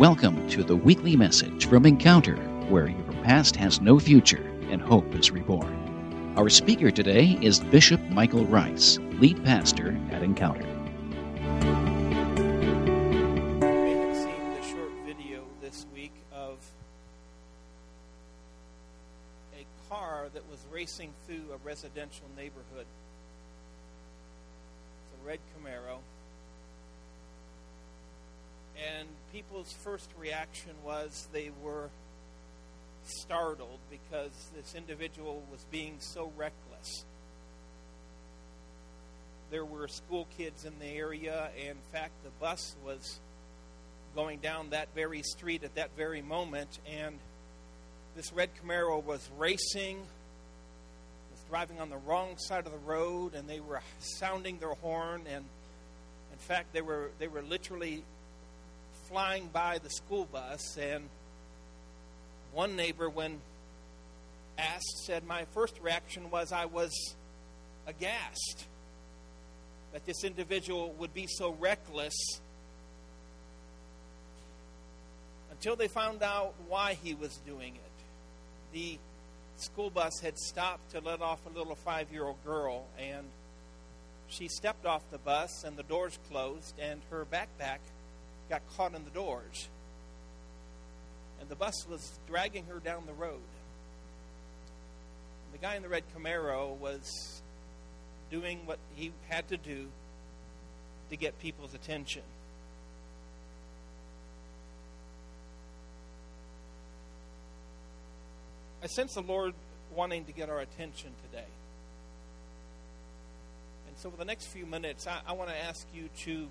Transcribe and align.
Welcome 0.00 0.48
to 0.48 0.64
the 0.64 0.76
weekly 0.76 1.14
message 1.14 1.66
from 1.66 1.84
Encounter, 1.84 2.36
where 2.70 2.88
your 2.88 3.12
past 3.22 3.54
has 3.56 3.82
no 3.82 3.98
future 3.98 4.42
and 4.70 4.80
hope 4.80 5.14
is 5.14 5.30
reborn. 5.30 6.32
Our 6.38 6.48
speaker 6.48 6.90
today 6.90 7.38
is 7.42 7.60
Bishop 7.60 8.00
Michael 8.08 8.46
Rice, 8.46 8.98
lead 9.18 9.44
pastor 9.44 9.94
at 10.10 10.22
Encounter. 10.22 10.62
You 10.62 10.68
have 13.98 14.16
seen 14.16 14.54
the 14.54 14.62
short 14.62 14.90
video 15.04 15.42
this 15.60 15.84
week 15.94 16.14
of 16.34 16.56
a 19.52 19.66
car 19.90 20.28
that 20.32 20.48
was 20.50 20.60
racing 20.72 21.12
through 21.26 21.52
a 21.52 21.58
residential 21.62 22.24
neighborhood. 22.38 22.86
It's 25.04 25.22
a 25.22 25.28
red 25.28 25.40
Camaro. 25.54 25.98
And 28.98 29.06
people's 29.32 29.72
first 29.72 30.10
reaction 30.18 30.72
was 30.84 31.28
they 31.32 31.50
were 31.62 31.90
startled 33.04 33.78
because 33.90 34.50
this 34.54 34.74
individual 34.74 35.42
was 35.50 35.64
being 35.70 35.96
so 36.00 36.32
reckless. 36.36 37.04
There 39.50 39.64
were 39.64 39.88
school 39.88 40.26
kids 40.36 40.64
in 40.64 40.78
the 40.78 40.86
area. 40.86 41.50
In 41.56 41.76
fact, 41.92 42.12
the 42.22 42.30
bus 42.40 42.76
was 42.84 43.18
going 44.14 44.38
down 44.38 44.70
that 44.70 44.88
very 44.94 45.22
street 45.22 45.64
at 45.64 45.74
that 45.74 45.90
very 45.96 46.22
moment, 46.22 46.78
and 46.88 47.18
this 48.16 48.32
red 48.32 48.50
Camaro 48.62 49.02
was 49.02 49.28
racing, 49.38 49.98
was 49.98 51.40
driving 51.48 51.80
on 51.80 51.90
the 51.90 51.96
wrong 51.96 52.36
side 52.38 52.66
of 52.66 52.72
the 52.72 52.78
road, 52.78 53.34
and 53.34 53.48
they 53.48 53.60
were 53.60 53.80
sounding 53.98 54.58
their 54.58 54.74
horn, 54.74 55.22
and 55.32 55.44
in 56.32 56.38
fact, 56.38 56.72
they 56.72 56.80
were 56.80 57.10
they 57.18 57.28
were 57.28 57.42
literally 57.42 58.02
flying 59.10 59.48
by 59.52 59.78
the 59.78 59.90
school 59.90 60.24
bus, 60.24 60.78
and 60.78 61.08
one 62.52 62.76
neighbor, 62.76 63.10
when 63.10 63.40
asked, 64.56 65.04
said, 65.04 65.24
"My 65.24 65.44
first 65.52 65.78
reaction 65.80 66.30
was 66.30 66.52
I 66.52 66.64
was 66.64 66.92
aghast." 67.86 68.66
that 69.92 70.06
this 70.06 70.24
individual 70.24 70.92
would 70.98 71.12
be 71.12 71.26
so 71.26 71.50
reckless 71.58 72.14
until 75.50 75.76
they 75.76 75.88
found 75.88 76.22
out 76.22 76.54
why 76.68 76.94
he 76.94 77.14
was 77.14 77.36
doing 77.38 77.74
it. 77.74 77.80
The 78.72 78.98
school 79.56 79.90
bus 79.90 80.20
had 80.20 80.38
stopped 80.38 80.92
to 80.92 81.00
let 81.00 81.20
off 81.20 81.40
a 81.46 81.58
little 81.58 81.74
five 81.74 82.12
year 82.12 82.24
old 82.24 82.42
girl, 82.44 82.86
and 82.98 83.26
she 84.28 84.48
stepped 84.48 84.86
off 84.86 85.02
the 85.10 85.18
bus, 85.18 85.64
and 85.64 85.76
the 85.76 85.82
doors 85.82 86.18
closed, 86.30 86.74
and 86.78 87.00
her 87.10 87.26
backpack 87.30 87.78
got 88.50 88.62
caught 88.76 88.94
in 88.94 89.04
the 89.04 89.10
doors. 89.10 89.68
And 91.40 91.48
the 91.48 91.54
bus 91.54 91.86
was 91.88 92.18
dragging 92.28 92.66
her 92.66 92.80
down 92.80 93.04
the 93.06 93.14
road. 93.14 93.40
And 95.46 95.54
the 95.54 95.58
guy 95.58 95.76
in 95.76 95.82
the 95.82 95.88
red 95.88 96.02
Camaro 96.14 96.76
was 96.76 97.40
doing 98.30 98.60
what 98.66 98.78
he 98.94 99.12
had 99.28 99.48
to 99.48 99.56
do 99.56 99.86
to 101.08 101.16
get 101.16 101.38
people's 101.40 101.74
attention. 101.74 102.22
I 108.82 108.86
sense 108.86 109.14
the 109.14 109.22
Lord 109.22 109.54
wanting 109.94 110.24
to 110.24 110.32
get 110.32 110.48
our 110.48 110.60
attention 110.60 111.10
today. 111.30 111.48
And 113.88 113.98
so, 113.98 114.10
for 114.10 114.16
the 114.16 114.24
next 114.24 114.46
few 114.46 114.64
minutes, 114.64 115.06
I, 115.06 115.20
I 115.26 115.32
want 115.32 115.50
to 115.50 115.64
ask 115.64 115.86
you 115.92 116.08
to 116.24 116.48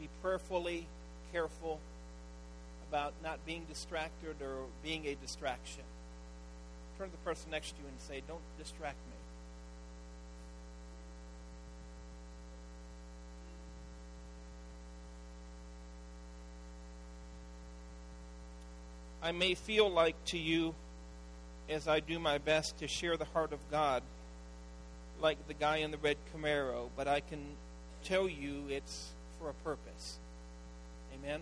be 0.00 0.08
prayerfully 0.22 0.86
careful 1.36 1.78
about 2.88 3.12
not 3.22 3.44
being 3.44 3.62
distracted 3.68 4.40
or 4.40 4.64
being 4.82 5.06
a 5.06 5.14
distraction. 5.16 5.82
Turn 6.96 7.08
to 7.08 7.12
the 7.12 7.18
person 7.18 7.50
next 7.50 7.72
to 7.72 7.82
you 7.82 7.88
and 7.88 8.00
say, 8.00 8.22
Don't 8.26 8.40
distract 8.58 8.96
me. 8.96 9.16
I 19.22 19.32
may 19.32 19.54
feel 19.54 19.90
like 19.90 20.16
to 20.26 20.38
you, 20.38 20.74
as 21.68 21.86
I 21.86 22.00
do 22.00 22.18
my 22.18 22.38
best 22.38 22.78
to 22.78 22.88
share 22.88 23.18
the 23.18 23.26
heart 23.26 23.52
of 23.52 23.58
God, 23.70 24.02
like 25.20 25.48
the 25.48 25.54
guy 25.54 25.78
in 25.78 25.90
the 25.90 25.98
red 25.98 26.16
Camaro, 26.34 26.88
but 26.96 27.06
I 27.06 27.20
can 27.20 27.44
tell 28.04 28.26
you 28.26 28.62
it's 28.70 29.10
for 29.38 29.50
a 29.50 29.54
purpose. 29.64 30.18
Amen? 31.22 31.40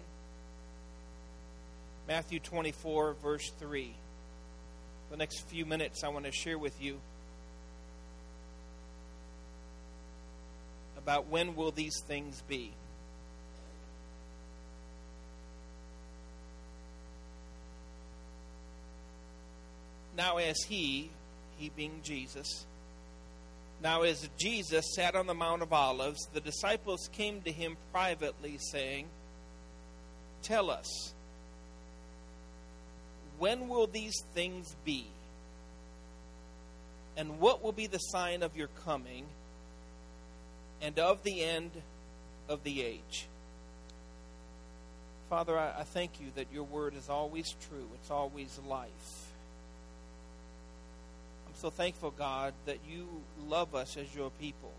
Matthew 2.06 2.38
24, 2.38 3.14
verse 3.22 3.50
3. 3.58 3.94
The 5.10 5.16
next 5.16 5.48
few 5.48 5.64
minutes, 5.64 6.04
I 6.04 6.08
want 6.08 6.26
to 6.26 6.32
share 6.32 6.58
with 6.58 6.80
you 6.82 7.00
about 10.98 11.28
when 11.28 11.54
will 11.54 11.70
these 11.70 12.00
things 12.06 12.42
be. 12.48 12.72
Now, 20.16 20.38
as 20.38 20.56
he, 20.68 21.10
he 21.58 21.70
being 21.70 22.00
Jesus, 22.02 22.64
now 23.82 24.02
as 24.02 24.28
Jesus 24.38 24.94
sat 24.94 25.14
on 25.14 25.26
the 25.26 25.34
Mount 25.34 25.62
of 25.62 25.72
Olives, 25.72 26.20
the 26.32 26.40
disciples 26.40 27.08
came 27.12 27.42
to 27.42 27.52
him 27.52 27.76
privately, 27.92 28.58
saying, 28.58 29.08
Tell 30.44 30.70
us, 30.70 31.14
when 33.38 33.68
will 33.68 33.86
these 33.86 34.22
things 34.34 34.76
be? 34.84 35.06
And 37.16 37.40
what 37.40 37.62
will 37.62 37.72
be 37.72 37.86
the 37.86 37.98
sign 37.98 38.42
of 38.42 38.54
your 38.54 38.68
coming 38.84 39.24
and 40.82 40.98
of 40.98 41.22
the 41.22 41.42
end 41.42 41.70
of 42.48 42.62
the 42.62 42.82
age? 42.82 43.26
Father, 45.30 45.58
I, 45.58 45.80
I 45.80 45.82
thank 45.84 46.20
you 46.20 46.26
that 46.34 46.46
your 46.52 46.64
word 46.64 46.94
is 46.94 47.08
always 47.08 47.54
true, 47.68 47.86
it's 47.94 48.10
always 48.10 48.60
life. 48.68 49.30
I'm 51.46 51.54
so 51.54 51.70
thankful, 51.70 52.10
God, 52.10 52.52
that 52.66 52.78
you 52.86 53.08
love 53.48 53.74
us 53.74 53.96
as 53.96 54.14
your 54.14 54.30
people. 54.40 54.72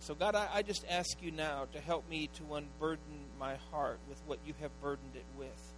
And 0.00 0.06
so, 0.06 0.14
God, 0.14 0.34
I, 0.34 0.48
I 0.54 0.62
just 0.62 0.86
ask 0.88 1.22
you 1.22 1.30
now 1.30 1.66
to 1.74 1.80
help 1.80 2.08
me 2.08 2.30
to 2.36 2.54
unburden 2.54 3.20
my 3.38 3.56
heart 3.70 3.98
with 4.08 4.16
what 4.26 4.38
you 4.46 4.54
have 4.62 4.70
burdened 4.80 5.14
it 5.14 5.26
with. 5.38 5.72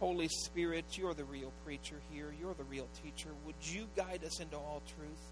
Holy 0.00 0.26
Spirit, 0.26 0.84
you're 0.98 1.14
the 1.14 1.22
real 1.22 1.52
preacher 1.64 1.94
here. 2.10 2.34
You're 2.40 2.54
the 2.54 2.64
real 2.64 2.88
teacher. 3.00 3.28
Would 3.46 3.54
you 3.62 3.86
guide 3.94 4.24
us 4.24 4.40
into 4.40 4.56
all 4.56 4.82
truth? 4.96 5.22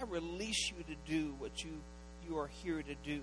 I 0.00 0.06
release 0.06 0.72
you 0.72 0.82
to 0.92 0.96
do 1.08 1.36
what 1.38 1.62
you, 1.62 1.70
you 2.28 2.36
are 2.36 2.48
here 2.64 2.82
to 2.82 2.94
do. 3.04 3.12
And 3.12 3.22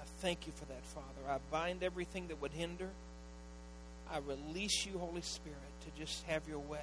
I 0.00 0.04
thank 0.20 0.46
you 0.46 0.54
for 0.56 0.64
that, 0.64 0.86
Father. 0.86 1.28
I 1.28 1.36
bind 1.50 1.82
everything 1.82 2.28
that 2.28 2.40
would 2.40 2.52
hinder. 2.52 2.88
I 4.10 4.20
release 4.20 4.86
you, 4.86 4.96
Holy 4.96 5.20
Spirit, 5.20 5.58
to 5.82 6.00
just 6.00 6.24
have 6.24 6.48
your 6.48 6.60
way. 6.60 6.80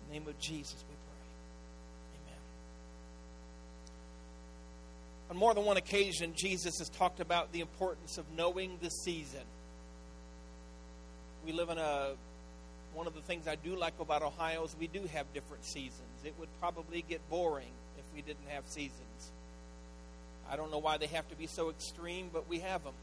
the 0.11 0.19
name 0.19 0.27
of 0.27 0.37
Jesus, 0.39 0.83
we 0.89 0.95
pray. 1.07 2.25
Amen. 2.25 2.39
On 5.29 5.37
more 5.37 5.53
than 5.53 5.63
one 5.63 5.77
occasion, 5.77 6.33
Jesus 6.35 6.79
has 6.79 6.89
talked 6.89 7.19
about 7.19 7.51
the 7.53 7.61
importance 7.61 8.17
of 8.17 8.25
knowing 8.35 8.77
the 8.81 8.89
season. 8.89 9.43
We 11.45 11.53
live 11.53 11.69
in 11.69 11.77
a 11.77 12.11
one 12.93 13.07
of 13.07 13.13
the 13.13 13.21
things 13.21 13.47
I 13.47 13.55
do 13.55 13.77
like 13.77 13.93
about 14.01 14.21
Ohio 14.21 14.65
is 14.65 14.75
we 14.77 14.87
do 14.87 15.05
have 15.13 15.31
different 15.33 15.63
seasons. 15.63 16.25
It 16.25 16.33
would 16.37 16.49
probably 16.59 17.05
get 17.07 17.21
boring 17.29 17.71
if 17.97 18.03
we 18.13 18.21
didn't 18.21 18.49
have 18.49 18.67
seasons. 18.67 19.31
I 20.49 20.57
don't 20.57 20.71
know 20.71 20.79
why 20.79 20.97
they 20.97 21.07
have 21.07 21.29
to 21.29 21.35
be 21.37 21.47
so 21.47 21.69
extreme, 21.69 22.29
but 22.33 22.49
we 22.49 22.59
have 22.59 22.83
them. 22.83 22.93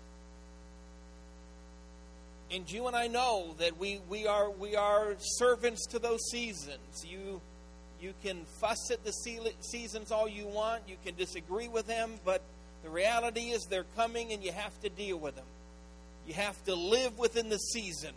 And 2.50 2.70
you 2.70 2.86
and 2.86 2.96
I 2.96 3.08
know 3.08 3.54
that 3.58 3.78
we, 3.78 4.00
we 4.08 4.26
are 4.26 4.50
we 4.50 4.74
are 4.74 5.14
servants 5.20 5.86
to 5.88 5.98
those 5.98 6.20
seasons. 6.30 7.04
You 7.06 7.42
you 8.00 8.14
can 8.22 8.44
fuss 8.60 8.90
at 8.90 9.04
the 9.04 9.12
seasons 9.12 10.12
all 10.12 10.28
you 10.28 10.46
want. 10.46 10.82
You 10.88 10.96
can 11.04 11.14
disagree 11.14 11.68
with 11.68 11.86
them, 11.86 12.12
but 12.24 12.42
the 12.84 12.90
reality 12.90 13.50
is 13.50 13.66
they're 13.68 13.84
coming, 13.96 14.32
and 14.32 14.42
you 14.42 14.52
have 14.52 14.78
to 14.82 14.88
deal 14.88 15.18
with 15.18 15.34
them. 15.34 15.44
You 16.26 16.34
have 16.34 16.62
to 16.64 16.74
live 16.74 17.18
within 17.18 17.48
the 17.48 17.58
season. 17.58 18.12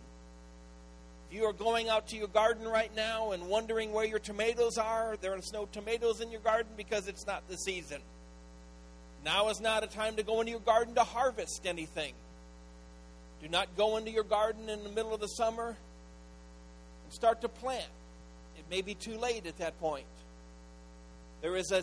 If 1.28 1.36
you 1.36 1.44
are 1.44 1.52
going 1.52 1.88
out 1.88 2.08
to 2.08 2.16
your 2.16 2.28
garden 2.28 2.68
right 2.68 2.94
now 2.94 3.32
and 3.32 3.48
wondering 3.48 3.92
where 3.92 4.04
your 4.04 4.18
tomatoes 4.18 4.78
are, 4.78 5.16
there's 5.20 5.52
no 5.52 5.66
tomatoes 5.72 6.20
in 6.20 6.30
your 6.30 6.40
garden 6.40 6.72
because 6.76 7.08
it's 7.08 7.26
not 7.26 7.48
the 7.48 7.56
season. 7.56 8.00
Now 9.24 9.48
is 9.48 9.60
not 9.60 9.82
a 9.82 9.86
time 9.86 10.16
to 10.16 10.22
go 10.22 10.40
into 10.40 10.52
your 10.52 10.60
garden 10.60 10.94
to 10.94 11.04
harvest 11.04 11.62
anything. 11.64 12.12
Do 13.42 13.48
not 13.48 13.76
go 13.76 13.96
into 13.96 14.10
your 14.10 14.24
garden 14.24 14.68
in 14.68 14.84
the 14.84 14.90
middle 14.90 15.12
of 15.12 15.20
the 15.20 15.26
summer 15.26 15.68
and 17.04 17.12
start 17.12 17.40
to 17.40 17.48
plant. 17.48 17.90
It 18.56 18.64
may 18.70 18.82
be 18.82 18.94
too 18.94 19.18
late 19.18 19.46
at 19.46 19.58
that 19.58 19.78
point. 19.80 20.06
There 21.40 21.56
is 21.56 21.72
a 21.72 21.82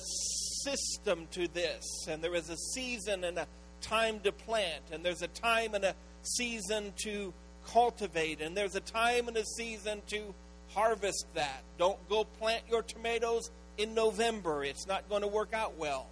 system 0.63 1.27
to 1.31 1.47
this, 1.50 1.83
and 2.07 2.23
there 2.23 2.33
is 2.33 2.50
a 2.50 2.56
season 2.56 3.25
and 3.25 3.38
a 3.38 3.47
time 3.81 4.21
to 4.21 4.31
plant, 4.31 4.83
and 4.91 5.03
there's 5.03 5.21
a 5.21 5.27
time 5.27 5.75
and 5.75 5.83
a 5.83 5.95
season 6.23 6.94
to 7.03 7.33
cultivate, 7.67 8.41
and 8.41 8.56
there's 8.56 8.75
a 8.75 8.79
time 8.79 9.27
and 9.27 9.35
a 9.35 9.45
season 9.45 10.01
to 10.07 10.33
harvest 10.69 11.25
that. 11.33 11.63
Don't 11.77 11.97
go 12.07 12.23
plant 12.23 12.63
your 12.69 12.83
tomatoes 12.83 13.51
in 13.77 13.94
November, 13.94 14.63
it's 14.63 14.88
not 14.88 15.07
going 15.09 15.21
to 15.21 15.27
work 15.27 15.53
out 15.53 15.77
well. 15.77 16.07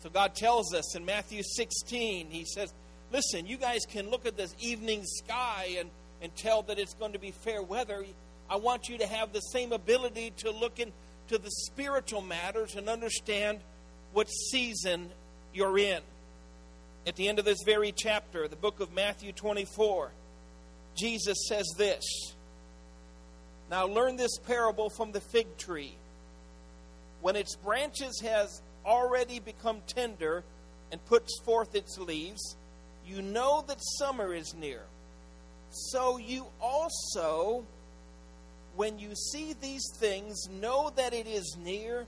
So 0.00 0.10
God 0.10 0.34
tells 0.34 0.74
us 0.74 0.94
in 0.96 1.04
Matthew 1.04 1.42
16, 1.42 2.28
He 2.30 2.44
says, 2.44 2.72
Listen, 3.14 3.46
you 3.46 3.56
guys 3.56 3.86
can 3.88 4.10
look 4.10 4.26
at 4.26 4.36
this 4.36 4.56
evening 4.58 5.04
sky 5.04 5.76
and, 5.78 5.88
and 6.20 6.34
tell 6.34 6.62
that 6.62 6.80
it's 6.80 6.94
going 6.94 7.12
to 7.12 7.18
be 7.20 7.30
fair 7.30 7.62
weather. 7.62 8.04
I 8.50 8.56
want 8.56 8.88
you 8.88 8.98
to 8.98 9.06
have 9.06 9.32
the 9.32 9.38
same 9.38 9.70
ability 9.70 10.32
to 10.38 10.50
look 10.50 10.80
into 10.80 11.38
the 11.40 11.48
spiritual 11.48 12.22
matters 12.22 12.74
and 12.74 12.88
understand 12.88 13.60
what 14.14 14.28
season 14.28 15.10
you're 15.52 15.78
in. 15.78 16.00
At 17.06 17.14
the 17.14 17.28
end 17.28 17.38
of 17.38 17.44
this 17.44 17.62
very 17.64 17.92
chapter, 17.92 18.48
the 18.48 18.56
book 18.56 18.80
of 18.80 18.92
Matthew 18.92 19.30
24, 19.30 20.10
Jesus 20.96 21.46
says 21.46 21.72
this 21.78 22.02
Now 23.70 23.86
learn 23.86 24.16
this 24.16 24.38
parable 24.38 24.90
from 24.90 25.12
the 25.12 25.20
fig 25.20 25.56
tree. 25.56 25.94
When 27.20 27.36
its 27.36 27.54
branches 27.54 28.20
has 28.22 28.60
already 28.84 29.38
become 29.38 29.82
tender 29.86 30.42
and 30.90 31.04
puts 31.06 31.38
forth 31.44 31.76
its 31.76 31.96
leaves, 31.96 32.56
you 33.06 33.22
know 33.22 33.64
that 33.66 33.78
summer 33.80 34.34
is 34.34 34.54
near. 34.54 34.82
So 35.70 36.18
you 36.18 36.46
also, 36.60 37.64
when 38.76 38.98
you 38.98 39.14
see 39.14 39.54
these 39.60 39.84
things, 39.96 40.48
know 40.48 40.92
that 40.96 41.12
it 41.12 41.26
is 41.26 41.56
near 41.62 42.06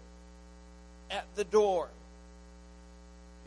at 1.10 1.26
the 1.34 1.44
door. 1.44 1.88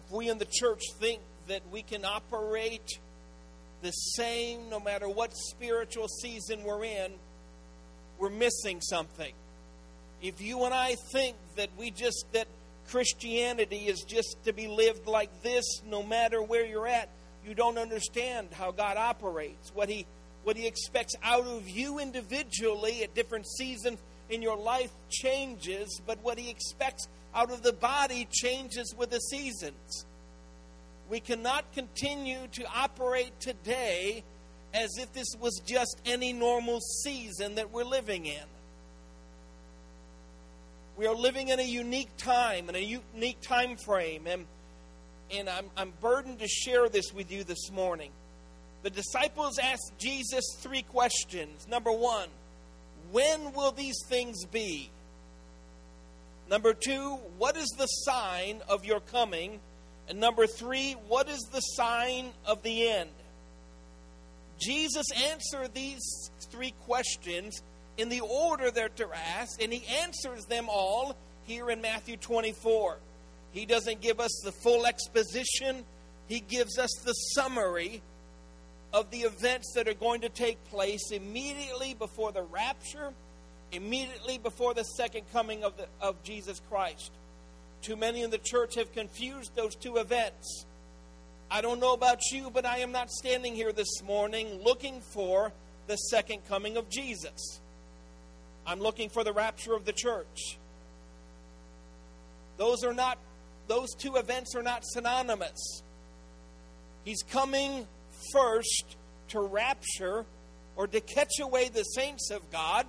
If 0.06 0.12
we 0.12 0.30
in 0.30 0.38
the 0.38 0.48
church 0.50 0.82
think 1.00 1.22
that 1.48 1.62
we 1.72 1.82
can 1.82 2.06
operate 2.06 3.00
the 3.82 3.92
same 3.92 4.70
no 4.70 4.80
matter 4.80 5.08
what 5.08 5.32
spiritual 5.36 6.08
season 6.08 6.64
we're 6.64 6.84
in, 6.84 7.14
we're 8.18 8.30
missing 8.30 8.82
something. 8.82 9.34
If 10.22 10.42
you 10.42 10.66
and 10.66 10.74
I 10.74 10.96
think 11.14 11.38
that 11.56 11.70
we 11.78 11.92
just, 11.92 12.26
that 12.34 12.48
Christianity 12.90 13.88
is 13.88 14.02
just 14.02 14.36
to 14.46 14.54
be 14.54 14.68
lived 14.68 15.08
like 15.08 15.44
this 15.44 15.64
no 15.86 16.04
matter 16.04 16.42
where 16.42 16.66
you're 16.66 16.88
at, 16.88 17.10
you 17.50 17.56
don't 17.56 17.80
understand 17.80 18.50
how 18.52 18.72
God 18.72 18.96
operates, 18.96 19.72
what 19.74 19.90
He 19.90 20.06
what 20.44 20.56
He 20.56 20.68
expects 20.68 21.16
out 21.24 21.46
of 21.46 21.68
you 21.68 22.00
individually 22.00 23.04
at 23.04 23.14
different 23.14 23.48
seasons 23.48 24.00
in 24.30 24.42
your 24.42 24.58
life 24.58 24.92
changes, 25.10 26.02
but 26.06 26.24
what 26.24 26.38
He 26.38 26.50
expects 26.50 27.08
out 27.34 27.52
of 27.52 27.64
the 27.64 27.74
body 27.74 28.28
changes 28.32 28.96
with 28.98 29.10
the 29.10 29.20
seasons. 29.20 30.06
We 31.10 31.20
cannot 31.20 31.74
continue 31.74 32.48
to 32.54 32.66
operate 32.74 33.40
today 33.40 34.24
as 34.74 34.92
if 35.00 35.12
this 35.14 35.36
was 35.40 35.60
just 35.66 36.00
any 36.06 36.32
normal 36.32 36.80
season 36.80 37.56
that 37.56 37.72
we're 37.72 37.84
living 37.84 38.28
in. 38.28 38.44
We 40.96 41.08
are 41.08 41.16
living 41.16 41.48
in 41.48 41.60
a 41.60 41.64
unique 41.64 42.16
time, 42.18 42.70
in 42.70 42.76
a 42.76 43.02
unique 43.16 43.42
time 43.42 43.78
frame, 43.78 44.28
and, 44.28 44.46
and 45.32 45.50
I'm, 45.50 45.66
I'm 45.78 45.94
burdened 46.02 46.40
to 46.40 46.48
share 46.48 46.90
this 46.90 47.14
with 47.14 47.32
you 47.32 47.44
this 47.44 47.72
morning. 47.72 48.12
The 48.84 48.90
disciples 48.90 49.60
asked 49.60 49.94
Jesus 49.98 50.56
three 50.60 50.84
questions. 50.84 51.68
Number 51.68 51.92
one, 51.92 52.30
when 53.12 53.54
will 53.54 53.72
these 53.72 54.04
things 54.08 54.46
be? 54.46 54.90
Number 56.50 56.74
two, 56.74 57.18
what 57.38 57.58
is 57.58 57.68
the 57.78 57.86
sign 57.86 58.62
of 58.68 58.86
your 58.86 59.00
coming? 59.00 59.60
And 60.08 60.20
number 60.20 60.48
three, 60.48 60.94
what 61.08 61.30
is 61.30 61.42
the 61.52 61.60
sign 61.60 62.32
of 62.46 62.64
the 62.64 62.90
end? 62.90 63.10
Jesus 64.60 65.06
answered 65.30 65.74
these 65.74 66.32
three 66.50 66.74
questions 66.86 67.62
in 67.98 68.10
the 68.10 68.22
order 68.22 68.72
they're 68.72 68.90
asked, 69.14 69.62
and 69.62 69.72
he 69.72 69.86
answers 70.02 70.46
them 70.46 70.68
all 70.70 71.16
here 71.44 71.70
in 71.70 71.82
Matthew 71.82 72.18
24. 72.18 72.98
He 73.52 73.66
doesn't 73.66 74.02
give 74.02 74.20
us 74.20 74.42
the 74.44 74.52
full 74.52 74.86
exposition, 74.86 75.84
he 76.28 76.40
gives 76.40 76.78
us 76.78 76.92
the 77.04 77.14
summary 77.14 78.02
of 78.94 79.10
the 79.12 79.20
events 79.20 79.74
that 79.76 79.88
are 79.88 79.94
going 79.94 80.22
to 80.22 80.30
take 80.30 80.64
place 80.66 81.12
immediately 81.12 81.94
before 81.94 82.32
the 82.32 82.44
rapture, 82.44 83.14
immediately 83.72 84.38
before 84.38 84.74
the 84.74 84.84
second 84.84 85.24
coming 85.32 85.64
of, 85.64 85.78
the, 85.78 85.88
of 86.02 86.22
Jesus 86.24 86.62
Christ. 86.70 87.12
Too 87.82 87.96
many 87.96 88.24
in 88.24 88.30
the 88.30 88.40
church 88.40 88.76
have 88.76 88.92
confused 88.94 89.56
those 89.56 89.76
two 89.76 89.98
events. 89.98 90.66
I 91.52 91.62
don't 91.62 91.80
know 91.80 91.94
about 91.94 92.20
you, 92.32 92.52
but 92.52 92.66
I 92.66 92.80
am 92.80 92.92
not 92.92 93.10
standing 93.10 93.56
here 93.56 93.72
this 93.72 94.04
morning 94.04 94.62
looking 94.64 95.02
for 95.02 95.52
the 95.88 95.96
second 95.96 96.46
coming 96.48 96.78
of 96.78 96.90
Jesus. 96.90 97.60
I'm 98.68 98.80
looking 98.80 99.10
for 99.10 99.24
the 99.24 99.34
rapture 99.34 99.74
of 99.74 99.86
the 99.86 99.94
church. 99.94 100.58
Those 102.58 102.84
are 102.84 102.94
not 102.94 103.18
those 103.70 103.94
two 103.94 104.16
events 104.16 104.56
are 104.56 104.64
not 104.64 104.84
synonymous. 104.84 105.84
He's 107.06 107.22
coming 107.22 107.88
first 108.34 108.98
to 109.30 109.40
rapture 109.40 110.26
or 110.76 110.88
to 110.88 111.00
catch 111.00 111.40
away 111.40 111.70
the 111.70 111.84
saints 111.84 112.32
of 112.32 112.52
God. 112.52 112.86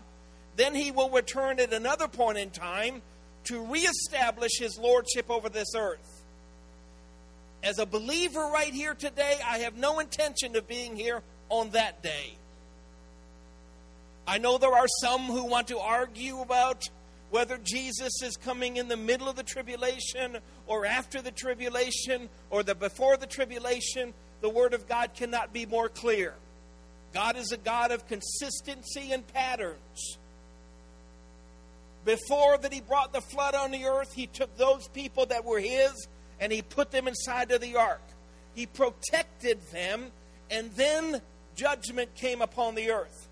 Then 0.57 0.75
he 0.75 0.91
will 0.91 1.11
return 1.11 1.61
at 1.61 1.73
another 1.73 2.09
point 2.09 2.39
in 2.39 2.51
time 2.51 3.03
to 3.45 3.65
reestablish 3.65 4.59
his 4.59 4.79
lordship 4.79 5.31
over 5.31 5.49
this 5.49 5.75
earth. 5.77 6.25
As 7.63 7.79
a 7.79 7.87
believer 7.87 8.51
right 8.53 8.73
here 8.73 8.95
today, 8.95 9.35
I 9.47 9.59
have 9.59 9.77
no 9.77 9.99
intention 9.99 10.57
of 10.57 10.67
being 10.67 10.97
here 10.97 11.23
on 11.51 11.71
that 11.71 12.03
day. 12.03 12.37
I 14.27 14.39
know 14.39 14.57
there 14.57 14.73
are 14.73 14.87
some 15.01 15.27
who 15.27 15.45
want 15.45 15.69
to 15.69 15.79
argue 15.79 16.41
about 16.41 16.89
whether 17.31 17.59
Jesus 17.59 18.23
is 18.23 18.37
coming 18.37 18.77
in 18.77 18.89
the 18.89 18.97
middle 18.97 19.29
of 19.29 19.37
the 19.37 19.43
tribulation 19.43 20.39
or 20.67 20.85
after 20.85 21.23
the 21.23 21.31
tribulation 21.31 22.29
or 22.51 22.63
the 22.63 22.75
before 22.75 23.17
the 23.17 23.27
tribulation. 23.27 24.13
The 24.41 24.49
word 24.49 24.75
of 24.75 24.89
God 24.89 25.15
cannot 25.15 25.53
be 25.53 25.67
more 25.67 25.89
clear. 25.89 26.35
God 27.13 27.37
is 27.37 27.53
a 27.53 27.57
God 27.57 27.91
of 27.93 28.07
consistency 28.07 29.13
and 29.13 29.27
patterns. 29.27 30.19
Before 32.05 32.57
that 32.59 32.73
he 32.73 32.81
brought 32.81 33.13
the 33.13 33.21
flood 33.21 33.55
on 33.55 33.71
the 33.71 33.85
earth, 33.85 34.13
he 34.15 34.27
took 34.27 34.57
those 34.57 34.89
people 34.89 35.27
that 35.27 35.45
were 35.45 35.61
his 35.61 36.09
and 36.41 36.51
he 36.51 36.63
put 36.63 36.91
them 36.91 37.07
inside 37.07 37.51
of 37.53 37.61
the 37.61 37.77
ark. 37.77 38.01
He 38.55 38.67
protected 38.67 39.61
them, 39.71 40.11
and 40.51 40.71
then 40.73 41.21
judgment 41.55 42.15
came 42.15 42.43
upon 42.43 42.75
the 42.75 42.91
earth. 42.91 43.29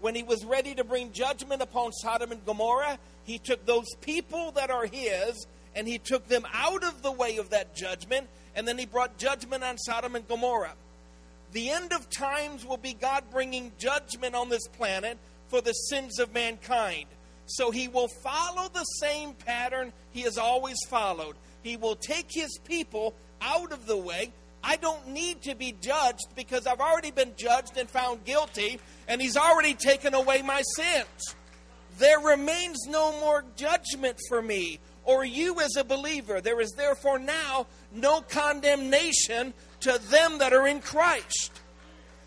When 0.00 0.14
he 0.14 0.22
was 0.22 0.44
ready 0.44 0.74
to 0.74 0.84
bring 0.84 1.12
judgment 1.12 1.62
upon 1.62 1.92
Sodom 1.92 2.32
and 2.32 2.44
Gomorrah, 2.46 2.98
he 3.24 3.38
took 3.38 3.66
those 3.66 3.94
people 4.00 4.52
that 4.52 4.70
are 4.70 4.86
his 4.86 5.46
and 5.74 5.86
he 5.86 5.98
took 5.98 6.26
them 6.26 6.46
out 6.52 6.82
of 6.82 7.02
the 7.02 7.12
way 7.12 7.36
of 7.36 7.50
that 7.50 7.76
judgment, 7.76 8.28
and 8.56 8.66
then 8.66 8.76
he 8.76 8.86
brought 8.86 9.18
judgment 9.18 9.62
on 9.62 9.78
Sodom 9.78 10.16
and 10.16 10.26
Gomorrah. 10.26 10.74
The 11.52 11.70
end 11.70 11.92
of 11.92 12.08
times 12.10 12.64
will 12.64 12.76
be 12.76 12.94
God 12.94 13.24
bringing 13.30 13.72
judgment 13.78 14.34
on 14.34 14.48
this 14.48 14.66
planet 14.68 15.18
for 15.48 15.60
the 15.60 15.72
sins 15.72 16.18
of 16.18 16.32
mankind. 16.32 17.06
So 17.46 17.70
he 17.70 17.88
will 17.88 18.08
follow 18.08 18.68
the 18.68 18.84
same 18.84 19.34
pattern 19.34 19.92
he 20.12 20.22
has 20.22 20.38
always 20.38 20.78
followed. 20.88 21.36
He 21.62 21.76
will 21.76 21.96
take 21.96 22.30
his 22.30 22.58
people 22.64 23.14
out 23.40 23.72
of 23.72 23.86
the 23.86 23.96
way. 23.96 24.32
I 24.62 24.76
don't 24.76 25.08
need 25.08 25.42
to 25.42 25.54
be 25.54 25.74
judged 25.80 26.34
because 26.36 26.66
I've 26.66 26.80
already 26.80 27.10
been 27.10 27.32
judged 27.36 27.76
and 27.76 27.88
found 27.88 28.24
guilty, 28.24 28.78
and 29.08 29.20
he's 29.20 29.36
already 29.36 29.74
taken 29.74 30.14
away 30.14 30.42
my 30.42 30.62
sins. 30.76 31.34
There 31.98 32.20
remains 32.20 32.86
no 32.86 33.12
more 33.20 33.44
judgment 33.56 34.18
for 34.28 34.40
me 34.40 34.80
or 35.04 35.24
you 35.24 35.60
as 35.60 35.76
a 35.76 35.84
believer. 35.84 36.40
There 36.40 36.60
is 36.60 36.72
therefore 36.76 37.18
now 37.18 37.66
no 37.92 38.20
condemnation 38.20 39.52
to 39.80 39.98
them 40.10 40.38
that 40.38 40.52
are 40.52 40.66
in 40.66 40.80
Christ. 40.80 41.60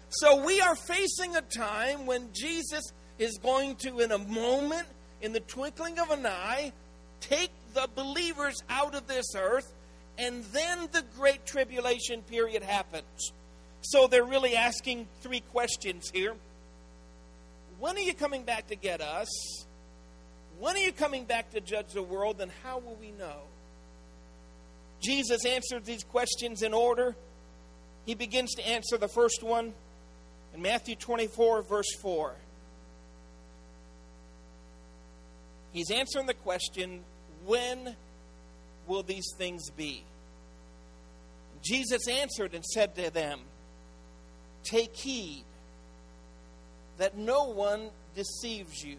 So 0.10 0.44
we 0.44 0.62
are 0.62 0.76
facing 0.76 1.36
a 1.36 1.42
time 1.42 2.06
when 2.06 2.30
Jesus 2.34 2.84
is 3.18 3.38
going 3.42 3.76
to, 3.78 4.00
in 4.00 4.12
a 4.12 4.18
moment, 4.18 4.88
in 5.22 5.34
the 5.34 5.40
twinkling 5.40 6.00
of 6.00 6.12
an 6.12 6.26
eye, 6.26 6.72
take 7.20 7.52
the 7.74 7.88
believers 7.96 8.56
out 8.70 8.96
of 8.96 9.08
this 9.08 9.34
earth, 9.36 9.74
and 10.18 10.44
then 10.46 10.88
the 10.92 11.04
great 11.18 11.46
tribulation 11.46 12.22
period 12.24 12.64
happens. 12.64 13.32
So 13.82 14.08
they're 14.08 14.24
really 14.24 14.56
asking 14.56 15.08
three 15.22 15.42
questions 15.52 16.10
here. 16.14 16.36
When 17.80 17.98
are 17.98 18.02
you 18.02 18.14
coming 18.14 18.44
back 18.44 18.68
to 18.68 18.76
get 18.76 19.02
us? 19.02 19.66
When 20.60 20.76
are 20.76 20.80
you 20.80 20.94
coming 20.94 21.26
back 21.26 21.52
to 21.52 21.62
judge 21.62 21.92
the 21.94 22.04
world, 22.04 22.40
and 22.40 22.52
how 22.64 22.80
will 22.80 22.96
we 22.96 23.12
know? 23.12 23.42
Jesus 25.02 25.46
answered 25.46 25.84
these 25.84 26.04
questions 26.04 26.62
in 26.62 26.74
order. 26.74 27.16
He 28.06 28.16
begins 28.16 28.54
to 28.56 28.68
answer 28.68 28.98
the 28.98 29.08
first 29.08 29.44
one 29.44 29.74
in 30.54 30.62
Matthew 30.62 30.96
24, 30.96 31.64
verse 31.64 31.94
4. 32.02 32.36
He's 35.74 35.92
answering 35.92 36.28
the 36.28 36.36
question 36.36 37.02
when 37.46 37.96
will 38.88 39.04
these 39.04 39.34
things 39.38 39.70
be? 39.70 40.04
Jesus 41.64 42.08
answered 42.08 42.54
and 42.54 42.64
said 42.66 42.96
to 42.96 43.10
them, 43.10 43.40
Take 44.64 44.96
heed 44.96 45.44
that 46.98 47.18
no 47.18 47.46
one 47.46 47.90
deceives 48.16 48.84
you. 48.84 48.98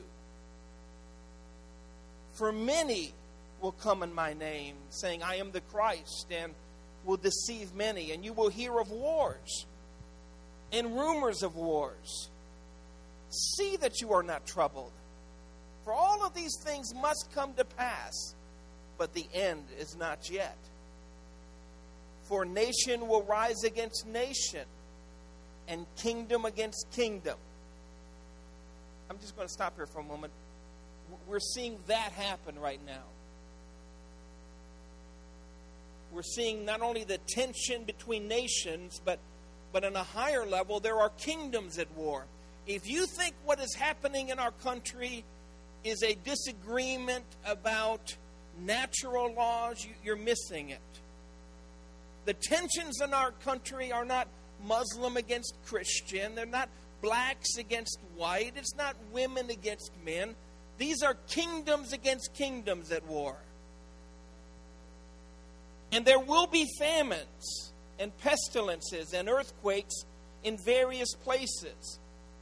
For 2.33 2.53
many 2.53 3.13
will 3.61 3.73
come 3.73 4.03
in 4.03 4.15
my 4.15 4.35
name, 4.35 4.75
saying, 4.91 5.23
I 5.23 5.37
am 5.37 5.53
the 5.53 5.61
Christ, 5.61 6.27
and 6.31 6.53
will 7.05 7.17
deceive 7.17 7.75
many. 7.75 8.13
And 8.13 8.25
you 8.25 8.33
will 8.33 8.49
hear 8.49 8.79
of 8.79 8.91
wars 8.91 9.67
and 10.73 10.97
rumors 10.97 11.43
of 11.43 11.55
wars. 11.55 12.29
See 13.31 13.77
that 13.77 14.01
you 14.01 14.13
are 14.13 14.23
not 14.23 14.47
troubled. 14.47 14.93
For 15.85 15.93
all 15.93 16.25
of 16.25 16.35
these 16.35 16.57
things 16.65 16.95
must 16.95 17.29
come 17.35 17.55
to 17.55 17.65
pass, 17.65 18.35
but 18.99 19.15
the 19.15 19.27
end 19.33 19.65
is 19.79 19.97
not 19.97 20.31
yet. 20.31 20.57
For 22.23 22.45
nation 22.45 23.07
will 23.09 23.23
rise 23.23 23.65
against 23.65 24.07
nation, 24.07 24.65
and 25.69 25.87
kingdom 25.97 26.45
against 26.45 26.87
kingdom. 26.93 27.37
I'm 29.11 29.19
just 29.19 29.37
going 29.37 29.47
to 29.49 29.53
stop 29.53 29.77
here 29.77 29.87
for 29.87 30.01
a 30.01 30.05
moment. 30.05 30.33
We're 31.27 31.41
seeing 31.41 31.79
that 31.87 32.13
happen 32.13 32.59
right 32.59 32.81
now. 32.87 33.03
We're 36.13 36.23
seeing 36.23 36.65
not 36.65 36.81
only 36.81 37.05
the 37.05 37.19
tension 37.19 37.85
between 37.85 38.29
nations, 38.29 39.01
but, 39.05 39.19
but 39.73 39.85
on 39.85 39.97
a 39.97 40.03
higher 40.03 40.47
level, 40.47 40.81
there 40.81 40.99
are 41.01 41.11
kingdoms 41.11 41.79
at 41.79 41.91
war. 41.97 42.25
If 42.67 42.89
you 42.89 43.07
think 43.07 43.35
what 43.45 43.61
is 43.61 43.75
happening 43.75 44.31
in 44.31 44.39
our 44.39 44.53
country 44.53 45.25
is 45.83 46.03
a 46.03 46.15
disagreement 46.15 47.25
about 47.45 48.17
natural 48.61 49.33
laws, 49.35 49.87
you're 50.05 50.17
missing 50.17 50.71
it. 50.71 50.81
The 52.25 52.35
tensions 52.35 53.01
in 53.01 53.13
our 53.13 53.33
country 53.33 53.93
are 53.93 54.05
not 54.05 54.29
Muslim 54.67 55.17
against 55.17 55.55
Christian, 55.67 56.35
they're 56.35 56.47
not 56.47 56.69
blacks 57.03 57.59
against 57.59 57.99
white, 58.17 58.55
it's 58.57 58.75
not 58.77 58.97
women 59.13 59.51
against 59.51 59.91
men. 60.05 60.35
These 60.79 61.03
are 61.03 61.15
kingdoms 61.29 61.93
against 61.93 62.35
kingdoms 62.35 62.91
at 62.91 63.07
war. 63.07 63.37
And 65.93 66.05
there 66.05 66.19
will 66.19 66.47
be 66.47 66.67
famines 66.79 67.73
and 67.99 68.17
pestilences 68.19 69.13
and 69.13 69.29
earthquakes 69.29 69.95
in 70.43 70.57
various 70.65 71.15
places. 71.15 71.99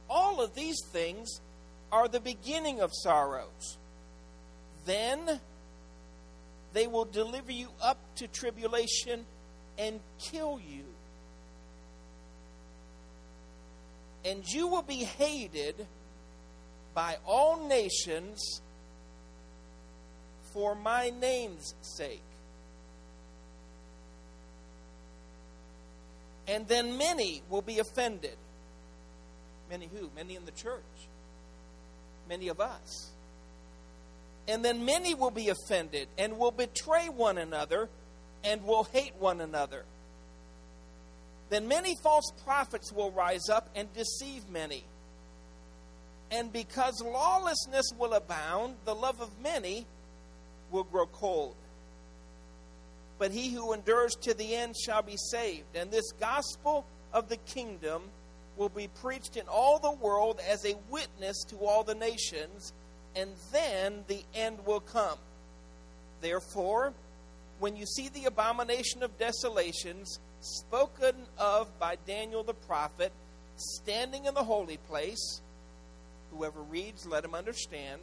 All 0.09 0.41
of 0.41 0.55
these 0.55 0.77
things 0.91 1.41
are 1.91 2.07
the 2.07 2.19
beginning 2.19 2.81
of 2.81 2.91
sorrows. 2.93 3.77
Then 4.85 5.39
they 6.73 6.87
will 6.87 7.05
deliver 7.05 7.51
you 7.51 7.69
up 7.81 7.97
to 8.15 8.27
tribulation 8.27 9.25
and 9.77 9.99
kill 10.19 10.59
you. 10.59 10.83
And 14.25 14.43
you 14.47 14.67
will 14.67 14.81
be 14.81 15.03
hated 15.03 15.85
by 16.93 17.17
all 17.25 17.67
nations 17.67 18.61
for 20.53 20.75
my 20.75 21.11
name's 21.19 21.73
sake. 21.81 22.21
And 26.47 26.67
then 26.67 26.97
many 26.97 27.41
will 27.49 27.61
be 27.61 27.79
offended. 27.79 28.35
Many 29.69 29.89
who? 29.93 30.09
Many 30.15 30.35
in 30.35 30.45
the 30.45 30.51
church. 30.51 30.81
Many 32.29 32.49
of 32.49 32.59
us. 32.59 33.12
And 34.47 34.63
then 34.63 34.85
many 34.85 35.15
will 35.15 35.31
be 35.31 35.49
offended 35.49 36.07
and 36.17 36.37
will 36.37 36.51
betray 36.51 37.07
one 37.07 37.37
another 37.37 37.89
and 38.43 38.63
will 38.65 38.83
hate 38.83 39.15
one 39.17 39.39
another. 39.39 39.85
Then 41.49 41.67
many 41.67 41.95
false 42.03 42.31
prophets 42.43 42.91
will 42.91 43.11
rise 43.11 43.49
up 43.49 43.69
and 43.75 43.93
deceive 43.93 44.49
many. 44.49 44.83
And 46.31 46.51
because 46.51 47.01
lawlessness 47.01 47.91
will 47.97 48.13
abound, 48.13 48.75
the 48.85 48.95
love 48.95 49.21
of 49.21 49.29
many 49.41 49.85
will 50.71 50.83
grow 50.83 51.05
cold. 51.05 51.55
But 53.19 53.31
he 53.31 53.51
who 53.51 53.73
endures 53.73 54.15
to 54.23 54.33
the 54.33 54.55
end 54.55 54.75
shall 54.75 55.03
be 55.03 55.15
saved. 55.15 55.75
And 55.75 55.91
this 55.91 56.11
gospel 56.13 56.85
of 57.13 57.29
the 57.29 57.37
kingdom 57.37 58.01
will 58.57 58.69
be 58.69 58.87
preached 58.87 59.37
in 59.37 59.47
all 59.47 59.79
the 59.79 59.91
world 59.91 60.39
as 60.49 60.65
a 60.65 60.75
witness 60.89 61.43
to 61.49 61.57
all 61.57 61.83
the 61.83 61.95
nations, 61.95 62.73
and 63.15 63.31
then 63.51 64.03
the 64.07 64.23
end 64.33 64.57
will 64.65 64.79
come. 64.79 65.17
Therefore, 66.21 66.93
when 67.59 67.75
you 67.75 67.85
see 67.85 68.09
the 68.09 68.25
abomination 68.25 69.03
of 69.03 69.17
desolations 69.17 70.19
spoken 70.41 71.15
of 71.37 71.67
by 71.79 71.97
Daniel 72.07 72.43
the 72.43 72.53
prophet 72.53 73.11
standing 73.55 74.25
in 74.25 74.33
the 74.33 74.43
holy 74.43 74.77
place, 74.77 75.41
whoever 76.31 76.61
reads, 76.61 77.05
let 77.05 77.23
him 77.23 77.35
understand. 77.35 78.01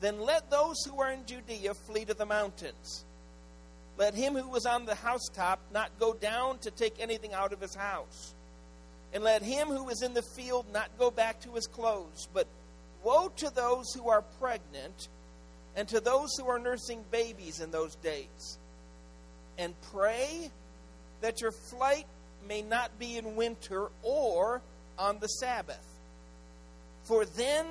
Then 0.00 0.20
let 0.20 0.50
those 0.50 0.76
who 0.84 1.00
are 1.00 1.12
in 1.12 1.24
Judea 1.26 1.74
flee 1.74 2.04
to 2.06 2.14
the 2.14 2.26
mountains. 2.26 3.04
Let 3.98 4.14
him 4.14 4.34
who 4.34 4.48
was 4.48 4.66
on 4.66 4.86
the 4.86 4.94
housetop 4.94 5.60
not 5.72 5.90
go 6.00 6.14
down 6.14 6.58
to 6.58 6.70
take 6.70 6.94
anything 6.98 7.34
out 7.34 7.52
of 7.52 7.60
his 7.60 7.74
house. 7.74 8.34
And 9.12 9.22
let 9.22 9.42
him 9.42 9.68
who 9.68 9.90
is 9.90 10.02
in 10.02 10.14
the 10.14 10.22
field 10.22 10.66
not 10.72 10.88
go 10.98 11.10
back 11.10 11.40
to 11.42 11.52
his 11.52 11.66
clothes. 11.66 12.26
But 12.32 12.46
woe 13.02 13.30
to 13.36 13.50
those 13.50 13.92
who 13.92 14.08
are 14.08 14.22
pregnant 14.40 15.08
and 15.76 15.88
to 15.88 16.00
those 16.00 16.30
who 16.38 16.46
are 16.48 16.58
nursing 16.58 17.04
babies 17.10 17.60
in 17.60 17.70
those 17.70 17.94
days. 17.96 18.58
And 19.58 19.74
pray 19.92 20.50
that 21.20 21.40
your 21.40 21.52
flight 21.52 22.06
may 22.46 22.62
not 22.62 22.98
be 22.98 23.16
in 23.16 23.36
winter 23.36 23.88
or 24.02 24.60
on 24.98 25.18
the 25.20 25.28
Sabbath. 25.28 25.86
For 27.04 27.24
then 27.24 27.66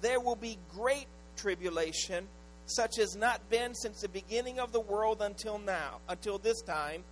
there 0.00 0.20
will 0.20 0.36
be 0.36 0.58
great 0.74 1.06
tribulation, 1.36 2.26
such 2.66 2.98
as 2.98 3.16
not 3.16 3.48
been 3.50 3.74
since 3.74 4.00
the 4.00 4.08
beginning 4.08 4.58
of 4.58 4.72
the 4.72 4.80
world 4.80 5.22
until 5.22 5.58
now, 5.58 5.98
until 6.08 6.38
this 6.38 6.60
time, 6.62 7.04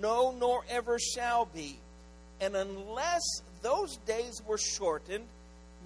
no, 0.00 0.32
nor 0.32 0.64
ever 0.70 0.98
shall 0.98 1.46
be. 1.46 1.78
And 2.40 2.56
unless 2.56 3.22
those 3.62 3.96
days 3.98 4.40
were 4.46 4.58
shortened, 4.58 5.24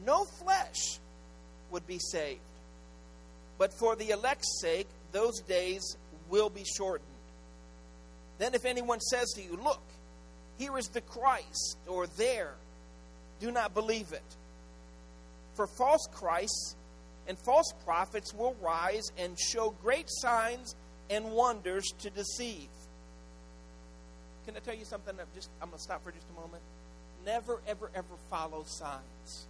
no 0.05 0.25
flesh 0.43 0.99
would 1.71 1.87
be 1.87 1.99
saved. 1.99 2.41
But 3.59 3.73
for 3.79 3.97
the 3.97 4.11
elect's 4.11 4.61
sake, 4.61 4.89
those 5.13 5.41
days 5.41 5.97
will 6.29 6.51
be 6.51 6.65
shortened. 6.65 7.09
Then, 8.39 8.55
if 8.55 8.65
anyone 8.65 9.01
says 9.01 9.33
to 9.37 9.43
you, 9.43 9.59
Look, 9.63 9.83
here 10.59 10.77
is 10.77 10.89
the 10.89 11.01
Christ, 11.01 11.79
or 11.87 12.07
there, 12.07 12.55
do 13.41 13.51
not 13.51 13.75
believe 13.75 14.13
it. 14.13 14.37
For 15.55 15.67
false 15.67 16.07
Christs 16.13 16.77
and 17.29 17.39
false 17.39 17.73
prophets 17.85 18.35
will 18.35 18.55
rise 18.61 19.11
and 19.19 19.39
show 19.39 19.75
great 19.83 20.07
signs 20.09 20.75
and 21.11 21.33
wonders 21.33 21.85
to 22.01 22.11
deceive. 22.11 22.69
Can 24.47 24.57
I 24.57 24.61
tell 24.61 24.75
you 24.75 24.85
something? 24.85 25.15
I'm 25.19 25.27
just 25.35 25.51
I'm 25.61 25.69
going 25.69 25.79
to 25.79 25.83
stop 25.83 26.05
for 26.05 26.13
just 26.13 26.27
a 26.31 26.41
moment. 26.41 26.63
Never, 27.25 27.61
ever, 27.67 27.91
ever 27.95 28.15
follow 28.31 28.65
signs. 28.67 29.47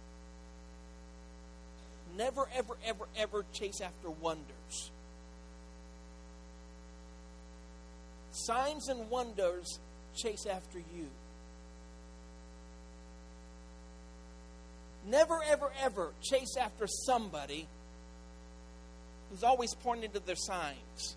Never, 2.15 2.47
ever, 2.55 2.77
ever, 2.85 3.05
ever 3.17 3.45
chase 3.53 3.81
after 3.81 4.09
wonders. 4.09 4.91
Signs 8.31 8.87
and 8.87 9.09
wonders 9.09 9.79
chase 10.15 10.45
after 10.45 10.79
you. 10.79 11.07
Never, 15.09 15.39
ever, 15.49 15.71
ever 15.81 16.11
chase 16.21 16.55
after 16.59 16.85
somebody 16.87 17.67
who's 19.29 19.43
always 19.43 19.73
pointing 19.73 20.11
to 20.11 20.19
their 20.19 20.35
signs. 20.35 21.15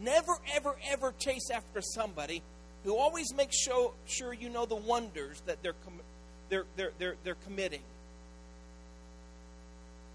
Never, 0.00 0.36
ever, 0.54 0.76
ever 0.88 1.14
chase 1.18 1.50
after 1.52 1.80
somebody 1.80 2.42
who 2.84 2.96
always 2.96 3.34
makes 3.34 3.56
sure, 3.56 3.92
sure 4.06 4.32
you 4.32 4.48
know 4.48 4.66
the 4.66 4.76
wonders 4.76 5.40
that 5.46 5.62
they're, 5.62 5.74
they're, 6.48 6.64
they're, 6.76 6.92
they're, 6.98 7.16
they're 7.24 7.36
committing. 7.46 7.82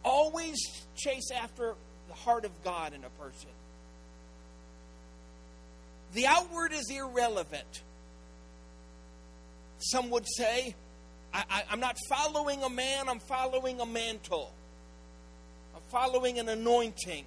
Always 0.04 0.58
chase 0.96 1.30
after 1.32 1.76
the 2.08 2.14
heart 2.14 2.46
of 2.46 2.52
God 2.64 2.94
in 2.94 3.04
a 3.04 3.10
person. 3.22 3.50
The 6.14 6.28
outward 6.28 6.74
is 6.74 6.90
irrelevant. 6.90 7.84
Some 9.80 10.10
would 10.10 10.26
say, 10.28 10.76
I, 11.34 11.64
am 11.70 11.80
not 11.80 11.98
following 12.10 12.64
a 12.64 12.70
man, 12.70 13.08
I'm 13.08 13.20
following 13.20 13.80
a 13.80 13.86
mantle. 13.86 14.54
I'm 15.74 15.82
following 15.90 16.40
an 16.40 16.50
anointing. 16.50 17.26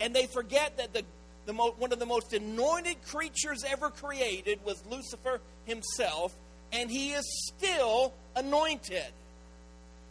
And 0.00 0.14
they 0.14 0.26
forget 0.26 0.76
that 0.78 0.92
the, 0.92 1.04
the 1.46 1.52
mo- 1.52 1.74
one 1.78 1.92
of 1.92 1.98
the 1.98 2.06
most 2.06 2.32
anointed 2.32 2.96
creatures 3.06 3.64
ever 3.66 3.90
created 3.90 4.58
was 4.64 4.82
Lucifer 4.90 5.40
himself, 5.64 6.36
and 6.72 6.90
he 6.90 7.12
is 7.12 7.24
still 7.46 8.12
anointed. 8.34 9.12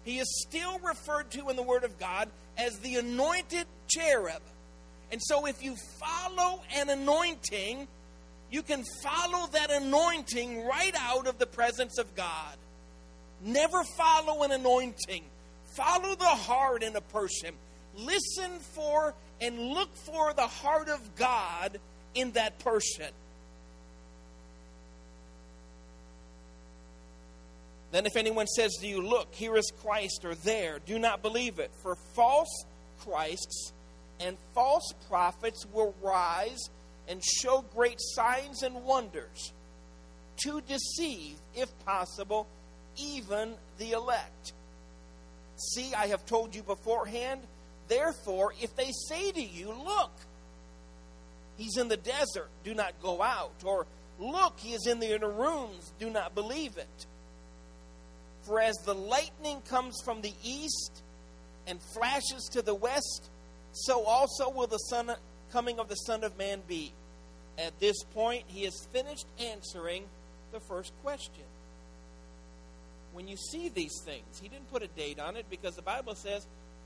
He 0.08 0.20
is 0.20 0.42
still 0.48 0.80
referred 0.80 1.30
to 1.32 1.50
in 1.50 1.58
the 1.58 1.62
Word 1.62 1.84
of 1.84 2.00
God 2.00 2.30
as 2.58 2.80
the 2.80 2.96
anointed 2.96 3.68
cherub. 3.90 4.42
And 5.12 5.22
so, 5.22 5.46
if 5.48 5.62
you 5.62 5.76
follow 6.00 6.62
an 6.74 6.90
anointing, 6.90 7.90
you 8.50 8.64
can 8.64 8.86
follow 9.04 9.48
that 9.48 9.70
anointing 9.70 10.66
right 10.66 10.94
out 10.98 11.28
of 11.28 11.40
the 11.40 11.46
presence 11.46 11.98
of 11.98 12.16
God. 12.16 12.56
Never 13.44 13.84
follow 13.84 14.44
an 14.44 14.54
anointing. 14.54 15.24
Follow 15.76 16.16
the 16.16 16.24
heart 16.24 16.84
in 16.84 16.96
a 16.96 17.02
person. 17.02 17.52
Listen 17.98 18.60
for 18.60 19.14
and 19.42 19.60
look 19.60 19.94
for 19.94 20.32
the 20.32 20.48
heart 20.48 20.88
of 20.88 21.16
God 21.18 21.82
in 22.16 22.32
that 22.32 22.60
person. 22.60 23.10
Then, 27.98 28.06
if 28.06 28.16
anyone 28.16 28.46
says 28.46 28.76
to 28.82 28.86
you, 28.86 29.02
Look, 29.02 29.34
here 29.34 29.58
is 29.58 29.72
Christ, 29.82 30.24
or 30.24 30.36
there, 30.36 30.78
do 30.86 31.00
not 31.00 31.24
believe 31.24 31.58
it. 31.58 31.72
For 31.82 31.96
false 31.96 32.66
Christs 33.00 33.74
and 34.20 34.38
false 34.54 34.94
prophets 35.10 35.66
will 35.74 35.96
rise 36.04 36.60
and 37.08 37.24
show 37.26 37.66
great 37.74 37.96
signs 37.98 38.62
and 38.62 38.84
wonders 38.84 39.52
to 40.44 40.62
deceive, 40.62 41.40
if 41.56 41.70
possible, 41.86 42.46
even 42.98 43.56
the 43.80 43.94
elect. 43.94 44.54
See, 45.56 45.96
I 45.96 46.06
have 46.06 46.24
told 46.28 46.54
you 46.54 46.62
beforehand. 46.62 47.42
Therefore, 47.88 48.54
if 48.62 48.76
they 48.76 48.92
say 49.08 49.32
to 49.32 49.42
you, 49.42 49.70
Look, 49.70 50.12
he's 51.58 51.78
in 51.78 51.88
the 51.88 51.98
desert, 51.98 52.50
do 52.64 52.76
not 52.76 52.94
go 53.02 53.24
out. 53.24 53.56
Or, 53.66 53.88
Look, 54.20 54.60
he 54.60 54.74
is 54.74 54.86
in 54.86 55.00
the 55.00 55.16
inner 55.16 55.32
rooms, 55.32 55.92
do 55.98 56.12
not 56.12 56.36
believe 56.36 56.78
it. 56.78 57.08
For 58.48 58.62
as 58.62 58.78
the 58.78 58.96
lightning 58.96 59.62
comes 59.68 60.02
from 60.04 60.22
the 60.22 60.34
east 60.44 61.04
and 61.68 61.80
flashes 61.94 62.50
to 62.54 62.62
the 62.62 62.74
west, 62.74 63.30
so 63.74 64.04
also 64.04 64.50
will 64.50 64.68
the 64.68 64.78
son, 64.78 65.12
coming 65.52 65.80
of 65.80 65.90
the 65.90 65.96
Son 65.96 66.24
of 66.24 66.38
Man 66.38 66.62
be. 66.68 66.94
At 67.60 67.78
this 67.80 68.04
point, 68.14 68.46
he 68.48 68.64
has 68.64 68.88
finished 68.94 69.26
answering 69.38 70.04
the 70.54 70.62
first 70.62 70.94
question. 71.04 71.44
When 73.12 73.28
you 73.28 73.36
see 73.36 73.68
these 73.68 74.02
things, 74.06 74.40
he 74.42 74.48
didn't 74.48 74.72
put 74.72 74.82
a 74.82 74.88
date 74.88 75.20
on 75.20 75.36
it 75.36 75.46
because 75.50 75.76
the 75.76 75.82
Bible 75.82 76.16
says 76.16 76.46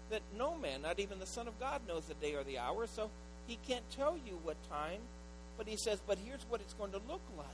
that 0.09 0.21
no 0.37 0.57
man, 0.57 0.81
not 0.81 0.99
even 0.99 1.19
the 1.19 1.27
Son 1.27 1.47
of 1.47 1.59
God, 1.59 1.81
knows 1.87 2.05
the 2.05 2.13
day 2.15 2.33
or 2.33 2.43
the 2.43 2.57
hour, 2.57 2.87
so 2.87 3.09
he 3.47 3.59
can't 3.67 3.87
tell 3.91 4.17
you 4.25 4.39
what 4.43 4.57
time. 4.69 5.01
But 5.57 5.67
he 5.67 5.77
says, 5.77 5.99
but 6.07 6.17
here's 6.25 6.43
what 6.49 6.61
it's 6.61 6.73
going 6.73 6.91
to 6.91 7.01
look 7.07 7.21
like. 7.37 7.47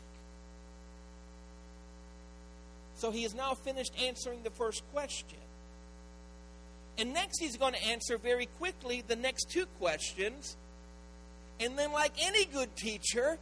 So 2.98 3.12
he 3.12 3.24
has 3.24 3.36
now 3.36 3.54
finished 3.54 3.94
answering 4.02 4.44
the 4.44 4.50
first 4.50 4.84
question. 4.92 5.38
And 6.98 7.14
next, 7.14 7.40
he's 7.40 7.56
going 7.56 7.74
to 7.74 7.84
answer 7.86 8.18
very 8.18 8.48
quickly 8.58 9.04
the 9.08 9.16
next 9.16 9.52
two 9.52 9.68
questions. 9.80 10.58
And 11.60 11.78
then, 11.78 11.92
like 11.92 12.14
any 12.20 12.46
good 12.46 12.76
teacher, 12.76 13.38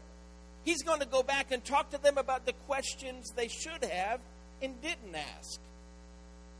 he's 0.65 0.83
going 0.83 0.99
to 0.99 1.05
go 1.05 1.23
back 1.23 1.51
and 1.51 1.63
talk 1.63 1.91
to 1.91 2.01
them 2.01 2.17
about 2.17 2.45
the 2.45 2.51
questions 2.67 3.31
they 3.35 3.47
should 3.47 3.83
have 3.83 4.19
and 4.61 4.81
didn't 4.81 5.15
ask. 5.37 5.59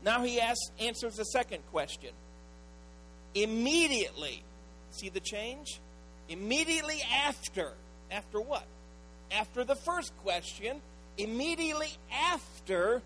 Now 0.02 0.22
he 0.22 0.40
asks, 0.40 0.70
answers 0.80 1.16
the 1.16 1.24
second 1.24 1.62
question. 1.70 2.10
Immediately, 3.34 4.42
see 4.90 5.10
the 5.10 5.20
change? 5.20 5.80
Immediately 6.30 7.02
after. 7.26 7.74
After 8.10 8.40
what? 8.40 8.64
After 9.30 9.64
the 9.64 9.74
first 9.74 10.16
question, 10.22 10.80
immediately 11.18 11.90
after 12.12 13.02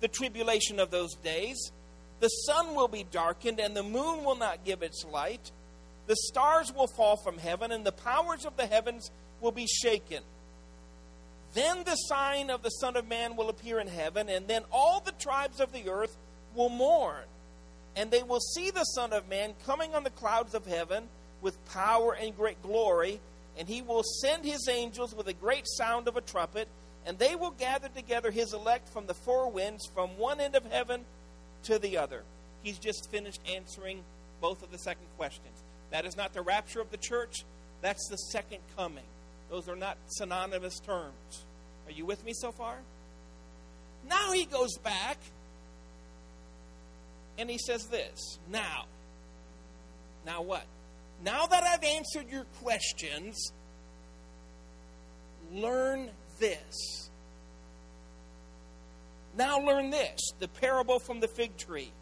the 0.00 0.08
tribulation 0.08 0.80
of 0.80 0.90
those 0.90 1.14
days, 1.14 1.72
the 2.20 2.28
sun 2.28 2.74
will 2.74 2.88
be 2.88 3.04
darkened, 3.10 3.60
and 3.60 3.76
the 3.76 3.82
moon 3.82 4.24
will 4.24 4.36
not 4.36 4.64
give 4.64 4.82
its 4.82 5.04
light. 5.04 5.50
The 6.06 6.16
stars 6.16 6.72
will 6.72 6.86
fall 6.86 7.16
from 7.16 7.38
heaven, 7.38 7.72
and 7.72 7.84
the 7.84 7.92
powers 7.92 8.44
of 8.44 8.56
the 8.56 8.66
heavens 8.66 9.10
will 9.40 9.52
be 9.52 9.66
shaken. 9.66 10.22
Then 11.54 11.84
the 11.84 11.94
sign 11.94 12.50
of 12.50 12.62
the 12.62 12.70
Son 12.70 12.96
of 12.96 13.06
Man 13.08 13.36
will 13.36 13.48
appear 13.48 13.78
in 13.78 13.86
heaven, 13.86 14.28
and 14.28 14.48
then 14.48 14.64
all 14.72 15.00
the 15.00 15.12
tribes 15.12 15.60
of 15.60 15.72
the 15.72 15.88
earth 15.88 16.16
will 16.54 16.68
mourn. 16.68 17.24
And 17.96 18.10
they 18.10 18.24
will 18.24 18.40
see 18.40 18.70
the 18.70 18.84
Son 18.84 19.12
of 19.12 19.28
Man 19.28 19.54
coming 19.64 19.94
on 19.94 20.02
the 20.02 20.10
clouds 20.10 20.54
of 20.54 20.66
heaven 20.66 21.04
with 21.42 21.64
power 21.70 22.14
and 22.14 22.36
great 22.36 22.60
glory. 22.62 23.20
And 23.56 23.68
he 23.68 23.82
will 23.82 24.02
send 24.02 24.44
his 24.44 24.68
angels 24.68 25.14
with 25.14 25.28
a 25.28 25.32
great 25.32 25.68
sound 25.68 26.08
of 26.08 26.16
a 26.16 26.20
trumpet, 26.20 26.66
and 27.06 27.18
they 27.18 27.34
will 27.34 27.50
gather 27.50 27.88
together 27.88 28.30
his 28.30 28.52
elect 28.54 28.88
from 28.88 29.06
the 29.06 29.14
four 29.14 29.50
winds, 29.50 29.86
from 29.86 30.10
one 30.18 30.40
end 30.40 30.54
of 30.54 30.64
heaven 30.70 31.04
to 31.64 31.78
the 31.78 31.98
other. 31.98 32.22
He's 32.62 32.78
just 32.78 33.10
finished 33.10 33.40
answering 33.54 34.02
both 34.40 34.62
of 34.62 34.70
the 34.72 34.78
second 34.78 35.06
questions. 35.16 35.62
That 35.90 36.06
is 36.06 36.16
not 36.16 36.32
the 36.32 36.42
rapture 36.42 36.80
of 36.80 36.90
the 36.90 36.96
church, 36.96 37.44
that's 37.82 38.08
the 38.08 38.16
second 38.16 38.60
coming. 38.76 39.04
Those 39.50 39.68
are 39.68 39.76
not 39.76 39.98
synonymous 40.08 40.80
terms. 40.80 41.44
Are 41.86 41.92
you 41.92 42.06
with 42.06 42.24
me 42.24 42.32
so 42.32 42.50
far? 42.50 42.78
Now 44.08 44.32
he 44.32 44.46
goes 44.46 44.76
back 44.78 45.18
and 47.38 47.50
he 47.50 47.58
says 47.58 47.86
this. 47.86 48.38
Now, 48.50 48.86
now 50.24 50.42
what? 50.42 50.64
Now 51.24 51.46
that 51.46 51.62
I've 51.64 51.84
answered 51.84 52.30
your 52.30 52.44
questions, 52.62 53.52
learn 55.52 56.10
this. 56.38 57.10
Now 59.36 59.58
learn 59.60 59.90
this 59.90 60.20
the 60.38 60.48
parable 60.48 60.98
from 60.98 61.20
the 61.20 61.28
fig 61.28 61.56
tree. 61.56 61.92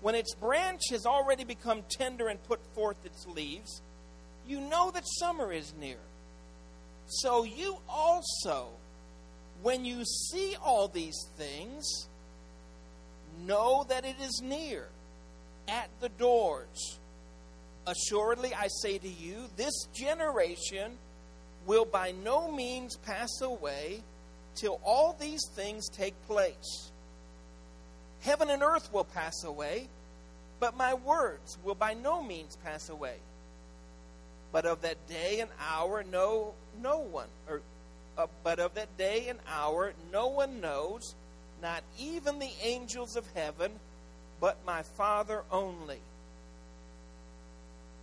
When 0.00 0.14
its 0.14 0.34
branch 0.34 0.82
has 0.90 1.06
already 1.06 1.44
become 1.44 1.82
tender 1.88 2.28
and 2.28 2.42
put 2.44 2.60
forth 2.74 3.04
its 3.04 3.26
leaves, 3.26 3.80
you 4.46 4.60
know 4.60 4.90
that 4.90 5.04
summer 5.18 5.52
is 5.52 5.72
near. 5.80 5.98
So 7.06 7.44
you 7.44 7.78
also, 7.88 8.68
when 9.62 9.84
you 9.84 10.04
see 10.04 10.56
all 10.62 10.88
these 10.88 11.28
things, 11.36 12.08
know 13.46 13.86
that 13.88 14.04
it 14.04 14.16
is 14.20 14.42
near, 14.42 14.88
at 15.68 15.88
the 16.00 16.10
doors. 16.10 16.98
Assuredly, 17.86 18.54
I 18.54 18.68
say 18.82 18.98
to 18.98 19.08
you, 19.08 19.48
this 19.56 19.74
generation 19.94 20.98
will 21.66 21.84
by 21.84 22.12
no 22.12 22.50
means 22.50 22.96
pass 22.96 23.40
away 23.40 24.02
till 24.54 24.80
all 24.84 25.16
these 25.18 25.42
things 25.54 25.88
take 25.88 26.14
place. 26.26 26.90
Heaven 28.20 28.50
and 28.50 28.62
earth 28.62 28.92
will 28.92 29.04
pass 29.04 29.44
away, 29.44 29.88
but 30.60 30.76
my 30.76 30.94
words 30.94 31.58
will 31.64 31.74
by 31.74 31.94
no 31.94 32.22
means 32.22 32.56
pass 32.64 32.88
away. 32.88 33.16
But 34.52 34.66
of 34.66 34.82
that 34.82 35.06
day 35.08 35.40
and 35.40 35.50
hour, 35.60 36.04
no, 36.10 36.54
no 36.80 36.98
one, 36.98 37.28
or, 37.48 37.60
uh, 38.16 38.26
but 38.42 38.60
of 38.60 38.74
that 38.74 38.96
day 38.96 39.28
and 39.28 39.38
hour, 39.48 39.92
no 40.12 40.28
one 40.28 40.60
knows, 40.60 41.14
not 41.60 41.82
even 41.98 42.38
the 42.38 42.52
angels 42.62 43.16
of 43.16 43.24
heaven, 43.34 43.72
but 44.40 44.56
my 44.64 44.82
Father 44.82 45.42
only. 45.50 45.98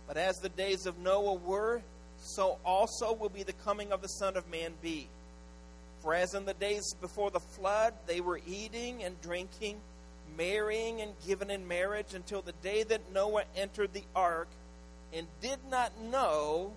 But 0.06 0.16
as 0.16 0.36
the 0.38 0.50
days 0.50 0.84
of 0.86 0.98
Noah 0.98 1.34
were, 1.34 1.80
so 2.22 2.58
also 2.64 3.12
will 3.12 3.28
be 3.28 3.42
the 3.42 3.52
coming 3.52 3.92
of 3.92 4.00
the 4.00 4.08
Son 4.08 4.36
of 4.36 4.48
Man 4.50 4.72
be. 4.80 5.08
For 6.02 6.14
as 6.14 6.34
in 6.34 6.44
the 6.44 6.54
days 6.54 6.94
before 7.00 7.30
the 7.30 7.40
flood, 7.40 7.94
they 8.06 8.20
were 8.20 8.40
eating 8.46 9.04
and 9.04 9.20
drinking, 9.20 9.80
marrying 10.36 11.00
and 11.00 11.12
given 11.26 11.50
in 11.50 11.66
marriage 11.68 12.14
until 12.14 12.42
the 12.42 12.52
day 12.62 12.82
that 12.84 13.12
Noah 13.12 13.44
entered 13.56 13.92
the 13.92 14.04
ark, 14.14 14.48
and 15.12 15.26
did 15.40 15.58
not 15.70 16.00
know 16.00 16.72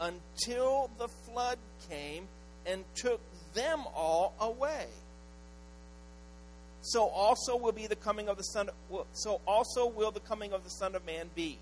until 0.00 0.90
the 0.98 1.08
flood 1.08 1.58
came 1.88 2.26
and 2.66 2.84
took 2.94 3.20
them 3.52 3.80
all 3.94 4.34
away. 4.40 4.86
So 6.80 7.08
also 7.08 7.56
will 7.56 7.72
be 7.72 7.86
the 7.86 7.96
coming 7.96 8.28
of 8.28 8.36
the 8.36 8.42
son. 8.42 8.68
So 9.12 9.40
also 9.46 9.86
will 9.86 10.10
the 10.10 10.20
coming 10.20 10.52
of 10.52 10.64
the 10.64 10.70
Son 10.70 10.94
of 10.94 11.06
Man 11.06 11.30
be. 11.34 11.58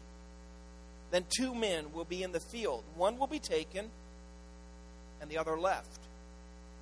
Then 1.12 1.24
two 1.28 1.54
men 1.54 1.92
will 1.92 2.04
be 2.04 2.24
in 2.24 2.32
the 2.32 2.40
field; 2.40 2.82
one 2.96 3.18
will 3.18 3.28
be 3.28 3.38
taken, 3.38 3.90
and 5.20 5.30
the 5.30 5.38
other 5.38 5.56
left. 5.56 6.00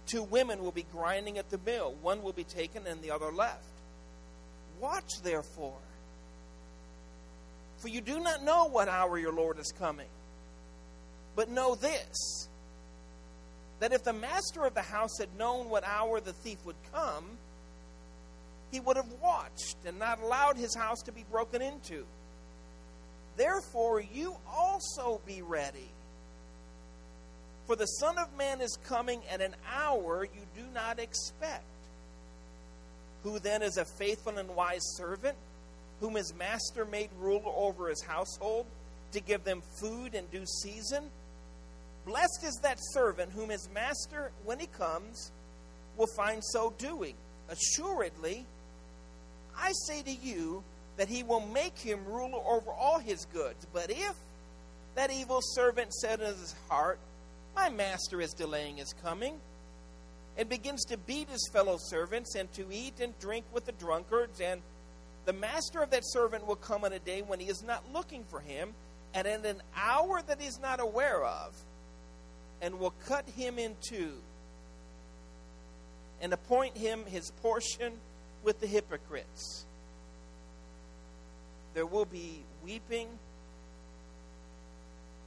Two 0.06 0.22
women 0.22 0.64
will 0.64 0.72
be 0.72 0.86
grinding 0.90 1.38
at 1.38 1.50
the 1.50 1.58
mill. 1.58 1.94
One 2.00 2.22
will 2.22 2.32
be 2.32 2.42
taken 2.42 2.86
and 2.86 3.00
the 3.02 3.10
other 3.10 3.30
left. 3.30 3.62
Watch, 4.80 5.10
therefore, 5.22 5.78
for 7.78 7.88
you 7.88 8.00
do 8.00 8.18
not 8.18 8.42
know 8.42 8.64
what 8.64 8.88
hour 8.88 9.18
your 9.18 9.32
Lord 9.32 9.58
is 9.58 9.72
coming. 9.78 10.08
But 11.36 11.48
know 11.48 11.74
this 11.74 12.48
that 13.80 13.92
if 13.92 14.04
the 14.04 14.12
master 14.12 14.64
of 14.64 14.74
the 14.74 14.82
house 14.82 15.18
had 15.18 15.28
known 15.38 15.70
what 15.70 15.84
hour 15.84 16.20
the 16.20 16.32
thief 16.32 16.58
would 16.64 16.76
come, 16.92 17.24
he 18.70 18.78
would 18.78 18.96
have 18.96 19.10
watched 19.22 19.76
and 19.86 19.98
not 19.98 20.20
allowed 20.20 20.56
his 20.56 20.74
house 20.74 21.00
to 21.02 21.12
be 21.12 21.24
broken 21.30 21.62
into. 21.62 22.04
Therefore, 23.40 24.00
you 24.00 24.36
also 24.46 25.18
be 25.26 25.40
ready 25.40 25.88
for 27.70 27.76
the 27.76 27.86
Son 27.86 28.18
of 28.18 28.36
Man 28.36 28.60
is 28.60 28.76
coming 28.84 29.20
at 29.32 29.40
an 29.40 29.54
hour 29.72 30.24
you 30.24 30.40
do 30.56 30.64
not 30.74 30.98
expect. 30.98 31.62
Who 33.22 33.38
then 33.38 33.62
is 33.62 33.76
a 33.76 33.84
faithful 33.84 34.38
and 34.38 34.56
wise 34.56 34.82
servant, 34.96 35.36
whom 36.00 36.16
his 36.16 36.34
master 36.36 36.84
made 36.84 37.10
ruler 37.20 37.52
over 37.54 37.88
his 37.88 38.02
household, 38.02 38.66
to 39.12 39.20
give 39.20 39.44
them 39.44 39.62
food 39.80 40.16
in 40.16 40.26
due 40.32 40.46
season? 40.46 41.04
Blessed 42.06 42.42
is 42.42 42.58
that 42.64 42.78
servant 42.92 43.30
whom 43.30 43.50
his 43.50 43.68
master, 43.72 44.32
when 44.44 44.58
he 44.58 44.66
comes, 44.66 45.30
will 45.96 46.10
find 46.16 46.42
so 46.44 46.74
doing. 46.76 47.14
Assuredly, 47.48 48.46
I 49.56 49.70
say 49.86 50.02
to 50.02 50.12
you 50.12 50.64
that 50.96 51.08
he 51.08 51.22
will 51.22 51.40
make 51.40 51.78
him 51.78 52.04
ruler 52.06 52.40
over 52.46 52.70
all 52.70 52.98
his 52.98 53.24
goods. 53.26 53.66
But 53.72 53.90
if 53.90 54.14
that 54.94 55.10
evil 55.10 55.40
servant 55.42 55.92
said 55.94 56.20
in 56.20 56.26
his 56.26 56.54
heart, 56.68 56.98
My 57.54 57.68
master 57.68 58.20
is 58.20 58.32
delaying 58.32 58.76
his 58.76 58.92
coming, 59.02 59.40
and 60.36 60.48
begins 60.48 60.84
to 60.86 60.96
beat 60.96 61.28
his 61.28 61.48
fellow 61.52 61.76
servants 61.78 62.34
and 62.34 62.52
to 62.54 62.64
eat 62.72 63.00
and 63.00 63.18
drink 63.18 63.44
with 63.52 63.66
the 63.66 63.72
drunkards, 63.72 64.40
and 64.40 64.60
the 65.26 65.32
master 65.32 65.82
of 65.82 65.90
that 65.90 66.02
servant 66.04 66.46
will 66.46 66.56
come 66.56 66.84
on 66.84 66.92
a 66.92 66.98
day 66.98 67.22
when 67.22 67.40
he 67.40 67.48
is 67.48 67.62
not 67.62 67.84
looking 67.92 68.24
for 68.24 68.40
him, 68.40 68.72
and 69.14 69.26
in 69.26 69.44
an 69.44 69.62
hour 69.76 70.22
that 70.26 70.40
he 70.40 70.46
is 70.46 70.58
not 70.60 70.80
aware 70.80 71.24
of, 71.24 71.54
and 72.62 72.78
will 72.78 72.94
cut 73.06 73.28
him 73.30 73.58
in 73.58 73.76
two, 73.80 74.12
and 76.20 76.32
appoint 76.32 76.76
him 76.76 77.04
his 77.06 77.30
portion 77.42 77.92
with 78.42 78.60
the 78.60 78.66
hypocrites. 78.66 79.66
There 81.74 81.86
will 81.86 82.04
be 82.04 82.42
weeping 82.64 83.08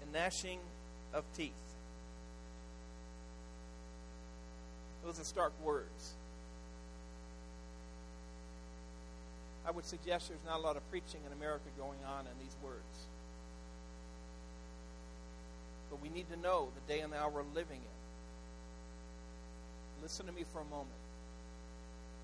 and 0.02 0.12
gnashing 0.12 0.60
of 1.14 1.24
teeth. 1.36 1.52
Those 5.06 5.20
are 5.20 5.24
stark 5.24 5.54
words. 5.64 6.14
I 9.66 9.72
would 9.72 9.86
suggest 9.86 10.30
there's 10.30 10.44
not 10.46 10.60
a 10.60 10.62
lot 10.62 10.76
of 10.76 10.90
preaching 10.90 11.22
in 11.26 11.32
America 11.32 11.66
going 11.78 12.00
on 12.06 12.22
in 12.22 12.34
these 12.40 12.56
words. 12.62 13.08
But 15.90 16.02
we 16.02 16.10
need 16.10 16.30
to 16.32 16.38
know 16.40 16.70
the 16.76 16.94
day 16.94 17.00
and 17.02 17.14
the 17.14 17.18
hour 17.18 17.30
we're 17.30 17.44
living 17.54 17.80
in. 17.80 17.94
Listen 20.02 20.26
to 20.26 20.34
me 20.34 20.44
for 20.52 20.60
a 20.60 20.66
moment. 20.66 20.90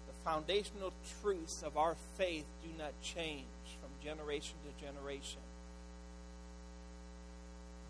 The 0.08 0.30
foundational 0.30 0.92
truths 1.22 1.64
of 1.64 1.78
our 1.78 1.96
faith 2.18 2.46
do 2.62 2.70
not 2.78 2.92
change 3.02 3.46
generation 4.04 4.56
to 4.66 4.86
generation. 4.86 5.42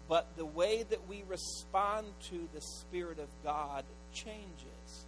But 0.07 0.27
the 0.37 0.45
way 0.45 0.83
that 0.83 1.07
we 1.07 1.23
respond 1.27 2.07
to 2.29 2.47
the 2.53 2.61
Spirit 2.61 3.19
of 3.19 3.27
God 3.43 3.83
changes 4.11 5.05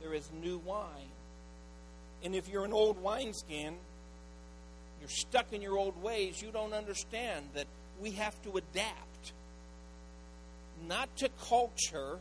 there 0.00 0.14
is 0.14 0.30
new 0.40 0.58
wine. 0.58 1.10
And 2.22 2.34
if 2.34 2.48
you're 2.48 2.64
an 2.64 2.72
old 2.72 3.02
wineskin, 3.02 3.74
you're 5.00 5.08
stuck 5.08 5.52
in 5.52 5.62
your 5.62 5.76
old 5.76 6.00
ways, 6.02 6.40
you 6.40 6.50
don't 6.50 6.72
understand 6.72 7.46
that 7.54 7.66
we 8.00 8.12
have 8.12 8.40
to 8.42 8.56
adapt. 8.56 9.32
Not 10.86 11.14
to 11.16 11.28
culture, 11.48 12.18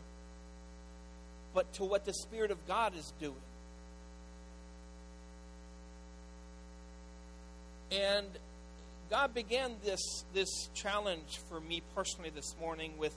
but 1.54 1.72
to 1.74 1.84
what 1.84 2.06
the 2.06 2.14
Spirit 2.14 2.52
of 2.52 2.66
God 2.68 2.96
is 2.96 3.14
doing. 3.20 3.36
And 7.92 8.28
God 9.10 9.34
began 9.34 9.76
this 9.84 10.26
this 10.34 10.70
challenge 10.74 11.40
for 11.50 11.60
me 11.60 11.82
personally 11.94 12.32
this 12.34 12.56
morning 12.60 12.98
with 12.98 13.16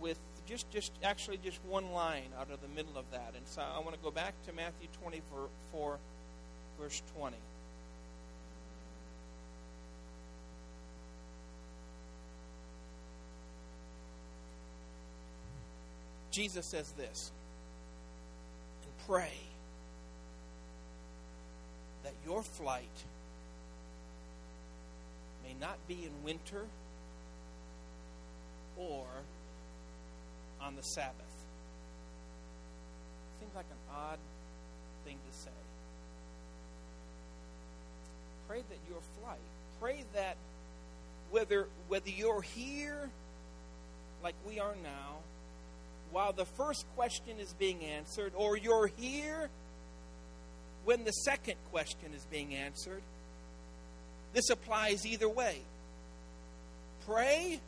with 0.00 0.18
just 0.46 0.70
just 0.70 0.92
actually 1.02 1.38
just 1.38 1.58
one 1.64 1.92
line 1.92 2.28
out 2.38 2.50
of 2.50 2.60
the 2.60 2.68
middle 2.68 2.98
of 2.98 3.10
that. 3.12 3.34
And 3.36 3.46
so 3.46 3.62
I 3.62 3.78
want 3.78 3.94
to 3.94 4.02
go 4.02 4.10
back 4.10 4.34
to 4.46 4.52
Matthew 4.52 4.88
24 5.02 5.98
verse 6.78 7.02
20. 7.16 7.36
Jesus 16.30 16.66
says 16.66 16.90
this, 16.98 17.30
and 18.82 19.06
pray 19.06 19.30
that 22.04 22.14
your 22.24 22.42
flight 22.42 23.04
may 25.44 25.54
not 25.60 25.76
be 25.88 25.94
in 25.94 26.24
winter 26.24 26.64
or 28.76 29.04
on 30.60 30.76
the 30.76 30.82
Sabbath. 30.82 31.14
Seems 33.40 33.54
like 33.54 33.66
an 33.70 33.94
odd 33.94 34.18
thing 35.04 35.16
to 35.16 35.38
say. 35.38 35.50
Pray 38.48 38.62
that 38.68 38.78
your 38.88 39.00
flight, 39.20 39.38
pray 39.80 40.04
that 40.14 40.36
whether 41.30 41.66
whether 41.88 42.10
you're 42.10 42.42
here 42.42 43.10
like 44.22 44.34
we 44.46 44.60
are 44.60 44.74
now, 44.82 45.16
while 46.12 46.32
the 46.32 46.44
first 46.44 46.86
question 46.96 47.38
is 47.38 47.52
being 47.54 47.84
answered, 47.84 48.32
or 48.36 48.56
you're 48.56 48.86
here 48.86 49.50
when 50.84 51.04
the 51.04 51.12
second 51.12 51.56
question 51.70 52.12
is 52.14 52.24
being 52.30 52.54
answered, 52.54 53.02
this 54.32 54.50
applies 54.50 55.06
either 55.06 55.28
way. 55.28 55.58
Pray 57.06 57.60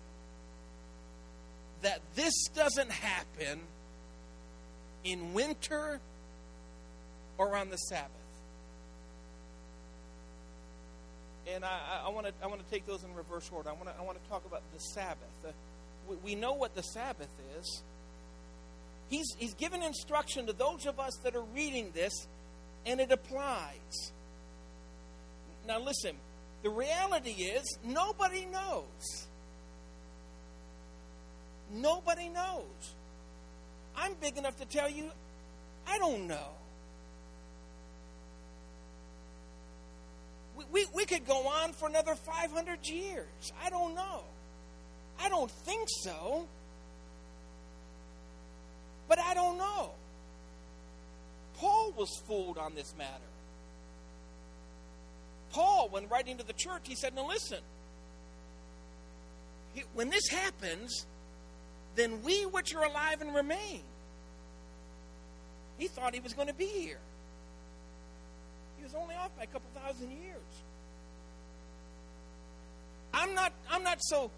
that 1.82 2.00
this 2.14 2.34
doesn't 2.54 2.90
happen 2.90 3.60
in 5.04 5.34
winter 5.34 6.00
or 7.38 7.56
on 7.56 7.70
the 7.70 7.76
Sabbath. 7.76 8.10
And 11.48 11.64
I, 11.64 12.08
want 12.08 12.26
to 12.26 12.32
I 12.42 12.48
want 12.48 12.64
to 12.64 12.70
take 12.74 12.86
those 12.86 13.04
in 13.04 13.14
reverse 13.14 13.48
order. 13.52 13.68
I 13.68 13.72
want 13.72 13.86
to 13.86 13.94
I 14.00 14.02
want 14.02 14.20
to 14.20 14.28
talk 14.28 14.44
about 14.46 14.62
the 14.74 14.80
Sabbath. 14.80 15.18
Uh, 15.46 15.52
we, 16.08 16.16
we 16.16 16.34
know 16.34 16.54
what 16.54 16.74
the 16.74 16.82
Sabbath 16.82 17.28
is. 17.56 17.82
He's 19.08 19.32
he's 19.38 19.54
given 19.54 19.80
instruction 19.80 20.46
to 20.46 20.52
those 20.52 20.86
of 20.86 20.98
us 20.98 21.12
that 21.22 21.36
are 21.36 21.44
reading 21.54 21.92
this, 21.94 22.26
and 22.86 23.00
it 23.00 23.10
applies. 23.10 24.12
Now 25.66 25.80
listen, 25.80 26.14
the 26.62 26.70
reality 26.70 27.32
is 27.32 27.78
nobody 27.84 28.46
knows. 28.46 29.26
Nobody 31.72 32.28
knows. 32.28 32.94
I'm 33.96 34.14
big 34.20 34.36
enough 34.38 34.56
to 34.58 34.64
tell 34.64 34.88
you, 34.88 35.10
I 35.86 35.98
don't 35.98 36.28
know. 36.28 36.48
We, 40.56 40.64
we, 40.72 40.86
we 40.94 41.04
could 41.04 41.26
go 41.26 41.48
on 41.48 41.72
for 41.72 41.88
another 41.88 42.14
500 42.14 42.86
years. 42.86 43.52
I 43.64 43.68
don't 43.68 43.94
know. 43.94 44.22
I 45.20 45.28
don't 45.28 45.50
think 45.50 45.88
so. 46.02 46.46
But 49.08 49.18
I 49.18 49.34
don't 49.34 49.58
know. 49.58 49.90
Paul 51.56 51.92
was 51.96 52.10
fooled 52.26 52.58
on 52.58 52.74
this 52.74 52.94
matter. 52.96 53.10
Paul, 55.50 55.88
when 55.90 56.08
writing 56.08 56.36
to 56.38 56.46
the 56.46 56.52
church, 56.52 56.82
he 56.84 56.94
said, 56.94 57.14
Now 57.14 57.28
listen, 57.28 57.60
when 59.94 60.10
this 60.10 60.28
happens, 60.28 61.06
then 61.94 62.22
we 62.22 62.44
which 62.46 62.74
are 62.74 62.84
alive 62.84 63.20
and 63.20 63.34
remain. 63.34 63.82
He 65.78 65.88
thought 65.88 66.14
he 66.14 66.20
was 66.20 66.32
going 66.32 66.48
to 66.48 66.54
be 66.54 66.66
here. 66.66 67.00
He 68.78 68.84
was 68.84 68.94
only 68.94 69.14
off 69.14 69.34
by 69.36 69.44
a 69.44 69.46
couple 69.46 69.68
thousand 69.74 70.10
years. 70.10 70.36
I'm 73.12 73.34
not 73.34 73.52
I'm 73.70 73.82
not 73.82 73.98
so 74.00 74.30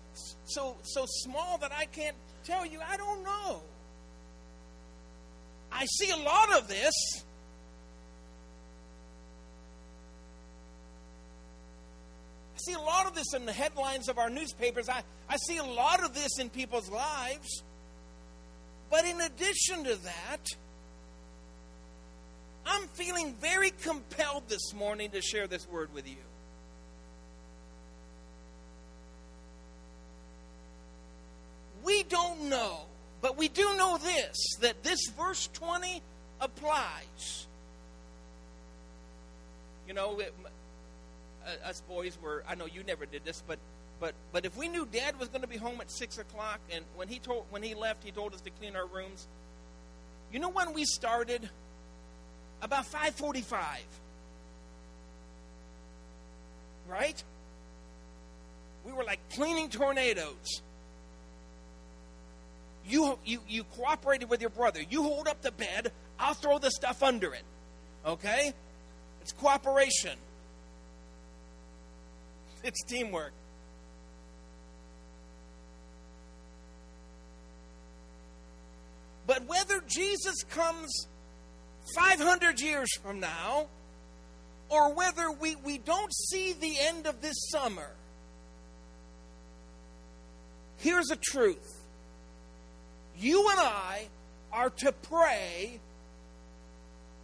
so 0.44 0.76
so 0.82 1.04
small 1.06 1.58
that 1.58 1.72
I 1.72 1.86
can't 1.86 2.16
tell 2.44 2.64
you 2.64 2.78
I 2.88 2.96
don't 2.96 3.24
know. 3.24 3.62
I 5.72 5.84
see 5.86 6.10
a 6.10 6.16
lot 6.16 6.56
of 6.58 6.68
this. 6.68 6.94
I 12.54 12.58
see 12.58 12.72
a 12.72 12.80
lot 12.80 13.06
of 13.06 13.14
this 13.14 13.34
in 13.34 13.46
the 13.46 13.52
headlines 13.52 14.08
of 14.08 14.18
our 14.18 14.28
newspapers. 14.28 14.88
I, 14.88 15.02
I 15.28 15.36
see 15.36 15.58
a 15.58 15.64
lot 15.64 16.02
of 16.02 16.14
this 16.14 16.38
in 16.38 16.50
people's 16.50 16.90
lives. 16.90 17.62
But 18.90 19.04
in 19.04 19.20
addition 19.20 19.84
to 19.84 19.96
that, 20.04 20.46
I'm 22.66 22.86
feeling 22.88 23.34
very 23.40 23.70
compelled 23.70 24.48
this 24.48 24.74
morning 24.74 25.10
to 25.10 25.22
share 25.22 25.46
this 25.46 25.68
word 25.68 25.92
with 25.94 26.08
you. 26.08 26.16
We 31.82 32.02
don't 32.02 32.50
know, 32.50 32.80
but 33.20 33.36
we 33.36 33.48
do 33.48 33.76
know 33.76 33.98
this 33.98 34.56
that 34.60 34.82
this 34.82 35.00
verse 35.16 35.48
20 35.54 36.02
applies. 36.40 37.46
You 39.86 39.94
know, 39.94 40.20
it, 40.20 40.34
uh, 41.46 41.68
us 41.68 41.80
boys 41.88 42.18
were, 42.22 42.44
I 42.48 42.54
know 42.54 42.66
you 42.66 42.82
never 42.84 43.06
did 43.06 43.24
this, 43.24 43.42
but 43.46 43.58
but 44.00 44.14
but 44.32 44.44
if 44.44 44.56
we 44.56 44.68
knew 44.68 44.86
Dad 44.86 45.18
was 45.18 45.28
going 45.28 45.42
to 45.42 45.48
be 45.48 45.56
home 45.56 45.80
at 45.80 45.90
six 45.90 46.18
o'clock, 46.18 46.60
and 46.72 46.84
when 46.96 47.08
he 47.08 47.18
told 47.18 47.44
when 47.50 47.62
he 47.62 47.74
left, 47.74 48.04
he 48.04 48.10
told 48.10 48.34
us 48.34 48.40
to 48.42 48.50
clean 48.50 48.76
our 48.76 48.86
rooms. 48.86 49.26
You 50.32 50.38
know 50.38 50.50
when 50.50 50.72
we 50.72 50.84
started? 50.84 51.48
about 52.62 52.86
5:45. 52.86 53.56
Right? 56.88 57.22
We 58.84 58.92
were 58.92 59.04
like 59.04 59.20
cleaning 59.30 59.68
tornadoes. 59.68 60.62
You, 62.88 63.18
you, 63.24 63.40
you 63.46 63.64
cooperated 63.64 64.30
with 64.30 64.40
your 64.40 64.50
brother. 64.50 64.80
You 64.88 65.02
hold 65.02 65.28
up 65.28 65.42
the 65.42 65.52
bed, 65.52 65.92
I'll 66.18 66.34
throw 66.34 66.58
the 66.58 66.70
stuff 66.70 67.02
under 67.02 67.34
it. 67.34 67.44
Okay? 68.06 68.52
It's 69.20 69.32
cooperation, 69.32 70.18
it's 72.64 72.82
teamwork. 72.84 73.32
But 79.26 79.46
whether 79.46 79.82
Jesus 79.86 80.42
comes 80.44 81.06
500 81.94 82.58
years 82.62 82.88
from 83.02 83.20
now, 83.20 83.66
or 84.70 84.94
whether 84.94 85.30
we, 85.30 85.56
we 85.56 85.76
don't 85.76 86.12
see 86.14 86.54
the 86.54 86.78
end 86.80 87.06
of 87.06 87.20
this 87.20 87.36
summer, 87.50 87.90
here's 90.78 91.10
a 91.10 91.16
truth. 91.16 91.77
You 93.18 93.48
and 93.50 93.60
I 93.60 94.08
are 94.52 94.70
to 94.70 94.92
pray 94.92 95.80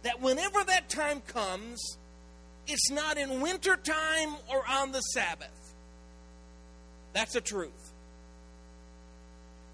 that 0.03 0.21
whenever 0.21 0.63
that 0.63 0.89
time 0.89 1.21
comes, 1.21 1.97
it's 2.67 2.91
not 2.91 3.17
in 3.17 3.41
wintertime 3.41 4.35
or 4.51 4.63
on 4.67 4.91
the 4.91 5.01
Sabbath. 5.01 5.73
That's 7.13 7.33
the 7.33 7.41
truth. 7.41 7.93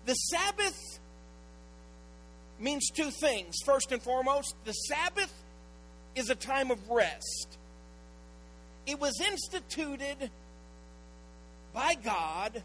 The 0.05 0.13
Sabbath 0.13 0.99
means 2.59 2.89
two 2.93 3.09
things. 3.09 3.55
First 3.65 3.91
and 3.91 4.01
foremost, 4.01 4.55
the 4.65 4.73
Sabbath 4.73 5.33
is 6.15 6.29
a 6.29 6.35
time 6.35 6.71
of 6.71 6.89
rest. 6.89 7.57
It 8.85 8.99
was 8.99 9.19
instituted 9.19 10.29
by 11.73 11.95
God 11.95 12.61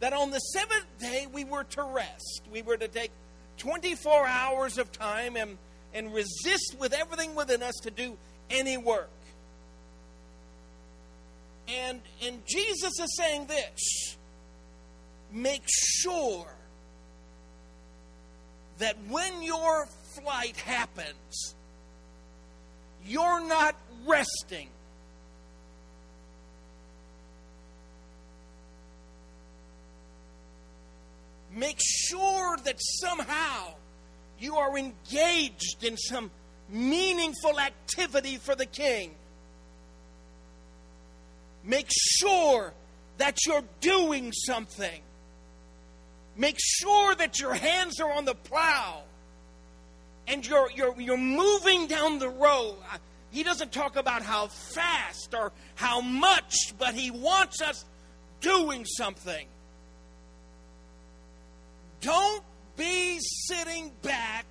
that 0.00 0.12
on 0.12 0.30
the 0.30 0.38
seventh 0.38 0.86
day 0.98 1.26
we 1.32 1.44
were 1.44 1.64
to 1.64 1.82
rest. 1.82 2.42
We 2.52 2.62
were 2.62 2.76
to 2.76 2.88
take 2.88 3.10
24 3.58 4.26
hours 4.26 4.78
of 4.78 4.92
time 4.92 5.36
and, 5.36 5.56
and 5.94 6.12
resist 6.12 6.76
with 6.78 6.92
everything 6.92 7.34
within 7.34 7.62
us 7.62 7.74
to 7.82 7.90
do 7.90 8.16
any 8.50 8.76
work. 8.76 9.10
And, 11.68 12.00
and 12.22 12.46
Jesus 12.46 12.98
is 13.00 13.16
saying 13.16 13.46
this 13.46 14.16
make 15.32 15.64
sure 15.66 16.46
that 18.78 18.96
when 19.08 19.42
your 19.42 19.86
flight 20.14 20.56
happens, 20.56 21.54
you're 23.04 23.46
not 23.46 23.74
resting. 24.06 24.68
Make 31.66 31.80
sure 31.80 32.56
that 32.58 32.76
somehow 32.78 33.74
you 34.38 34.54
are 34.54 34.78
engaged 34.78 35.82
in 35.82 35.96
some 35.96 36.30
meaningful 36.68 37.58
activity 37.58 38.36
for 38.36 38.54
the 38.54 38.66
king. 38.66 39.10
Make 41.64 41.88
sure 41.90 42.72
that 43.18 43.44
you're 43.44 43.64
doing 43.80 44.30
something. 44.30 45.00
Make 46.36 46.58
sure 46.60 47.16
that 47.16 47.40
your 47.40 47.54
hands 47.54 47.98
are 47.98 48.12
on 48.12 48.26
the 48.26 48.36
plow 48.36 49.02
and 50.28 50.46
you're, 50.46 50.70
you're, 50.70 51.00
you're 51.00 51.16
moving 51.16 51.88
down 51.88 52.20
the 52.20 52.28
road. 52.28 52.76
He 53.32 53.42
doesn't 53.42 53.72
talk 53.72 53.96
about 53.96 54.22
how 54.22 54.46
fast 54.46 55.34
or 55.34 55.50
how 55.74 56.00
much, 56.00 56.74
but 56.78 56.94
he 56.94 57.10
wants 57.10 57.60
us 57.60 57.84
doing 58.40 58.84
something. 58.84 59.48
Don't 62.06 62.44
be 62.76 63.18
sitting 63.18 63.90
back 64.02 64.46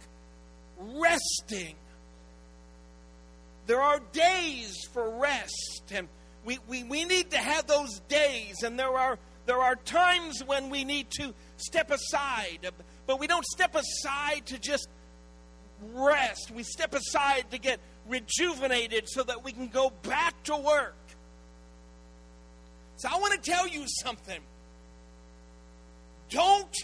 resting. 0.78 1.76
There 3.65 3.82
are 3.82 4.02
days 4.12 4.76
for 4.91 5.10
rest, 5.10 5.84
and 5.89 6.10
we, 6.44 6.60
we, 6.68 6.84
we 6.84 7.06
need 7.06 7.32
to 7.32 7.38
have 7.38 7.65
those 7.65 8.02
days, 8.10 8.63
and 8.63 8.78
there 8.78 8.91
are 8.91 9.18
there 9.46 9.62
are 9.62 9.78
times 9.78 10.44
when 10.46 10.70
we 10.70 10.84
need 10.84 11.10
to 11.12 11.34
step 11.56 11.91
aside, 11.91 12.72
but 13.08 13.20
we 13.22 13.28
don't 13.28 13.46
step 13.46 13.74
aside 13.74 14.48
to 14.48 14.60
just 14.60 14.89
rest. 15.94 16.52
We 16.54 16.63
step 16.63 16.94
aside 16.94 17.52
to 17.52 17.58
get 17.58 17.80
rejuvenated 18.10 19.08
so 19.08 19.24
that 19.24 19.46
we 19.46 19.54
can 19.54 19.70
go 19.70 19.94
back 20.04 20.44
to 20.44 20.58
work. 20.58 20.98
So 22.98 23.08
I 23.10 23.18
want 23.18 23.41
to 23.41 23.50
tell 23.50 23.65
you 23.65 23.86
something. 24.04 24.41
Don't 26.30 26.76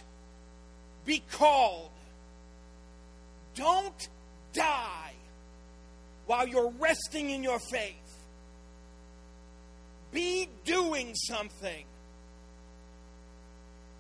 be 1.05 1.23
called. 1.31 1.89
Don't 3.55 4.07
die 4.53 5.13
while 6.25 6.47
you're 6.47 6.71
resting 6.79 7.29
in 7.29 7.43
your 7.43 7.59
faith. 7.59 7.95
Be 10.11 10.47
doing 10.65 11.13
something. 11.15 11.85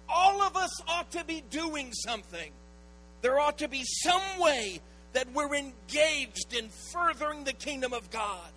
All 0.07 0.41
of 0.41 0.57
us 0.57 0.71
ought 0.87 1.11
to 1.11 1.23
be 1.23 1.41
doing 1.49 1.91
something. 1.93 2.51
There 3.21 3.39
ought 3.39 3.59
to 3.59 3.67
be 3.67 3.83
some 3.85 4.39
way 4.39 4.81
that 5.13 5.31
we're 5.33 5.55
engaged 5.55 6.53
in 6.57 6.69
furthering 6.91 7.43
the 7.43 7.53
kingdom 7.53 7.93
of 7.93 8.09
God. 8.11 8.51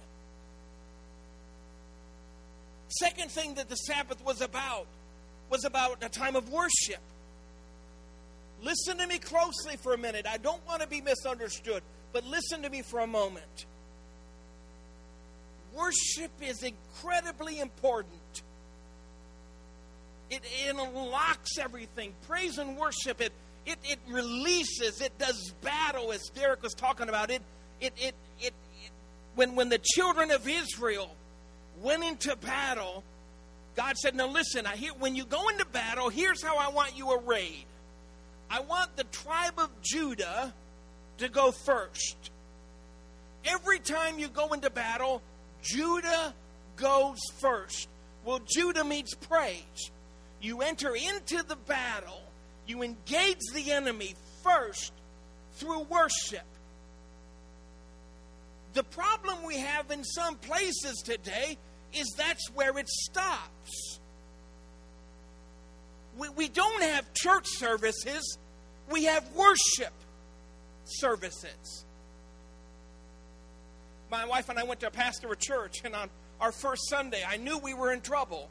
Second 2.89 3.31
thing 3.31 3.55
that 3.55 3.69
the 3.69 3.77
Sabbath 3.77 4.25
was 4.25 4.41
about 4.41 4.87
was 5.51 5.65
about 5.65 6.03
a 6.03 6.09
time 6.09 6.37
of 6.37 6.49
worship. 6.51 7.01
Listen 8.65 8.97
to 8.97 9.07
me 9.07 9.19
closely 9.19 9.77
for 9.77 9.93
a 9.93 9.99
minute. 9.99 10.27
I 10.27 10.39
don't 10.39 10.67
want 10.67 10.81
to 10.81 10.89
be 10.89 11.03
misunderstood, 11.03 11.83
but 12.15 12.25
listen 12.25 12.63
to 12.63 12.71
me 12.71 12.81
for 12.81 13.01
a 13.01 13.07
moment. 13.07 13.67
Worship 15.75 16.31
is 16.41 16.63
incredibly 16.63 17.61
important. 17.61 18.43
It, 20.31 20.43
unlocks 20.67 21.59
everything. 21.59 22.15
Praise 22.27 22.57
and 22.57 22.79
worship, 22.79 23.21
it, 23.21 23.33
it, 23.67 23.79
it 23.85 23.99
releases, 24.09 25.01
it 25.03 25.17
does 25.19 25.53
battle, 25.61 26.11
as 26.11 26.23
Derek 26.35 26.63
was 26.63 26.73
talking 26.73 27.11
about. 27.11 27.31
It, 27.31 27.43
it, 27.81 27.93
it, 27.99 28.15
it, 28.41 28.47
it, 28.47 28.53
when, 29.35 29.57
when 29.57 29.69
the 29.69 29.79
children 29.79 30.31
of 30.31 30.49
Israel 30.49 31.15
went 31.83 32.03
into 32.03 32.35
battle, 32.37 33.05
God 33.77 33.97
said, 33.99 34.15
Now 34.15 34.29
listen, 34.29 34.65
I 34.67 34.77
hear, 34.77 34.93
when 34.95 35.15
you 35.15 35.27
go 35.27 35.49
into 35.51 35.67
battle, 35.67 36.09
here's 36.09 36.43
how 36.43 36.57
I 36.57 36.69
want 36.71 36.97
you 36.97 37.13
arrayed. 37.13 37.67
I 38.55 38.61
want 38.61 38.97
the 38.97 39.03
tribe 39.03 39.59
of 39.59 39.69
Judah 39.83 40.55
to 41.19 41.29
go 41.29 41.51
first. 41.51 42.31
Every 43.45 43.81
time 43.81 44.21
you 44.21 44.29
go 44.29 44.53
into 44.53 44.71
battle, 44.71 45.23
Judah 45.61 46.33
goes 46.77 47.19
first. 47.41 47.89
Well, 48.25 48.39
Judah 48.47 48.85
means 48.85 49.13
praise. 49.13 49.91
You 50.41 50.63
enter 50.63 50.95
into 50.95 51.43
the 51.43 51.57
battle, 51.57 52.23
you 52.69 52.85
engage 52.85 53.41
the 53.53 53.73
enemy 53.73 54.15
first 54.45 54.93
through 55.55 55.81
worship. 55.91 56.47
The 58.75 58.85
problem 58.85 59.39
we 59.45 59.57
have 59.59 59.91
in 59.91 60.05
some 60.05 60.37
places 60.37 61.03
today 61.05 61.59
is 61.93 62.07
that's 62.17 62.49
where 62.53 62.79
it 62.79 62.89
stops. 62.89 63.99
We, 66.17 66.29
we 66.29 66.49
don't 66.49 66.83
have 66.85 67.13
church 67.15 67.47
services, 67.49 68.39
we 68.91 69.05
have 69.05 69.25
worship 69.35 69.93
services. 70.85 71.85
My 74.11 74.27
wife 74.27 74.49
and 74.49 74.59
I 74.59 74.65
went 74.65 74.81
to 74.81 74.87
a 74.87 74.91
pastor 74.91 75.33
of 75.33 75.39
church, 75.39 75.83
and 75.85 75.95
on 75.95 76.11
our 76.41 76.53
first 76.53 76.89
Sunday, 76.89 77.23
I 77.27 77.37
knew 77.37 77.59
we 77.59 77.75
were 77.75 77.93
in 77.93 78.01
trouble. 78.01 78.49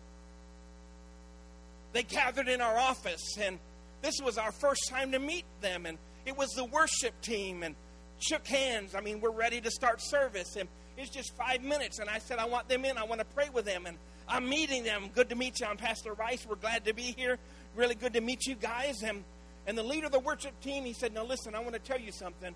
They 1.94 2.04
gathered 2.04 2.48
in 2.48 2.60
our 2.60 2.78
office, 2.78 3.38
and 3.40 3.60
this 4.02 4.16
was 4.24 4.38
our 4.38 4.52
first 4.52 4.90
time 4.90 5.12
to 5.12 5.20
meet 5.20 5.46
them, 5.62 5.86
and 5.86 5.98
it 6.26 6.38
was 6.38 6.50
the 6.50 6.66
worship 6.66 7.20
team, 7.22 7.64
and 7.64 7.76
shook 8.20 8.48
hands. 8.48 8.96
I 8.96 9.02
mean, 9.02 9.22
we're 9.22 9.32
ready 9.32 9.62
to 9.62 9.72
start 9.72 10.02
service, 10.02 10.56
and 10.56 10.68
it's 10.98 11.10
just 11.10 11.36
five 11.36 11.62
minutes. 11.62 12.00
And 12.00 12.10
I 12.10 12.20
said, 12.20 12.40
I 12.40 12.46
want 12.46 12.68
them 12.70 12.86
in. 12.86 12.98
I 12.98 13.04
want 13.04 13.20
to 13.20 13.26
pray 13.26 13.50
with 13.54 13.66
them, 13.66 13.86
and 13.86 13.98
I'm 14.28 14.48
meeting 14.48 14.84
them. 14.84 15.10
Good 15.14 15.30
to 15.30 15.36
meet 15.36 15.60
you. 15.60 15.68
I'm 15.68 15.78
Pastor 15.78 16.14
Rice. 16.14 16.46
We're 16.48 16.56
glad 16.56 16.86
to 16.86 16.94
be 16.94 17.14
here. 17.18 17.38
Really 17.76 17.96
good 17.96 18.14
to 18.14 18.22
meet 18.22 18.46
you 18.46 18.56
guys. 18.56 19.04
And 19.04 19.24
and 19.66 19.78
the 19.78 19.84
leader 19.84 20.08
of 20.08 20.12
the 20.12 20.20
worship 20.20 20.60
team, 20.62 20.84
he 20.86 20.94
said, 20.94 21.14
Now 21.14 21.24
listen, 21.24 21.56
I 21.56 21.60
want 21.60 21.74
to 21.74 21.80
tell 21.80 22.00
you 22.00 22.12
something. 22.12 22.54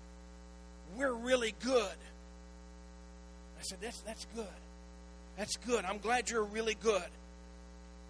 We're 0.96 1.12
really 1.12 1.54
good. 1.64 1.82
I 3.58 3.62
said, 3.62 3.78
That's 3.80 4.00
that's 4.02 4.26
good. 4.34 4.46
That's 5.36 5.56
good. 5.56 5.84
I'm 5.84 5.98
glad 5.98 6.30
you're 6.30 6.44
really 6.44 6.74
good. 6.74 7.08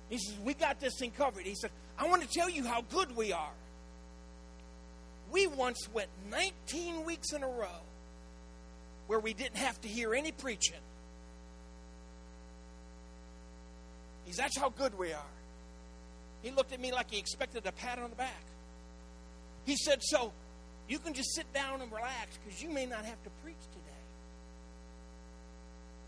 He 0.08 0.18
says, 0.18 0.34
We 0.42 0.54
got 0.54 0.80
this 0.80 0.98
thing 0.98 1.12
covered. 1.12 1.44
He 1.44 1.54
said, 1.54 1.70
I 1.98 2.08
want 2.08 2.22
to 2.22 2.28
tell 2.28 2.48
you 2.50 2.64
how 2.64 2.82
good 2.82 3.16
we 3.16 3.32
are. 3.32 3.52
We 5.30 5.46
once 5.46 5.88
went 5.92 6.08
19 6.30 7.04
weeks 7.04 7.32
in 7.32 7.42
a 7.42 7.48
row 7.48 7.82
where 9.08 9.20
we 9.20 9.34
didn't 9.34 9.56
have 9.56 9.80
to 9.82 9.88
hear 9.88 10.14
any 10.14 10.32
preaching. 10.32 10.80
He's 14.24 14.36
that's 14.36 14.56
how 14.58 14.70
good 14.70 14.96
we 14.98 15.12
are. 15.12 15.32
He 16.42 16.50
looked 16.50 16.72
at 16.72 16.80
me 16.80 16.92
like 16.92 17.10
he 17.10 17.18
expected 17.18 17.66
a 17.66 17.72
pat 17.72 17.98
on 17.98 18.10
the 18.10 18.16
back. 18.16 18.44
He 19.68 19.76
said, 19.76 20.02
So 20.02 20.32
you 20.88 20.98
can 20.98 21.12
just 21.12 21.34
sit 21.34 21.52
down 21.52 21.82
and 21.82 21.92
relax 21.92 22.38
because 22.38 22.62
you 22.62 22.70
may 22.70 22.86
not 22.86 23.04
have 23.04 23.22
to 23.22 23.30
preach 23.44 23.60
today. 23.70 23.84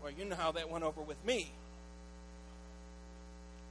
Well, 0.01 0.11
you 0.17 0.25
know 0.25 0.35
how 0.35 0.51
that 0.53 0.67
went 0.67 0.83
over 0.83 0.99
with 0.99 1.23
me. 1.23 1.51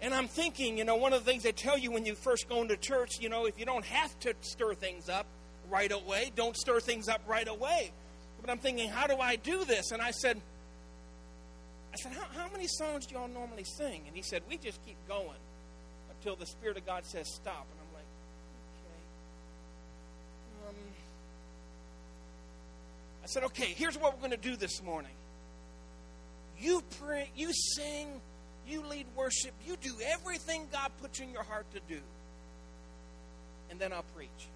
And 0.00 0.14
I'm 0.14 0.28
thinking, 0.28 0.78
you 0.78 0.84
know, 0.84 0.94
one 0.94 1.12
of 1.12 1.24
the 1.24 1.30
things 1.30 1.42
they 1.42 1.50
tell 1.50 1.76
you 1.76 1.90
when 1.90 2.06
you 2.06 2.14
first 2.14 2.48
go 2.48 2.62
into 2.62 2.76
church, 2.76 3.18
you 3.20 3.28
know, 3.28 3.46
if 3.46 3.58
you 3.58 3.66
don't 3.66 3.84
have 3.84 4.16
to 4.20 4.32
stir 4.42 4.74
things 4.74 5.08
up 5.08 5.26
right 5.68 5.90
away, 5.90 6.30
don't 6.36 6.56
stir 6.56 6.78
things 6.78 7.08
up 7.08 7.20
right 7.26 7.48
away. 7.48 7.90
But 8.40 8.48
I'm 8.48 8.58
thinking, 8.58 8.88
how 8.88 9.08
do 9.08 9.16
I 9.16 9.34
do 9.34 9.64
this? 9.64 9.90
And 9.90 10.00
I 10.00 10.12
said, 10.12 10.40
I 11.92 11.96
said, 11.96 12.12
how, 12.12 12.44
how 12.44 12.52
many 12.52 12.68
songs 12.68 13.06
do 13.06 13.16
y'all 13.16 13.26
normally 13.26 13.64
sing? 13.64 14.02
And 14.06 14.14
he 14.14 14.22
said, 14.22 14.42
we 14.48 14.56
just 14.56 14.78
keep 14.86 14.96
going 15.08 15.26
until 16.16 16.36
the 16.36 16.46
Spirit 16.46 16.76
of 16.76 16.86
God 16.86 17.04
says 17.04 17.26
stop. 17.34 17.66
And. 17.72 17.79
Um, 20.68 20.74
I 23.22 23.26
said, 23.26 23.44
okay, 23.44 23.74
here's 23.76 23.96
what 23.98 24.14
we're 24.14 24.28
going 24.28 24.30
to 24.30 24.36
do 24.36 24.56
this 24.56 24.82
morning. 24.82 25.12
You 26.58 26.82
pray, 27.00 27.30
you 27.34 27.52
sing, 27.52 28.20
you 28.66 28.86
lead 28.86 29.06
worship, 29.16 29.52
you 29.66 29.76
do 29.80 29.94
everything 30.06 30.68
God 30.70 30.90
puts 31.00 31.20
in 31.20 31.30
your 31.30 31.42
heart 31.42 31.66
to 31.74 31.80
do. 31.88 32.00
And 33.70 33.78
then 33.78 33.92
I'll 33.92 34.04
preach. 34.14 34.48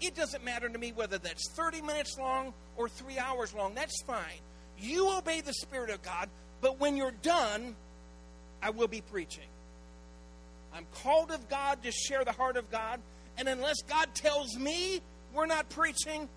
It 0.00 0.16
doesn't 0.16 0.44
matter 0.44 0.68
to 0.68 0.78
me 0.78 0.92
whether 0.92 1.18
that's 1.18 1.48
30 1.52 1.80
minutes 1.82 2.16
long 2.18 2.52
or 2.76 2.88
three 2.88 3.18
hours 3.18 3.54
long. 3.54 3.74
That's 3.74 4.02
fine. 4.02 4.40
You 4.78 5.16
obey 5.16 5.42
the 5.42 5.52
Spirit 5.54 5.90
of 5.90 6.02
God, 6.02 6.28
but 6.60 6.80
when 6.80 6.96
you're 6.96 7.14
done, 7.22 7.76
I 8.60 8.70
will 8.70 8.88
be 8.88 9.00
preaching. 9.00 9.46
I'm 10.74 10.86
called 11.02 11.30
of 11.30 11.48
God 11.48 11.82
to 11.84 11.92
share 11.92 12.24
the 12.24 12.32
heart 12.32 12.56
of 12.56 12.70
God, 12.70 13.00
and 13.38 13.48
unless 13.48 13.82
God 13.82 14.14
tells 14.14 14.56
me 14.56 15.00
we're 15.34 15.46
not 15.46 15.68
preaching, 15.70 16.28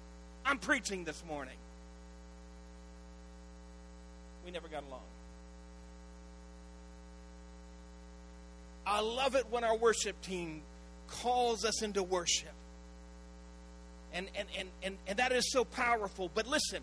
I'm 0.45 0.57
preaching 0.57 1.03
this 1.03 1.23
morning. 1.27 1.55
We 4.45 4.51
never 4.51 4.67
got 4.67 4.83
along. 4.87 5.01
I 8.85 9.01
love 9.01 9.35
it 9.35 9.47
when 9.49 9.63
our 9.63 9.75
worship 9.75 10.21
team 10.21 10.61
calls 11.07 11.65
us 11.65 11.81
into 11.81 12.03
worship. 12.03 12.53
And, 14.13 14.27
and, 14.35 14.47
and, 14.57 14.69
and, 14.83 14.97
and 15.07 15.19
that 15.19 15.31
is 15.31 15.51
so 15.51 15.65
powerful. 15.65 16.29
But 16.33 16.47
listen, 16.47 16.81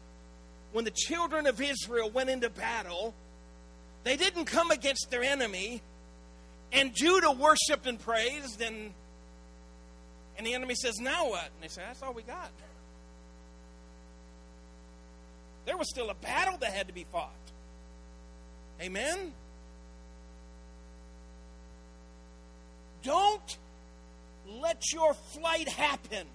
when 0.73 0.85
the 0.85 0.91
children 0.91 1.47
of 1.47 1.61
Israel 1.61 2.11
went 2.11 2.29
into 2.29 2.51
battle, 2.51 3.15
they 4.05 4.17
didn't 4.17 4.47
come 4.47 4.71
against 4.71 5.11
their 5.11 5.23
enemy, 5.23 5.81
and 6.73 6.95
Judah 6.95 7.31
worshiped 7.31 7.87
and 7.87 7.99
praised, 7.99 8.61
and, 8.61 8.93
and 10.37 10.47
the 10.47 10.55
enemy 10.55 10.75
says, 10.75 10.99
Now 10.99 11.29
what? 11.31 11.45
And 11.45 11.63
they 11.63 11.69
say, 11.69 11.83
That's 11.87 12.03
all 12.03 12.13
we 12.13 12.23
got. 12.23 12.51
There 15.65 15.77
was 15.77 15.89
still 15.89 16.11
a 16.11 16.15
battle 16.15 16.59
that 16.59 16.73
had 16.73 16.89
to 16.89 16.93
be 16.93 17.07
fought. 17.13 17.31
Amen? 18.81 19.33
Don't 23.03 23.59
let 24.61 24.93
your 24.93 25.15
flight 25.15 25.69
happen 25.69 26.27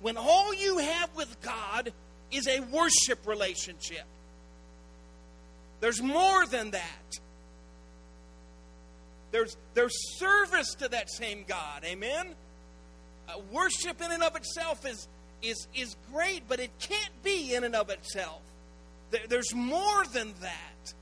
when 0.00 0.16
all 0.16 0.54
you 0.54 0.78
have 0.78 1.14
with 1.16 1.40
God 1.42 1.92
is 2.30 2.48
a 2.48 2.60
worship 2.60 3.26
relationship. 3.26 4.04
There's 5.80 6.02
more 6.02 6.46
than 6.46 6.72
that. 6.72 7.18
There's, 9.30 9.56
there's 9.74 10.18
service 10.18 10.74
to 10.78 10.88
that 10.88 11.10
same 11.10 11.44
God. 11.46 11.84
Amen? 11.84 12.34
Uh, 13.28 13.38
worship 13.50 14.00
in 14.00 14.12
and 14.12 14.22
of 14.22 14.36
itself 14.36 14.86
is, 14.86 15.08
is, 15.42 15.66
is 15.74 15.96
great, 16.12 16.42
but 16.48 16.60
it 16.60 16.70
can't 16.78 17.22
be 17.22 17.54
in 17.54 17.64
and 17.64 17.74
of 17.74 17.90
itself. 17.90 18.40
There, 19.10 19.22
there's 19.28 19.54
more 19.54 20.04
than 20.12 20.32
that. 20.40 20.94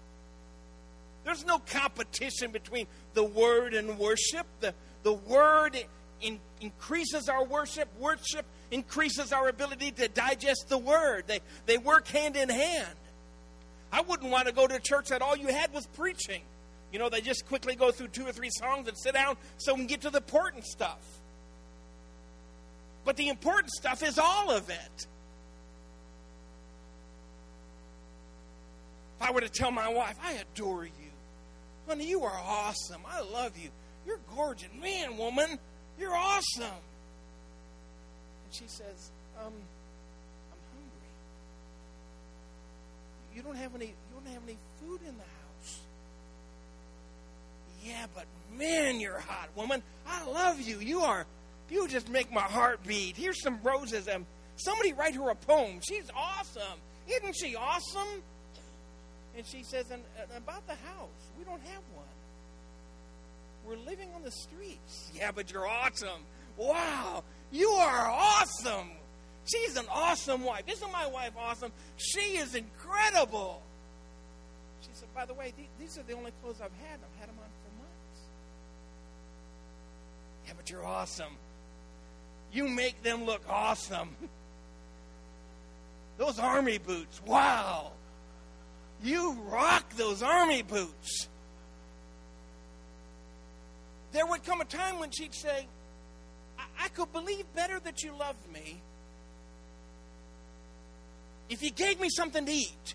There's 1.24 1.44
no 1.44 1.58
competition 1.58 2.50
between 2.50 2.86
the 3.14 3.24
Word 3.24 3.74
and 3.74 3.98
worship. 3.98 4.46
The, 4.60 4.74
the 5.02 5.14
Word 5.14 5.76
in, 6.20 6.38
increases 6.60 7.28
our 7.28 7.44
worship, 7.44 7.88
worship 7.98 8.46
increases 8.70 9.32
our 9.32 9.48
ability 9.48 9.92
to 9.92 10.08
digest 10.08 10.68
the 10.68 10.78
word. 10.78 11.24
They, 11.26 11.40
they 11.66 11.78
work 11.78 12.08
hand 12.08 12.36
in 12.36 12.48
hand. 12.48 12.96
I 13.92 14.00
wouldn't 14.00 14.30
want 14.30 14.48
to 14.48 14.52
go 14.52 14.66
to 14.66 14.74
a 14.74 14.80
church 14.80 15.08
that 15.08 15.22
all 15.22 15.36
you 15.36 15.48
had 15.48 15.72
was 15.72 15.86
preaching. 15.86 16.42
You 16.92 16.98
know, 16.98 17.08
they 17.08 17.20
just 17.20 17.46
quickly 17.46 17.76
go 17.76 17.92
through 17.92 18.08
two 18.08 18.26
or 18.26 18.32
three 18.32 18.50
songs 18.50 18.88
and 18.88 18.98
sit 18.98 19.14
down 19.14 19.36
so 19.58 19.74
we 19.74 19.80
can 19.80 19.86
get 19.86 20.00
to 20.02 20.10
the 20.10 20.18
important 20.18 20.64
stuff. 20.64 21.00
But 23.04 23.16
the 23.16 23.28
important 23.28 23.70
stuff 23.72 24.02
is 24.02 24.18
all 24.18 24.50
of 24.50 24.70
it. 24.70 25.06
If 29.20 29.28
I 29.28 29.30
were 29.30 29.40
to 29.40 29.48
tell 29.48 29.70
my 29.70 29.88
wife, 29.88 30.16
I 30.22 30.32
adore 30.32 30.84
you, 30.84 30.90
honey, 31.86 32.08
you 32.08 32.24
are 32.24 32.40
awesome. 32.46 33.02
I 33.06 33.20
love 33.20 33.56
you. 33.56 33.70
You're 34.06 34.20
gorgeous. 34.34 34.68
Man, 34.80 35.16
woman, 35.16 35.58
you're 35.98 36.14
awesome. 36.14 36.64
And 38.44 38.52
she 38.52 38.64
says, 38.66 39.10
um, 39.38 39.52
I'm 39.52 40.58
hungry. 40.74 41.08
You 43.34 43.42
don't 43.42 43.56
have 43.56 43.74
any 43.74 43.86
you 43.86 43.92
don't 44.14 44.32
have 44.32 44.42
any 44.46 44.58
food 44.80 45.00
in 45.06 45.14
the 45.16 45.22
house. 45.22 45.80
Yeah, 47.84 48.06
but 48.14 48.24
man, 48.56 49.00
you're 49.00 49.20
hot, 49.20 49.48
woman. 49.54 49.82
I 50.06 50.24
love 50.26 50.60
you. 50.60 50.80
You 50.80 51.00
are 51.00 51.26
you 51.70 51.88
just 51.88 52.08
make 52.08 52.32
my 52.32 52.40
heart 52.40 52.80
beat. 52.86 53.16
Here's 53.16 53.42
some 53.42 53.58
roses 53.62 54.08
and 54.08 54.26
somebody 54.56 54.92
write 54.92 55.14
her 55.14 55.30
a 55.30 55.34
poem. 55.34 55.80
She's 55.88 56.10
awesome. 56.14 56.78
Isn't 57.08 57.34
she 57.36 57.56
awesome? 57.56 58.22
And 59.36 59.44
she 59.46 59.62
says, 59.62 59.90
and, 59.90 60.02
and 60.20 60.30
about 60.36 60.66
the 60.66 60.74
house, 60.74 61.30
we 61.38 61.44
don't 61.44 61.60
have 61.62 61.82
one. 61.94 62.04
We're 63.66 63.76
living 63.84 64.08
on 64.14 64.22
the 64.22 64.30
streets. 64.30 65.10
Yeah, 65.14 65.30
but 65.34 65.50
you're 65.50 65.66
awesome. 65.66 66.20
Wow, 66.56 67.24
you 67.50 67.68
are 67.70 68.10
awesome. 68.10 68.90
She's 69.46 69.76
an 69.76 69.86
awesome 69.90 70.44
wife. 70.44 70.62
Isn't 70.68 70.92
my 70.92 71.06
wife 71.06 71.32
awesome? 71.38 71.72
She 71.96 72.38
is 72.38 72.54
incredible. 72.54 73.60
She 74.82 74.88
said, 74.92 75.08
by 75.14 75.24
the 75.24 75.34
way, 75.34 75.52
these 75.80 75.98
are 75.98 76.02
the 76.02 76.12
only 76.14 76.30
clothes 76.42 76.60
I've 76.60 76.70
had. 76.88 76.98
I've 77.00 77.20
had 77.20 77.28
them 77.28 77.36
on 77.38 77.44
for 77.44 77.82
months. 77.82 78.20
Yeah, 80.46 80.52
but 80.56 80.70
you're 80.70 80.84
awesome. 80.84 81.32
You 82.54 82.68
make 82.68 83.02
them 83.02 83.24
look 83.24 83.42
awesome. 83.48 84.16
Those 86.16 86.38
army 86.38 86.78
boots, 86.78 87.20
wow. 87.26 87.90
You 89.02 89.32
rock 89.50 89.90
those 89.96 90.22
army 90.22 90.62
boots 90.62 91.28
there 94.14 94.24
would 94.24 94.44
come 94.44 94.60
a 94.60 94.64
time 94.64 95.00
when 95.00 95.10
she'd 95.10 95.34
say, 95.34 95.66
I, 96.56 96.84
I 96.84 96.88
could 96.88 97.12
believe 97.12 97.44
better 97.54 97.80
that 97.80 98.02
you 98.02 98.16
loved 98.16 98.50
me 98.50 98.80
if 101.50 101.62
you 101.62 101.70
gave 101.70 102.00
me 102.00 102.08
something 102.08 102.46
to 102.46 102.52
eat, 102.52 102.94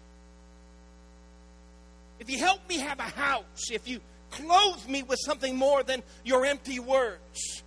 if 2.19 2.29
you 2.29 2.39
helped 2.39 2.67
me 2.67 2.79
have 2.79 2.99
a 2.99 3.03
house, 3.03 3.69
if 3.71 3.87
you 3.87 3.99
clothed 4.31 4.89
me 4.89 5.03
with 5.03 5.19
something 5.23 5.55
more 5.55 5.83
than 5.83 6.01
your 6.23 6.45
empty 6.45 6.79
words. 6.79 7.63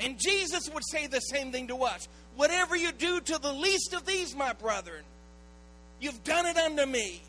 And 0.00 0.18
Jesus 0.18 0.68
would 0.72 0.82
say 0.90 1.06
the 1.06 1.20
same 1.20 1.52
thing 1.52 1.68
to 1.68 1.82
us. 1.84 2.08
Whatever 2.36 2.74
you 2.76 2.92
do 2.92 3.20
to 3.20 3.38
the 3.38 3.52
least 3.52 3.92
of 3.92 4.06
these, 4.06 4.34
my 4.34 4.52
brethren, 4.54 5.04
you've 6.00 6.24
done 6.24 6.46
it 6.46 6.56
unto 6.56 6.86
me. 6.86 7.22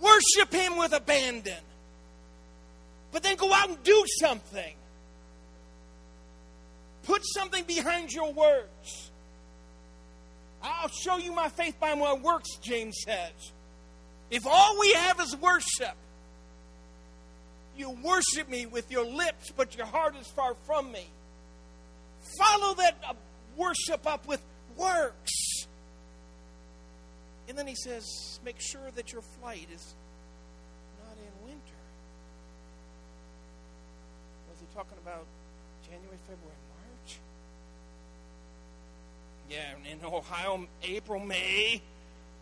Worship 0.00 0.52
him 0.52 0.78
with 0.78 0.92
abandon. 0.92 1.54
But 3.12 3.22
then 3.22 3.36
go 3.36 3.52
out 3.52 3.68
and 3.68 3.82
do 3.82 4.04
something. 4.20 4.74
Put 7.04 7.22
something 7.24 7.64
behind 7.64 8.12
your 8.12 8.32
words. 8.32 9.10
I'll 10.62 10.88
show 10.88 11.16
you 11.18 11.34
my 11.34 11.48
faith 11.48 11.78
by 11.80 11.94
my 11.94 12.14
works, 12.14 12.56
James 12.56 12.96
says. 13.04 13.52
If 14.30 14.46
all 14.46 14.78
we 14.78 14.92
have 14.92 15.20
is 15.20 15.34
worship, 15.36 15.94
you 17.78 17.90
worship 18.02 18.48
me 18.48 18.66
with 18.66 18.90
your 18.90 19.04
lips, 19.04 19.52
but 19.56 19.76
your 19.76 19.86
heart 19.86 20.16
is 20.20 20.26
far 20.28 20.54
from 20.66 20.90
me. 20.92 21.06
Follow 22.36 22.74
that 22.74 22.96
uh, 23.08 23.14
worship 23.56 24.06
up 24.06 24.26
with 24.26 24.42
works. 24.76 25.32
And 27.48 27.56
then 27.56 27.66
he 27.66 27.74
says, 27.74 28.38
make 28.44 28.56
sure 28.60 28.90
that 28.94 29.12
your 29.12 29.22
flight 29.22 29.66
is 29.74 29.94
not 31.04 31.16
in 31.16 31.46
winter. 31.48 31.78
Was 34.50 34.60
he 34.60 34.66
talking 34.74 34.98
about 35.02 35.24
January, 35.84 36.18
February, 36.26 36.56
March? 36.76 37.18
Yeah, 39.50 39.90
in 39.90 40.04
Ohio, 40.04 40.66
April, 40.82 41.20
May, 41.20 41.80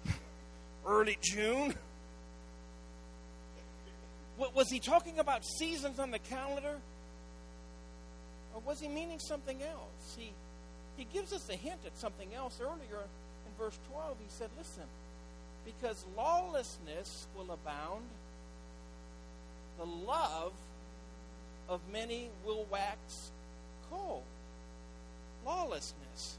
early 0.87 1.19
June. 1.21 1.75
Was 4.39 4.69
he 4.71 4.81
talking 4.81 5.19
about 5.19 5.45
seasons 5.45 5.99
on 5.99 6.11
the 6.11 6.19
calendar? 6.19 6.77
Or 8.55 8.63
was 8.67 8.81
he 8.81 8.89
meaning 8.89 9.19
something 9.19 9.63
else? 9.63 10.17
He, 10.19 10.33
he 10.97 11.05
gives 11.13 11.33
us 11.33 11.49
a 11.49 11.55
hint 11.57 11.81
at 11.87 11.97
something 11.99 12.35
else 12.35 12.61
earlier 12.61 13.03
in 13.03 13.53
verse 13.59 13.79
12. 13.91 14.17
He 14.19 14.27
said, 14.29 14.51
Listen, 14.59 14.85
because 15.65 16.05
lawlessness 16.17 17.27
will 17.37 17.53
abound, 17.53 18.05
the 19.79 19.85
love 19.85 20.53
of 21.69 21.81
many 21.93 22.29
will 22.45 22.67
wax 22.71 23.31
cold. 23.91 24.23
Lawlessness. 25.45 26.39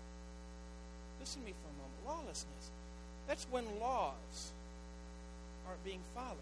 Listen 1.19 1.41
to 1.41 1.47
me 1.47 1.53
for 1.53 1.69
a 1.69 1.77
moment. 1.77 2.25
Lawlessness. 2.25 2.71
That's 3.27 3.45
when 3.51 3.65
laws 3.79 4.51
aren't 5.67 5.83
being 5.83 6.01
followed. 6.15 6.37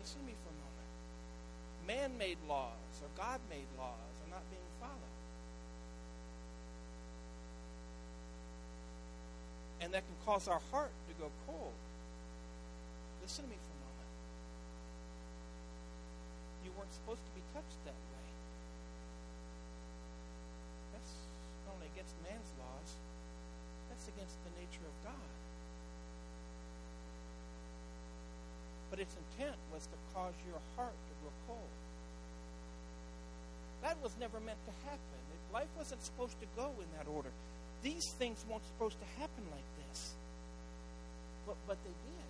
Listen 0.00 0.20
to 0.20 0.26
me 0.26 0.34
for 0.40 0.48
a 0.48 0.56
moment. 0.56 0.90
Man 1.84 2.16
made 2.16 2.38
laws 2.48 2.94
or 3.04 3.08
God 3.20 3.40
made 3.52 3.68
laws 3.76 4.14
are 4.24 4.30
not 4.32 4.44
being 4.48 4.64
followed. 4.80 5.16
And 9.80 9.92
that 9.92 10.04
can 10.08 10.16
cause 10.24 10.48
our 10.48 10.60
heart 10.72 10.92
to 11.08 11.12
go 11.20 11.28
cold. 11.46 11.76
Listen 13.20 13.44
to 13.44 13.50
me 13.50 13.60
for 13.60 13.72
a 13.76 13.80
moment. 13.84 14.12
You 16.64 16.72
weren't 16.76 16.92
supposed 16.96 17.20
to 17.20 17.32
be 17.36 17.44
touched 17.52 17.80
that 17.84 17.96
way. 17.96 18.28
That's 20.96 21.12
not 21.68 21.76
only 21.76 21.92
against 21.92 22.16
man's 22.24 22.50
laws, 22.56 22.88
that's 23.92 24.08
against 24.08 24.40
the 24.48 24.52
nature 24.56 24.84
of 24.88 24.96
God. 25.04 25.30
but 28.90 28.98
intent 29.50 29.58
was 29.72 29.82
to 29.86 29.98
cause 30.14 30.34
your 30.46 30.58
heart 30.76 30.94
to 30.94 31.12
grow 31.22 31.32
cold. 31.48 31.74
That 33.82 33.96
was 34.02 34.12
never 34.20 34.38
meant 34.40 34.58
to 34.66 34.72
happen. 34.86 35.20
Life 35.52 35.68
wasn't 35.76 36.02
supposed 36.04 36.38
to 36.40 36.46
go 36.56 36.70
in 36.78 36.86
that 36.98 37.10
order. 37.10 37.30
These 37.82 38.12
things 38.18 38.44
weren't 38.48 38.64
supposed 38.66 38.96
to 39.00 39.06
happen 39.20 39.44
like 39.50 39.66
this. 39.88 40.14
But, 41.46 41.56
but 41.66 41.76
they 41.82 41.90
did. 41.90 42.28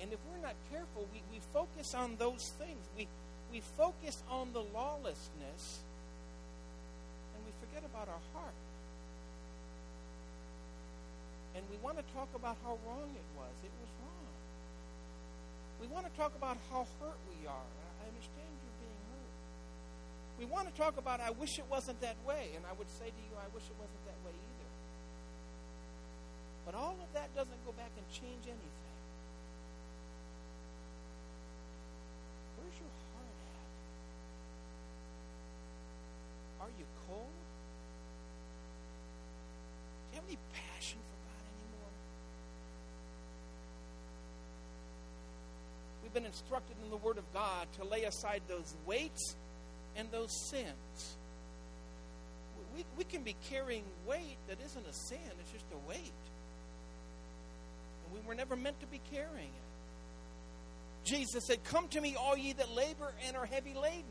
And 0.00 0.12
if 0.12 0.18
we're 0.30 0.42
not 0.42 0.54
careful, 0.72 1.06
we, 1.12 1.22
we 1.30 1.40
focus 1.52 1.94
on 1.94 2.16
those 2.18 2.52
things. 2.58 2.82
We, 2.96 3.06
we 3.52 3.60
focus 3.76 4.22
on 4.30 4.52
the 4.52 4.64
lawlessness, 4.74 5.80
and 7.34 7.44
we 7.44 7.52
forget 7.60 7.84
about 7.84 8.08
our 8.08 8.22
heart. 8.34 8.54
And 11.56 11.64
we 11.70 11.78
want 11.96 12.08
to 12.08 12.12
talk 12.12 12.28
about 12.36 12.60
how 12.60 12.76
wrong 12.84 13.08
it 13.08 13.24
was. 13.40 13.56
It 13.64 13.72
was 13.80 13.88
wrong. 14.04 14.28
We 15.80 15.88
want 15.88 16.04
to 16.04 16.12
talk 16.12 16.36
about 16.36 16.60
how 16.68 16.84
hurt 17.00 17.16
we 17.32 17.48
are. 17.48 17.72
I 17.72 18.04
understand 18.12 18.52
you're 18.52 18.80
being 18.84 19.00
hurt. 19.08 19.32
We 20.36 20.44
want 20.44 20.68
to 20.68 20.76
talk 20.76 21.00
about, 21.00 21.24
I 21.24 21.32
wish 21.32 21.58
it 21.58 21.64
wasn't 21.72 21.96
that 22.04 22.20
way. 22.28 22.52
And 22.52 22.68
I 22.68 22.76
would 22.76 22.90
say 23.00 23.08
to 23.08 23.22
you, 23.24 23.32
I 23.40 23.48
wish 23.56 23.64
it 23.64 23.76
wasn't 23.80 24.04
that 24.04 24.20
way 24.28 24.36
either. 24.36 24.68
But 26.68 26.74
all 26.76 27.00
of 27.00 27.08
that 27.16 27.32
doesn't 27.32 27.64
go 27.64 27.72
back 27.72 27.96
and 27.96 28.04
change 28.12 28.44
anything. 28.44 28.92
Where's 32.60 32.76
your 32.76 32.92
heart 33.16 33.40
at? 36.60 36.68
Are 36.68 36.72
you 36.76 36.84
cold? 37.08 37.32
Do 40.12 40.12
you 40.12 40.20
have 40.20 40.28
any 40.28 40.36
passion 40.52 41.00
for 41.00 41.16
instructed 46.26 46.76
in 46.84 46.90
the 46.90 46.96
Word 46.96 47.16
of 47.16 47.32
God 47.32 47.66
to 47.78 47.84
lay 47.84 48.04
aside 48.04 48.42
those 48.48 48.74
weights 48.84 49.36
and 49.96 50.10
those 50.10 50.30
sins. 50.50 51.16
We, 52.76 52.84
we 52.98 53.04
can 53.04 53.22
be 53.22 53.34
carrying 53.48 53.84
weight 54.06 54.36
that 54.48 54.58
isn't 54.64 54.86
a 54.86 54.92
sin, 54.92 55.18
it's 55.40 55.52
just 55.52 55.64
a 55.72 55.88
weight. 55.88 56.12
And 58.04 58.14
we 58.14 58.28
were 58.28 58.34
never 58.34 58.56
meant 58.56 58.78
to 58.80 58.86
be 58.86 59.00
carrying 59.10 59.48
it. 59.48 59.66
Jesus 61.04 61.46
said, 61.46 61.64
Come 61.64 61.88
to 61.88 62.00
me, 62.00 62.16
all 62.16 62.36
ye 62.36 62.52
that 62.52 62.70
labor 62.72 63.12
and 63.26 63.36
are 63.36 63.46
heavy 63.46 63.74
laden, 63.74 64.04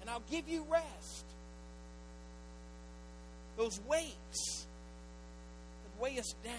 and 0.00 0.08
I'll 0.08 0.22
give 0.30 0.48
you 0.48 0.64
rest. 0.70 1.24
Those 3.56 3.80
weights 3.88 4.66
that 5.82 6.00
weigh 6.02 6.18
us 6.18 6.32
down, 6.44 6.54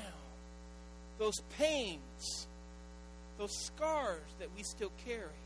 those 1.18 1.40
pains 1.58 2.48
those 3.40 3.58
scars 3.66 4.22
that 4.40 4.50
we 4.56 4.62
still 4.62 4.92
carry, 5.06 5.40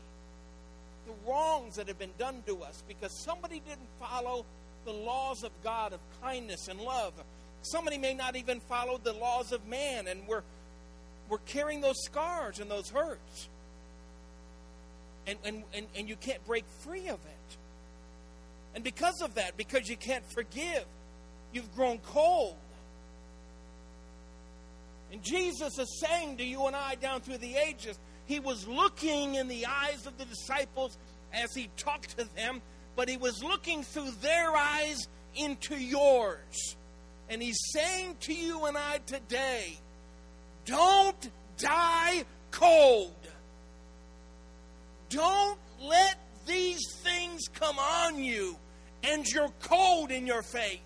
the 1.06 1.12
wrongs 1.26 1.76
that 1.76 1.88
have 1.88 1.98
been 1.98 2.12
done 2.18 2.42
to 2.46 2.62
us 2.62 2.82
because 2.86 3.16
somebody 3.24 3.62
didn't 3.66 3.88
follow 4.00 4.44
the 4.84 4.92
laws 4.92 5.44
of 5.44 5.52
God 5.62 5.92
of 5.92 6.00
kindness 6.20 6.68
and 6.68 6.80
love. 6.80 7.14
Somebody 7.62 7.96
may 7.96 8.12
not 8.12 8.36
even 8.36 8.60
follow 8.60 8.98
the 8.98 9.12
laws 9.12 9.52
of 9.52 9.66
man, 9.66 10.08
and 10.08 10.26
we're, 10.26 10.42
we're 11.28 11.38
carrying 11.46 11.80
those 11.80 12.02
scars 12.04 12.58
and 12.58 12.70
those 12.70 12.90
hurts. 12.90 13.48
And, 15.26 15.38
and, 15.44 15.62
and, 15.72 15.86
and 15.96 16.08
you 16.08 16.16
can't 16.16 16.44
break 16.46 16.64
free 16.80 17.08
of 17.08 17.20
it. 17.24 17.56
And 18.74 18.82
because 18.82 19.22
of 19.22 19.36
that, 19.36 19.56
because 19.56 19.88
you 19.88 19.96
can't 19.96 20.24
forgive, 20.32 20.84
you've 21.52 21.74
grown 21.74 21.98
cold. 21.98 22.56
And 25.12 25.22
Jesus 25.22 25.78
is 25.78 26.00
saying 26.00 26.38
to 26.38 26.44
you 26.44 26.66
and 26.66 26.74
I 26.74 26.96
down 26.96 27.20
through 27.20 27.38
the 27.38 27.56
ages, 27.56 27.98
He 28.26 28.40
was 28.40 28.66
looking 28.66 29.36
in 29.36 29.48
the 29.48 29.66
eyes 29.66 30.06
of 30.06 30.18
the 30.18 30.24
disciples 30.24 30.98
as 31.32 31.54
He 31.54 31.70
talked 31.76 32.16
to 32.18 32.24
them, 32.36 32.62
but 32.96 33.08
He 33.08 33.16
was 33.16 33.42
looking 33.42 33.82
through 33.82 34.10
their 34.22 34.50
eyes 34.56 35.08
into 35.34 35.76
yours. 35.76 36.76
And 37.28 37.42
He's 37.42 37.60
saying 37.72 38.16
to 38.20 38.34
you 38.34 38.66
and 38.66 38.76
I 38.76 38.98
today, 39.06 39.78
don't 40.64 41.30
die 41.58 42.24
cold. 42.50 43.14
Don't 45.10 45.58
let 45.80 46.18
these 46.46 46.82
things 47.02 47.42
come 47.52 47.78
on 47.78 48.22
you 48.22 48.56
and 49.02 49.26
you're 49.26 49.52
cold 49.62 50.10
in 50.10 50.26
your 50.26 50.42
faith. 50.42 50.80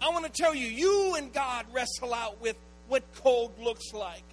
I 0.00 0.08
want 0.08 0.24
to 0.24 0.32
tell 0.32 0.54
you, 0.54 0.66
you 0.66 1.14
and 1.16 1.32
God 1.32 1.66
wrestle 1.72 2.14
out 2.14 2.40
with 2.40 2.56
what 2.88 3.02
cold 3.16 3.52
looks 3.60 3.92
like. 3.92 4.24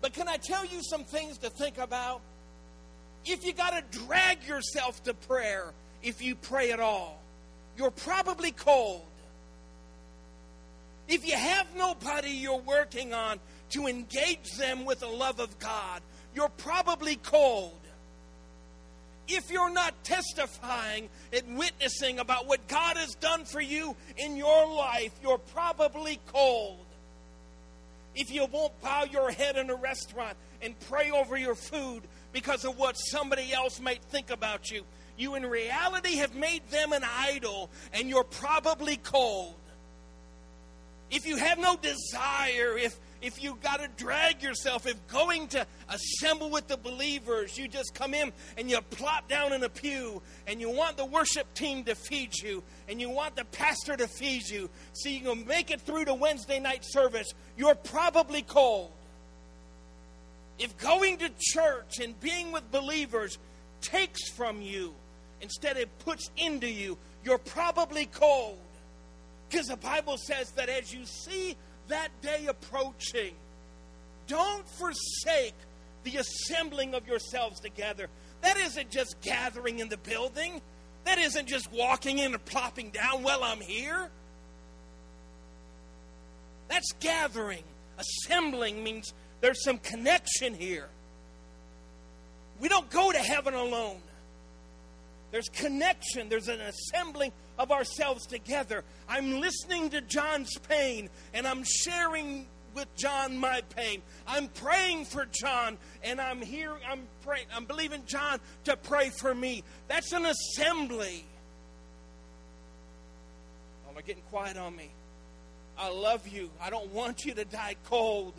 But 0.00 0.12
can 0.12 0.28
I 0.28 0.36
tell 0.36 0.64
you 0.64 0.82
some 0.82 1.04
things 1.04 1.38
to 1.38 1.50
think 1.50 1.78
about? 1.78 2.20
If 3.24 3.44
you 3.44 3.54
got 3.54 3.70
to 3.70 3.98
drag 3.98 4.44
yourself 4.46 5.02
to 5.04 5.14
prayer, 5.14 5.72
if 6.02 6.20
you 6.20 6.34
pray 6.34 6.72
at 6.72 6.80
all, 6.80 7.22
you're 7.76 7.90
probably 7.90 8.50
cold. 8.50 9.06
If 11.08 11.26
you 11.26 11.34
have 11.34 11.66
nobody 11.76 12.30
you're 12.30 12.60
working 12.60 13.14
on 13.14 13.38
to 13.70 13.86
engage 13.86 14.52
them 14.58 14.84
with 14.84 15.00
the 15.00 15.08
love 15.08 15.40
of 15.40 15.58
God, 15.58 16.02
you're 16.34 16.50
probably 16.50 17.16
cold 17.16 17.78
if 19.28 19.50
you're 19.50 19.72
not 19.72 19.94
testifying 20.04 21.08
and 21.32 21.58
witnessing 21.58 22.18
about 22.18 22.46
what 22.46 22.66
God 22.68 22.96
has 22.96 23.14
done 23.14 23.44
for 23.44 23.60
you 23.60 23.96
in 24.16 24.36
your 24.36 24.66
life, 24.74 25.12
you're 25.22 25.38
probably 25.38 26.20
cold. 26.26 26.84
If 28.14 28.30
you 28.30 28.46
won't 28.46 28.80
bow 28.80 29.04
your 29.10 29.30
head 29.30 29.56
in 29.56 29.70
a 29.70 29.74
restaurant 29.74 30.36
and 30.62 30.78
pray 30.88 31.10
over 31.10 31.36
your 31.36 31.54
food 31.54 32.02
because 32.32 32.64
of 32.64 32.78
what 32.78 32.94
somebody 32.94 33.52
else 33.52 33.80
might 33.80 34.02
think 34.04 34.30
about 34.30 34.70
you, 34.70 34.84
you 35.16 35.34
in 35.34 35.46
reality 35.46 36.16
have 36.16 36.34
made 36.34 36.68
them 36.70 36.92
an 36.92 37.02
idol 37.04 37.70
and 37.92 38.08
you're 38.08 38.24
probably 38.24 38.96
cold. 38.96 39.54
If 41.10 41.26
you 41.26 41.36
have 41.36 41.58
no 41.58 41.76
desire, 41.76 42.76
if 42.76 42.96
if 43.24 43.42
you 43.42 43.56
got 43.62 43.80
to 43.80 43.88
drag 43.96 44.42
yourself, 44.42 44.86
if 44.86 45.08
going 45.08 45.48
to 45.48 45.66
assemble 45.88 46.50
with 46.50 46.68
the 46.68 46.76
believers, 46.76 47.56
you 47.56 47.66
just 47.66 47.94
come 47.94 48.12
in 48.12 48.30
and 48.58 48.68
you 48.68 48.78
plop 48.90 49.28
down 49.28 49.54
in 49.54 49.64
a 49.64 49.68
pew 49.70 50.20
and 50.46 50.60
you 50.60 50.68
want 50.68 50.98
the 50.98 51.06
worship 51.06 51.52
team 51.54 51.84
to 51.84 51.94
feed 51.94 52.34
you 52.42 52.62
and 52.86 53.00
you 53.00 53.08
want 53.08 53.34
the 53.34 53.46
pastor 53.46 53.96
to 53.96 54.06
feed 54.06 54.46
you 54.46 54.68
so 54.92 55.08
you 55.08 55.20
can 55.20 55.46
make 55.46 55.70
it 55.70 55.80
through 55.80 56.04
to 56.04 56.12
Wednesday 56.12 56.60
night 56.60 56.84
service, 56.84 57.32
you're 57.56 57.74
probably 57.74 58.42
cold. 58.42 58.92
If 60.58 60.76
going 60.76 61.16
to 61.18 61.30
church 61.38 62.00
and 62.00 62.20
being 62.20 62.52
with 62.52 62.70
believers 62.70 63.38
takes 63.80 64.28
from 64.28 64.60
you 64.60 64.92
instead 65.40 65.78
it 65.78 65.88
puts 66.00 66.30
into 66.36 66.68
you, 66.68 66.98
you're 67.24 67.38
probably 67.38 68.04
cold. 68.04 68.58
Because 69.48 69.68
the 69.68 69.76
Bible 69.78 70.18
says 70.18 70.50
that 70.52 70.68
as 70.68 70.92
you 70.92 71.06
see 71.06 71.56
that 71.88 72.08
day 72.22 72.46
approaching. 72.46 73.34
Don't 74.26 74.66
forsake 74.68 75.54
the 76.04 76.16
assembling 76.16 76.94
of 76.94 77.06
yourselves 77.06 77.60
together. 77.60 78.08
That 78.42 78.56
isn't 78.56 78.90
just 78.90 79.20
gathering 79.20 79.78
in 79.78 79.88
the 79.88 79.96
building. 79.96 80.60
That 81.04 81.18
isn't 81.18 81.46
just 81.46 81.70
walking 81.72 82.18
in 82.18 82.32
and 82.32 82.44
plopping 82.44 82.90
down, 82.90 83.22
well, 83.22 83.44
I'm 83.44 83.60
here. 83.60 84.10
That's 86.68 86.92
gathering. 87.00 87.62
Assembling 87.98 88.82
means 88.82 89.12
there's 89.40 89.62
some 89.62 89.78
connection 89.78 90.54
here. 90.54 90.88
We 92.60 92.68
don't 92.68 92.88
go 92.90 93.12
to 93.12 93.18
heaven 93.18 93.54
alone. 93.54 93.98
There's 95.34 95.48
connection, 95.48 96.28
there's 96.28 96.46
an 96.46 96.60
assembling 96.60 97.32
of 97.58 97.72
ourselves 97.72 98.24
together. 98.24 98.84
I'm 99.08 99.40
listening 99.40 99.90
to 99.90 100.00
John's 100.00 100.56
pain 100.68 101.10
and 101.32 101.44
I'm 101.44 101.64
sharing 101.64 102.46
with 102.72 102.86
John 102.94 103.36
my 103.36 103.62
pain. 103.74 104.00
I'm 104.28 104.46
praying 104.46 105.06
for 105.06 105.26
John 105.26 105.76
and 106.04 106.20
I'm 106.20 106.40
here 106.40 106.70
I'm 106.88 107.08
praying 107.24 107.46
I'm 107.52 107.64
believing 107.64 108.04
John 108.06 108.38
to 108.66 108.76
pray 108.76 109.10
for 109.10 109.34
me. 109.34 109.64
That's 109.88 110.12
an 110.12 110.24
assembly. 110.24 111.24
Oh, 113.88 113.92
they're 113.92 114.02
getting 114.02 114.22
quiet 114.30 114.56
on 114.56 114.76
me. 114.76 114.92
I 115.76 115.90
love 115.90 116.28
you. 116.28 116.48
I 116.62 116.70
don't 116.70 116.92
want 116.92 117.24
you 117.24 117.34
to 117.34 117.44
die 117.44 117.74
cold. 117.86 118.34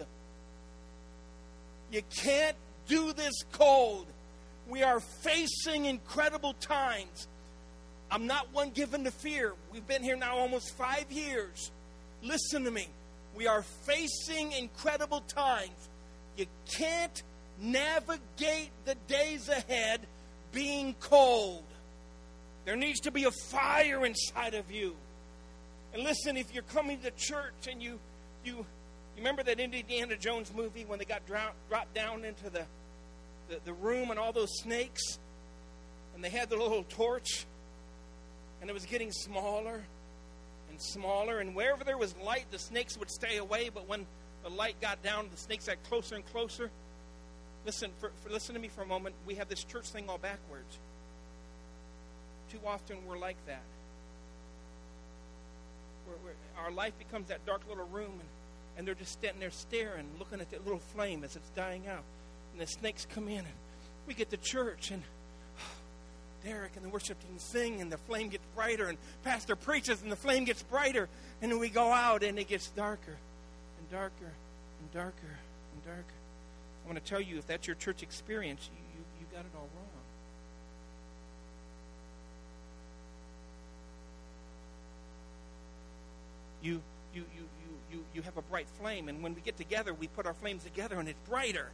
You 1.92 2.04
can't 2.10 2.56
do 2.88 3.12
this 3.12 3.44
cold. 3.52 4.06
We 4.70 4.84
are 4.84 5.00
facing 5.00 5.86
incredible 5.86 6.54
times. 6.54 7.28
I'm 8.12 8.28
not 8.28 8.54
one 8.54 8.72
given 8.72 9.04
to 9.04 9.12
fear. 9.12 9.54
We've 9.72 9.88
been 9.88 10.04
here 10.04 10.16
now 10.16 10.38
almost 10.38 10.76
five 10.76 11.12
years. 11.12 11.72
Listen 12.24 12.64
to 12.64 12.72
me. 12.72 12.88
We 13.36 13.48
are 13.48 13.62
facing 13.62 14.54
incredible 14.54 15.22
times. 15.22 15.90
You 16.38 16.46
can't 16.72 17.24
navigate 17.60 18.70
the 18.86 18.96
days 19.08 19.50
ahead 19.50 20.02
being 20.52 20.96
cold. 21.00 21.64
There 22.66 22.76
needs 22.76 23.02
to 23.02 23.12
be 23.12 23.26
a 23.26 23.32
fire 23.32 24.06
inside 24.06 24.54
of 24.56 24.72
you. 24.72 24.96
And 25.94 26.04
listen, 26.04 26.38
if 26.38 26.54
you're 26.54 26.64
coming 26.64 27.00
to 27.02 27.12
church 27.12 27.68
and 27.70 27.82
you 27.82 28.00
you 28.44 28.66
you 29.16 29.22
remember 29.22 29.44
that 29.44 29.60
Indiana 29.60 30.18
Jones 30.18 30.52
movie 30.54 30.84
when 30.84 31.00
they 31.00 31.06
got 31.06 31.26
dropped, 31.26 31.56
dropped 31.70 31.94
down 31.94 32.26
into 32.26 32.50
the, 32.50 32.64
the, 33.50 33.60
the 33.66 33.74
room 33.74 34.12
and 34.12 34.20
all 34.20 34.32
those 34.32 34.60
snakes 34.60 35.20
and 36.14 36.24
they 36.24 36.30
had 36.30 36.50
the 36.50 36.58
little 36.58 36.84
torch 36.84 37.46
and 38.62 38.70
it 38.70 38.74
was 38.74 38.86
getting 38.86 39.12
smaller 39.12 39.84
and 40.70 40.82
smaller 40.82 41.40
and 41.40 41.56
wherever 41.56 41.84
there 41.84 41.98
was 41.98 42.16
light 42.24 42.46
the 42.52 42.60
snakes 42.60 42.98
would 42.98 43.10
stay 43.10 43.38
away 43.38 43.70
but 43.74 43.88
when 43.88 44.06
the 44.44 44.50
light 44.52 44.80
got 44.80 45.02
down 45.02 45.28
the 45.32 45.38
snakes 45.38 45.66
got 45.66 45.82
closer 45.84 46.16
and 46.16 46.26
closer. 46.28 46.70
Listen 47.66 47.90
for, 48.00 48.12
for 48.24 48.30
listen 48.30 48.54
to 48.54 48.62
me 48.62 48.68
for 48.68 48.84
a 48.84 48.86
moment. 48.86 49.16
We 49.26 49.36
have 49.36 49.50
this 49.50 49.64
church 49.64 49.88
thing 49.88 50.06
all 50.08 50.20
backwards. 50.20 50.78
Too 52.52 52.60
often 52.66 52.98
we're 53.08 53.18
like 53.18 53.38
that. 53.48 53.64
Where, 56.06 56.18
where 56.18 56.34
our 56.64 56.72
life 56.72 56.94
becomes 57.00 57.30
that 57.30 57.44
dark 57.48 57.62
little 57.68 57.88
room, 57.88 58.12
and, 58.12 58.30
and 58.78 58.88
they're 58.88 58.94
just 58.94 59.14
standing 59.14 59.40
there 59.40 59.50
staring, 59.50 60.06
looking 60.20 60.40
at 60.42 60.52
that 60.52 60.64
little 60.64 60.82
flame 60.94 61.24
as 61.24 61.36
it's 61.36 61.50
dying 61.56 61.88
out. 61.88 62.04
And 62.56 62.62
the 62.62 62.72
snakes 62.72 63.06
come 63.14 63.28
in, 63.28 63.40
and 63.40 63.48
we 64.08 64.14
get 64.14 64.30
to 64.30 64.38
church, 64.38 64.90
and 64.92 65.04
Derek 66.46 66.72
and 66.78 66.86
the 66.86 66.90
worship 66.90 67.20
team 67.20 67.38
sing, 67.38 67.82
and 67.82 67.92
the 67.92 67.98
flame 67.98 68.30
gets 68.30 68.46
brighter, 68.56 68.88
and 68.88 68.98
Pastor 69.26 69.58
preaches, 69.58 70.02
and 70.02 70.10
the 70.10 70.16
flame 70.16 70.46
gets 70.46 70.64
brighter, 70.64 71.10
and 71.42 71.52
then 71.52 71.60
we 71.60 71.68
go 71.68 71.92
out, 71.92 72.24
and 72.24 72.40
it 72.40 72.48
gets 72.48 72.70
darker 72.70 73.18
and 73.78 73.92
darker 73.92 74.32
and 74.80 74.94
darker 74.94 75.36
and 75.74 75.86
darker. 75.86 76.16
I 76.86 76.88
want 76.88 77.04
to 77.04 77.04
tell 77.04 77.20
you, 77.20 77.40
if 77.40 77.46
that's 77.46 77.68
your 77.68 77.76
church 77.76 78.02
experience, 78.02 78.70
you, 78.72 79.00
you, 79.00 79.06
you 79.20 79.36
got 79.36 79.44
it 79.44 79.52
all 79.54 79.68
wrong. 79.76 79.86
you 86.62 86.82
you 87.14 87.24
you 87.36 87.44
you 87.44 87.78
you 87.92 88.06
you 88.16 88.22
have 88.24 88.38
a 88.38 88.42
bright 88.42 88.68
flame 88.80 89.08
and 89.08 89.22
when 89.22 89.36
we 89.36 89.42
get 89.42 89.56
together 89.56 89.94
we 89.94 90.08
put 90.08 90.26
our 90.26 90.34
flames 90.34 90.64
together 90.64 91.00
and 91.00 91.08
it's 91.08 91.20
brighter 91.30 91.70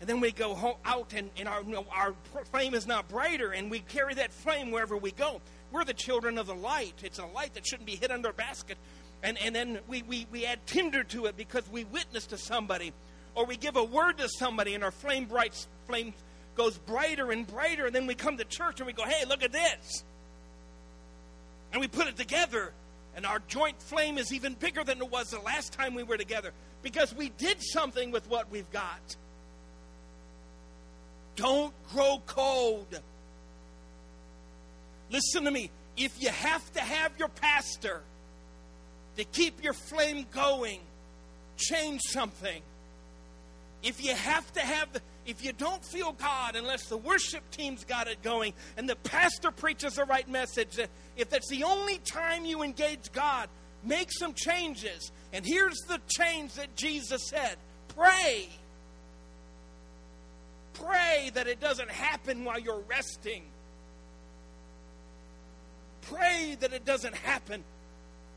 and 0.00 0.08
then 0.08 0.20
we 0.20 0.32
go 0.32 0.78
out 0.84 1.12
and, 1.14 1.28
and 1.36 1.46
our, 1.46 1.62
you 1.62 1.72
know, 1.72 1.84
our 1.92 2.14
flame 2.50 2.74
is 2.74 2.86
not 2.86 3.06
brighter 3.08 3.52
and 3.52 3.70
we 3.70 3.80
carry 3.80 4.14
that 4.14 4.32
flame 4.32 4.70
wherever 4.70 4.96
we 4.96 5.10
go. 5.10 5.42
We're 5.70 5.84
the 5.84 5.94
children 5.94 6.38
of 6.38 6.46
the 6.46 6.54
light. 6.54 6.94
It's 7.02 7.18
a 7.18 7.26
light 7.26 7.52
that 7.54 7.66
shouldn't 7.66 7.86
be 7.86 7.96
hid 7.96 8.10
under 8.10 8.30
a 8.30 8.32
basket. 8.32 8.78
And, 9.22 9.36
and 9.38 9.54
then 9.54 9.78
we, 9.86 10.02
we, 10.02 10.26
we 10.32 10.46
add 10.46 10.66
tinder 10.66 11.04
to 11.04 11.26
it 11.26 11.36
because 11.36 11.70
we 11.70 11.84
witness 11.84 12.26
to 12.28 12.38
somebody 12.38 12.94
or 13.34 13.44
we 13.44 13.58
give 13.58 13.76
a 13.76 13.84
word 13.84 14.16
to 14.18 14.28
somebody 14.28 14.74
and 14.74 14.82
our 14.82 14.90
flame 14.90 15.26
bright 15.26 15.54
flame 15.86 16.14
goes 16.56 16.78
brighter 16.78 17.30
and 17.30 17.46
brighter. 17.46 17.84
And 17.84 17.94
then 17.94 18.06
we 18.06 18.14
come 18.14 18.38
to 18.38 18.44
church 18.44 18.80
and 18.80 18.86
we 18.86 18.94
go 18.94 19.04
hey 19.04 19.26
look 19.28 19.42
at 19.42 19.52
this. 19.52 20.02
And 21.72 21.80
we 21.80 21.88
put 21.88 22.06
it 22.06 22.16
together 22.16 22.72
and 23.14 23.26
our 23.26 23.40
joint 23.48 23.82
flame 23.82 24.16
is 24.16 24.32
even 24.32 24.54
bigger 24.54 24.82
than 24.82 25.02
it 25.02 25.10
was 25.10 25.28
the 25.28 25.40
last 25.40 25.74
time 25.74 25.94
we 25.94 26.04
were 26.04 26.16
together 26.16 26.52
because 26.82 27.14
we 27.14 27.28
did 27.28 27.58
something 27.60 28.10
with 28.10 28.28
what 28.30 28.50
we've 28.50 28.70
got. 28.72 29.16
Don't 31.36 31.72
grow 31.92 32.22
cold. 32.26 33.00
Listen 35.10 35.44
to 35.44 35.50
me. 35.50 35.70
If 35.96 36.22
you 36.22 36.30
have 36.30 36.72
to 36.72 36.80
have 36.80 37.12
your 37.18 37.28
pastor 37.28 38.02
to 39.16 39.24
keep 39.24 39.62
your 39.62 39.72
flame 39.72 40.26
going, 40.32 40.80
change 41.56 42.00
something. 42.08 42.62
If 43.82 44.02
you 44.02 44.14
have 44.14 44.50
to 44.54 44.60
have 44.60 44.88
if 45.26 45.44
you 45.44 45.52
don't 45.52 45.84
feel 45.84 46.12
God 46.12 46.56
unless 46.56 46.86
the 46.86 46.96
worship 46.96 47.48
team's 47.50 47.84
got 47.84 48.08
it 48.08 48.22
going 48.22 48.52
and 48.76 48.88
the 48.88 48.96
pastor 48.96 49.50
preaches 49.50 49.94
the 49.94 50.04
right 50.04 50.28
message, 50.28 50.78
if 51.16 51.30
that's 51.30 51.48
the 51.48 51.64
only 51.64 51.98
time 51.98 52.44
you 52.44 52.62
engage 52.62 53.12
God, 53.12 53.48
make 53.84 54.10
some 54.10 54.34
changes. 54.34 55.12
And 55.32 55.44
here's 55.44 55.78
the 55.86 56.00
change 56.08 56.54
that 56.54 56.74
Jesus 56.76 57.28
said 57.28 57.56
pray. 57.94 58.48
Pray 60.84 61.30
that 61.34 61.46
it 61.46 61.60
doesn't 61.60 61.90
happen 61.90 62.44
while 62.44 62.58
you're 62.58 62.82
resting. 62.88 63.44
Pray 66.02 66.56
that 66.60 66.72
it 66.72 66.84
doesn't 66.84 67.14
happen 67.14 67.62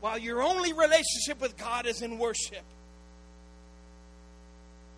while 0.00 0.18
your 0.18 0.42
only 0.42 0.72
relationship 0.72 1.40
with 1.40 1.56
God 1.56 1.86
is 1.86 2.02
in 2.02 2.18
worship 2.18 2.64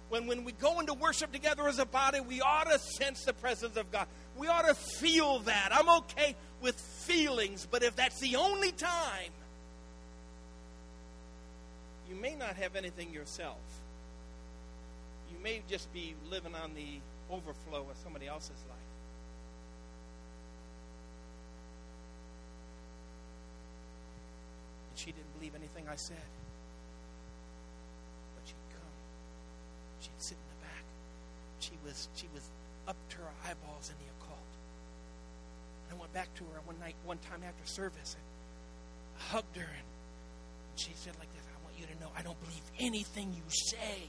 when, 0.09 0.27
when 0.27 0.45
we 0.45 0.53
go 0.53 0.79
into 0.81 0.95
worship 0.95 1.33
together 1.33 1.67
as 1.67 1.79
a 1.79 1.87
body, 1.87 2.21
we 2.21 2.41
ought 2.41 2.71
to 2.71 2.79
sense 2.79 3.25
the 3.25 3.33
presence 3.33 3.77
of 3.77 3.91
God. 3.91 4.07
We 4.37 4.47
ought 4.49 4.67
to 4.67 4.75
feel 4.75 5.41
that. 5.41 5.71
I'm 5.73 5.89
okay 6.01 6.37
with 6.61 6.81
feelings, 6.81 7.67
but 7.71 7.83
if 7.83 7.97
that's 7.97 8.21
the 8.21 8.37
only 8.37 8.73
time, 8.73 9.33
you 12.09 12.15
may 12.15 12.37
not 12.37 12.57
have 12.57 12.77
anything 12.77 13.13
yourself. 13.13 13.59
You 15.33 15.43
may 15.43 15.63
just 15.69 15.93
be 15.93 16.15
living 16.31 16.55
on 16.55 16.75
the 16.75 17.01
overflow 17.31 17.87
of 17.91 17.97
somebody 18.03 18.27
else's 18.27 18.63
life. 18.69 18.79
And 24.91 24.99
she 24.99 25.07
didn't 25.07 25.33
believe 25.39 25.55
anything 25.55 25.87
I 25.91 25.97
said. 25.97 26.17
But 28.35 28.47
she'd 28.47 28.69
come. 28.73 28.95
She'd 30.01 30.23
sit 30.23 30.39
in 30.39 30.49
the 30.59 30.67
back. 30.67 30.85
She 31.61 31.73
was 31.85 32.09
she 32.15 32.27
was 32.33 32.49
up 32.89 32.97
to 33.11 33.17
her 33.19 33.33
eyeballs 33.45 33.91
in 33.91 33.97
the 33.99 34.11
occult. 34.19 34.39
And 35.89 35.97
I 35.97 36.01
went 36.01 36.13
back 36.13 36.33
to 36.37 36.45
her 36.55 36.61
one 36.65 36.79
night, 36.81 36.95
one 37.05 37.19
time 37.19 37.43
after 37.47 37.67
service, 37.67 38.15
and 38.15 38.23
I 39.19 39.35
hugged 39.35 39.57
her, 39.57 39.63
and 39.63 39.87
she 40.77 40.93
said 40.95 41.15
like 41.19 41.33
this: 41.35 41.43
"I 41.51 41.65
want 41.65 41.79
you 41.79 41.87
to 41.87 42.01
know 42.01 42.11
I 42.17 42.23
don't 42.23 42.41
believe 42.41 42.63
anything 42.79 43.33
you 43.35 43.43
say." 43.49 44.09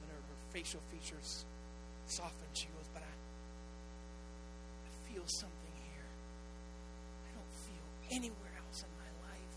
Then 0.00 0.10
her, 0.10 0.16
her 0.16 0.38
facial 0.52 0.80
features 0.92 1.44
softened. 2.06 2.52
She 2.54 2.66
goes, 2.66 2.88
"But 2.92 3.02
I, 3.02 3.12
I 4.86 5.12
feel 5.12 5.24
something 5.26 5.74
here. 5.90 6.08
I 7.26 7.30
don't 7.34 7.54
feel 7.66 8.16
anywhere." 8.16 8.38
Else 8.68 8.84
in 8.84 8.92
my 8.96 9.10
life. 9.28 9.54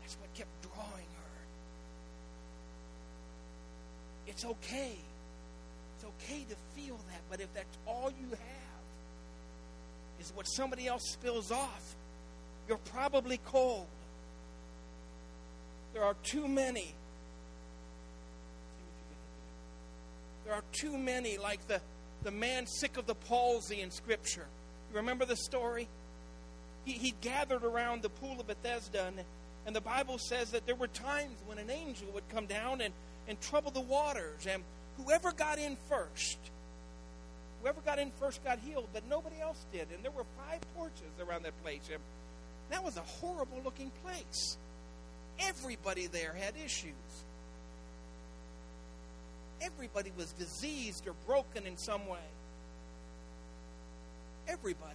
That's 0.00 0.16
what 0.20 0.32
kept 0.34 0.62
drawing 0.62 1.10
her. 1.20 1.36
It's 4.26 4.44
okay. 4.44 4.96
It's 5.94 6.04
okay 6.04 6.44
to 6.48 6.56
feel 6.74 6.96
that, 7.10 7.20
but 7.30 7.40
if 7.40 7.52
that's 7.54 7.78
all 7.86 8.10
you 8.10 8.28
have 8.28 8.84
is 10.20 10.32
what 10.34 10.46
somebody 10.46 10.86
else 10.86 11.02
spills 11.12 11.50
off, 11.50 11.96
you're 12.68 12.78
probably 12.78 13.38
cold. 13.46 13.86
There 15.94 16.04
are 16.04 16.16
too 16.22 16.46
many. 16.46 16.94
There 20.46 20.54
are 20.54 20.64
too 20.72 20.96
many, 20.96 21.36
like 21.36 21.66
the, 21.66 21.82
the 22.22 22.30
man 22.30 22.66
sick 22.66 22.96
of 22.96 23.06
the 23.06 23.16
palsy 23.16 23.82
in 23.82 23.90
Scripture. 23.90 24.46
You 24.90 24.96
remember 24.96 25.26
the 25.26 25.36
story? 25.36 25.88
He, 26.84 26.92
he 26.92 27.14
gathered 27.20 27.64
around 27.64 28.02
the 28.02 28.08
pool 28.08 28.40
of 28.40 28.46
Bethesda 28.46 29.06
and 29.06 29.20
And 29.66 29.74
the 29.74 29.80
Bible 29.80 30.18
says 30.18 30.52
that 30.52 30.64
there 30.64 30.76
were 30.76 30.86
times 30.86 31.36
when 31.46 31.58
an 31.58 31.70
angel 31.70 32.06
would 32.14 32.28
come 32.28 32.46
down 32.46 32.80
and, 32.80 32.94
and 33.26 33.40
trouble 33.40 33.72
the 33.72 33.80
waters. 33.80 34.46
And 34.48 34.62
whoever 34.96 35.32
got 35.32 35.58
in 35.58 35.76
first, 35.88 36.38
whoever 37.60 37.80
got 37.80 37.98
in 37.98 38.12
first 38.20 38.44
got 38.44 38.60
healed, 38.60 38.86
but 38.92 39.02
nobody 39.10 39.40
else 39.40 39.66
did. 39.72 39.88
And 39.92 40.04
there 40.04 40.12
were 40.12 40.24
five 40.48 40.60
porches 40.76 41.10
around 41.20 41.42
that 41.42 41.60
place. 41.64 41.82
And 41.92 42.00
that 42.70 42.84
was 42.84 42.96
a 42.96 43.00
horrible 43.00 43.60
looking 43.64 43.90
place. 44.04 44.56
Everybody 45.40 46.06
there 46.06 46.32
had 46.32 46.54
issues. 46.64 47.24
Everybody 49.62 50.12
was 50.16 50.32
diseased 50.32 51.06
or 51.06 51.14
broken 51.26 51.66
in 51.66 51.76
some 51.76 52.06
way. 52.06 52.18
Everybody. 54.48 54.94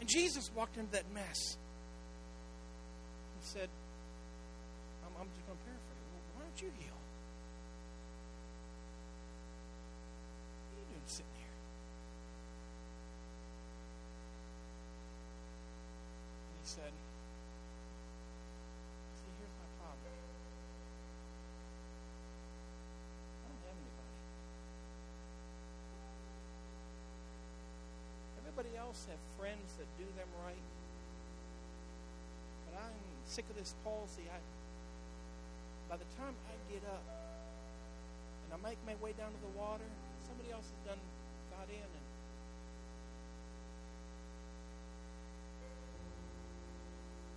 And 0.00 0.08
Jesus 0.08 0.50
walked 0.54 0.76
into 0.76 0.92
that 0.92 1.12
mess. 1.12 1.56
He 3.40 3.42
said, 3.42 3.68
I'm, 5.04 5.12
I'm 5.20 5.28
just 5.34 5.46
going 5.46 5.58
to 5.58 5.64
paraphrase. 5.64 6.06
Well, 6.12 6.22
why 6.36 6.42
don't 6.44 6.62
you 6.62 6.70
heal? 6.78 6.94
What 10.62 10.76
are 10.76 10.80
you 10.80 10.86
doing 10.94 11.06
sitting 11.06 11.36
here? 11.38 11.56
And 16.46 16.56
he 16.60 16.66
said, 16.70 16.92
See, 19.16 19.32
here's 19.42 19.56
my 19.58 19.68
problem. 19.80 20.12
I 23.42 23.48
don't 23.48 23.58
have 23.64 23.74
anybody. 23.74 24.14
Everybody 28.44 28.72
have 29.04 29.20
friends 29.36 29.76
that 29.76 29.84
do 30.00 30.08
them 30.16 30.28
right. 30.40 30.64
But 32.64 32.80
I'm 32.80 32.96
sick 33.28 33.44
of 33.52 33.56
this 33.56 33.76
palsy. 33.84 34.24
I, 34.32 34.40
by 35.92 36.00
the 36.00 36.08
time 36.16 36.32
I 36.48 36.56
get 36.72 36.80
up 36.88 37.04
and 38.48 38.56
I 38.56 38.58
make 38.64 38.80
my 38.88 38.96
way 39.04 39.12
down 39.12 39.28
to 39.28 39.40
the 39.44 39.52
water, 39.52 39.84
somebody 40.24 40.48
else 40.48 40.64
has 40.64 40.96
done 40.96 41.00
got 41.52 41.68
in 41.68 41.84
and 41.84 42.06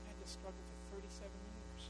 I 0.08 0.16
had 0.16 0.18
to 0.24 0.28
struggle 0.32 0.64
for 0.64 0.96
37 0.96 1.28
years. 1.28 1.84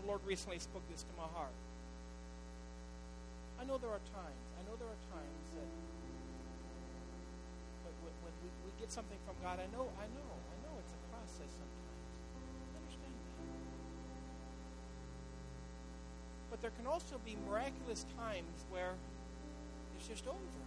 The 0.00 0.06
Lord 0.08 0.20
recently 0.24 0.58
spoke 0.58 0.82
this 0.88 1.04
to 1.04 1.12
my 1.20 1.28
heart. 1.36 1.52
I 3.66 3.74
know 3.74 3.82
there 3.82 3.90
are 3.90 4.06
times, 4.14 4.46
I 4.54 4.62
know 4.62 4.78
there 4.78 4.86
are 4.86 5.02
times 5.10 5.46
that 5.58 5.66
when, 7.82 8.14
when, 8.22 8.30
we, 8.46 8.48
we 8.62 8.70
get 8.78 8.94
something 8.94 9.18
from 9.26 9.34
God, 9.42 9.58
I 9.58 9.66
know, 9.74 9.90
I 9.98 10.06
know, 10.14 10.30
I 10.30 10.56
know 10.62 10.78
it's 10.78 10.94
a 10.94 11.02
process 11.10 11.50
sometimes. 11.50 12.06
I 12.46 12.78
understand 12.78 13.10
that. 13.10 13.26
But 16.54 16.62
there 16.62 16.70
can 16.78 16.86
also 16.86 17.18
be 17.26 17.34
miraculous 17.42 18.06
times 18.14 18.54
where 18.70 18.94
it's 19.98 20.06
just 20.06 20.30
over. 20.30 20.62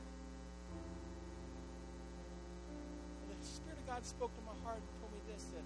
And 3.24 3.32
the 3.32 3.40
Spirit 3.48 3.80
of 3.80 3.88
God 3.88 4.04
spoke 4.04 4.36
to 4.36 4.44
my 4.44 4.60
heart 4.68 4.84
and 4.84 4.92
told 5.00 5.16
me 5.16 5.24
this 5.32 5.48
that 5.56 5.64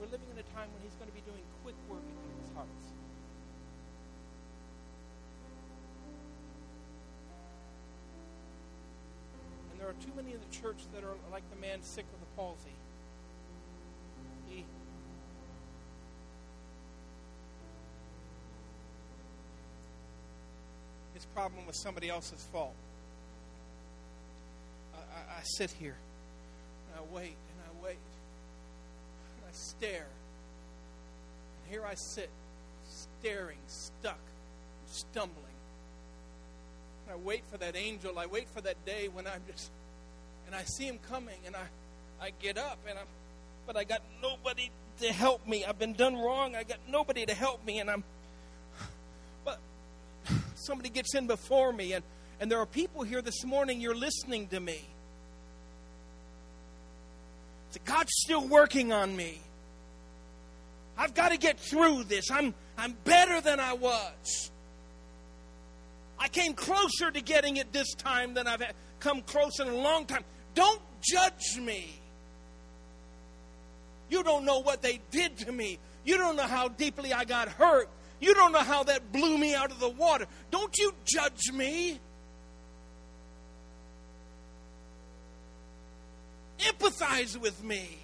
we're 0.00 0.08
living 0.08 0.32
in 0.32 0.40
a 0.40 0.48
time 0.56 0.72
when 0.72 0.80
He's 0.80 0.96
going 0.96 1.12
to 1.12 1.16
be 1.20 1.28
doing 1.28 1.44
quick 1.60 1.76
work 1.92 2.00
in 2.00 2.16
people's 2.24 2.56
hearts. 2.56 2.96
There 9.80 9.88
are 9.88 9.94
too 9.94 10.12
many 10.14 10.32
in 10.32 10.38
the 10.38 10.56
church 10.56 10.76
that 10.92 11.02
are 11.02 11.16
like 11.32 11.42
the 11.50 11.60
man 11.60 11.82
sick 11.82 12.04
with 12.12 12.20
the 12.20 12.36
palsy. 12.36 12.76
He 14.48 14.64
his 21.14 21.24
problem 21.34 21.66
was 21.66 21.80
somebody 21.80 22.10
else's 22.10 22.46
fault. 22.52 22.74
I, 24.94 24.98
I, 24.98 25.38
I 25.38 25.42
sit 25.44 25.70
here 25.70 25.96
and 26.92 27.00
I 27.00 27.14
wait 27.14 27.24
and 27.24 27.64
I 27.64 27.84
wait 27.84 27.96
and 27.96 29.48
I 29.48 29.52
stare. 29.52 30.08
And 31.62 31.72
here 31.72 31.86
I 31.86 31.94
sit, 31.94 32.28
staring, 32.86 33.58
stuck, 33.66 34.20
stumbling. 34.86 35.49
I 37.10 37.16
wait 37.16 37.42
for 37.50 37.56
that 37.58 37.76
angel. 37.76 38.18
I 38.18 38.26
wait 38.26 38.48
for 38.48 38.60
that 38.60 38.84
day 38.84 39.08
when 39.08 39.26
I'm 39.26 39.42
just, 39.50 39.70
and 40.46 40.54
I 40.54 40.62
see 40.64 40.86
him 40.86 40.98
coming, 41.08 41.38
and 41.46 41.56
I, 41.56 42.24
I 42.24 42.32
get 42.40 42.58
up, 42.58 42.78
and 42.88 42.98
I'm, 42.98 43.06
but 43.66 43.76
I 43.76 43.84
got 43.84 44.02
nobody 44.22 44.70
to 45.00 45.12
help 45.12 45.46
me. 45.46 45.64
I've 45.64 45.78
been 45.78 45.94
done 45.94 46.16
wrong. 46.16 46.54
I 46.54 46.62
got 46.62 46.78
nobody 46.88 47.26
to 47.26 47.34
help 47.34 47.64
me, 47.64 47.80
and 47.80 47.90
I'm, 47.90 48.04
but 49.44 49.58
somebody 50.54 50.88
gets 50.88 51.14
in 51.14 51.26
before 51.26 51.72
me, 51.72 51.94
and 51.94 52.04
and 52.40 52.50
there 52.50 52.58
are 52.58 52.66
people 52.66 53.02
here 53.02 53.20
this 53.20 53.44
morning. 53.44 53.80
You're 53.80 53.94
listening 53.94 54.48
to 54.48 54.60
me. 54.60 54.80
So 57.72 57.80
God's 57.84 58.12
still 58.14 58.48
working 58.48 58.92
on 58.92 59.14
me. 59.14 59.40
I've 60.96 61.14
got 61.14 61.30
to 61.30 61.38
get 61.38 61.60
through 61.60 62.04
this. 62.04 62.30
I'm 62.30 62.54
I'm 62.78 62.96
better 63.04 63.40
than 63.40 63.60
I 63.60 63.74
was. 63.74 64.50
I 66.20 66.28
came 66.28 66.52
closer 66.52 67.10
to 67.10 67.20
getting 67.22 67.56
it 67.56 67.72
this 67.72 67.94
time 67.94 68.34
than 68.34 68.46
I've 68.46 68.62
come 69.00 69.22
close 69.22 69.58
in 69.58 69.66
a 69.66 69.74
long 69.74 70.04
time. 70.04 70.22
Don't 70.54 70.80
judge 71.00 71.58
me. 71.58 71.98
You 74.10 74.22
don't 74.22 74.44
know 74.44 74.58
what 74.58 74.82
they 74.82 75.00
did 75.10 75.38
to 75.38 75.52
me. 75.52 75.78
You 76.04 76.18
don't 76.18 76.36
know 76.36 76.46
how 76.46 76.68
deeply 76.68 77.14
I 77.14 77.24
got 77.24 77.48
hurt. 77.48 77.88
You 78.20 78.34
don't 78.34 78.52
know 78.52 78.58
how 78.58 78.82
that 78.84 79.12
blew 79.12 79.38
me 79.38 79.54
out 79.54 79.70
of 79.70 79.80
the 79.80 79.88
water. 79.88 80.26
Don't 80.50 80.76
you 80.76 80.92
judge 81.06 81.50
me. 81.54 81.98
Empathize 86.58 87.40
with 87.40 87.64
me. 87.64 87.98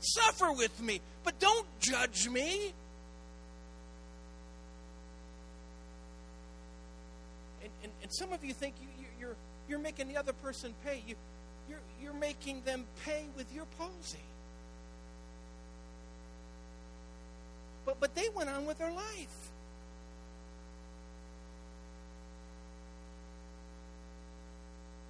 Suffer 0.00 0.50
with 0.52 0.82
me. 0.82 1.00
But 1.22 1.38
don't 1.38 1.66
judge 1.78 2.28
me. 2.28 2.72
And, 8.10 8.16
some 8.16 8.32
of 8.32 8.44
you 8.44 8.52
think 8.52 8.74
you, 8.80 8.88
you, 8.98 9.06
you're, 9.20 9.36
you're 9.68 9.78
making 9.78 10.08
the 10.08 10.16
other 10.16 10.32
person 10.32 10.74
pay. 10.84 11.02
You, 11.06 11.14
you're, 11.68 11.78
you're 12.02 12.12
making 12.12 12.62
them 12.62 12.84
pay 13.04 13.26
with 13.36 13.46
your 13.54 13.66
palsy. 13.78 14.18
But, 17.86 18.00
but 18.00 18.14
they 18.16 18.28
went 18.34 18.50
on 18.50 18.66
with 18.66 18.78
their 18.78 18.92
life. 18.92 19.50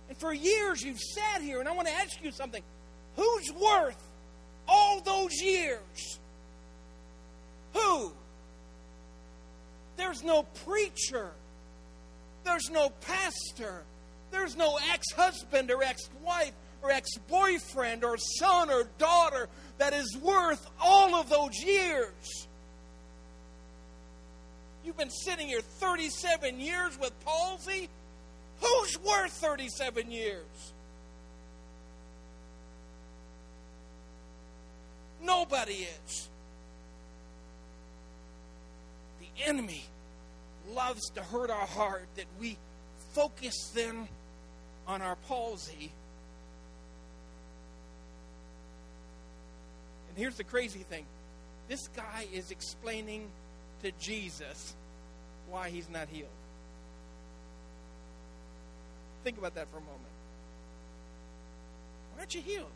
And 0.09 0.19
for 0.19 0.35
years 0.35 0.83
you've 0.83 1.01
sat 1.01 1.41
here, 1.41 1.61
and 1.61 1.69
I 1.69 1.73
want 1.73 1.89
to 1.89 1.95
ask 1.95 2.23
you 2.23 2.33
something. 2.33 2.63
Who's 3.17 3.53
worth 3.53 4.03
all 4.69 5.01
those 5.01 5.41
years? 5.41 6.19
Who? 7.75 8.13
There's 9.97 10.23
no 10.23 10.43
preacher. 10.65 11.31
There's 12.45 12.71
no 12.71 12.91
pastor. 13.01 13.83
There's 14.31 14.57
no 14.57 14.79
ex 14.93 15.13
husband 15.13 15.71
or 15.71 15.83
ex 15.83 16.09
wife 16.23 16.53
or 16.83 16.91
ex 16.91 17.11
boyfriend 17.29 18.05
or 18.05 18.17
son 18.17 18.71
or 18.71 18.85
daughter 18.99 19.49
that 19.79 19.93
is 19.93 20.17
worth 20.17 20.67
all 20.81 21.15
of 21.15 21.29
those 21.29 21.63
years. 21.63 22.47
You've 24.85 24.97
been 24.97 25.11
sitting 25.11 25.49
here 25.49 25.61
37 25.61 26.59
years 26.59 26.99
with 26.99 27.13
palsy. 27.25 27.89
Who's 28.61 28.99
worth 29.01 29.33
37 29.33 30.11
years? 30.11 30.73
Nobody 35.23 35.87
is. 36.07 36.29
The 39.21 39.47
enemy 39.47 39.85
loves 40.75 41.11
to 41.15 41.23
hurt 41.23 41.51
our 41.51 41.67
heart 41.67 42.07
that 42.17 42.27
we 42.39 42.57
focus 43.13 43.71
then 43.75 44.09
on 44.87 45.03
our 45.03 45.17
palsy. 45.29 45.93
And 50.09 50.19
here's 50.19 50.37
the 50.37 50.45
crazy 50.45 50.81
thing 50.81 51.07
this 51.69 51.89
guy 51.89 52.27
is 52.33 52.51
explaining 52.51 53.29
to 53.83 53.93
Jesus 54.01 54.75
why 55.49 55.71
he's 55.71 55.89
not 55.89 56.09
healed. 56.09 56.29
Think 59.23 59.39
about 59.39 59.55
that 59.55 59.69
for 59.71 59.77
a 59.77 59.81
moment. 59.81 60.01
Why 62.13 62.21
aren't 62.21 62.35
you 62.35 62.41
healed? 62.41 62.67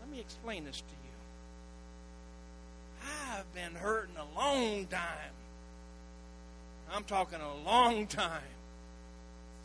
Let 0.00 0.10
me 0.10 0.18
explain 0.18 0.64
this 0.64 0.78
to 0.78 0.82
you. 0.82 1.12
I've 3.30 3.54
been 3.54 3.74
hurting 3.74 4.16
a 4.16 4.38
long 4.38 4.86
time. 4.86 5.41
I'm 6.92 7.04
talking 7.04 7.40
a 7.40 7.68
long 7.68 8.06
time 8.06 8.42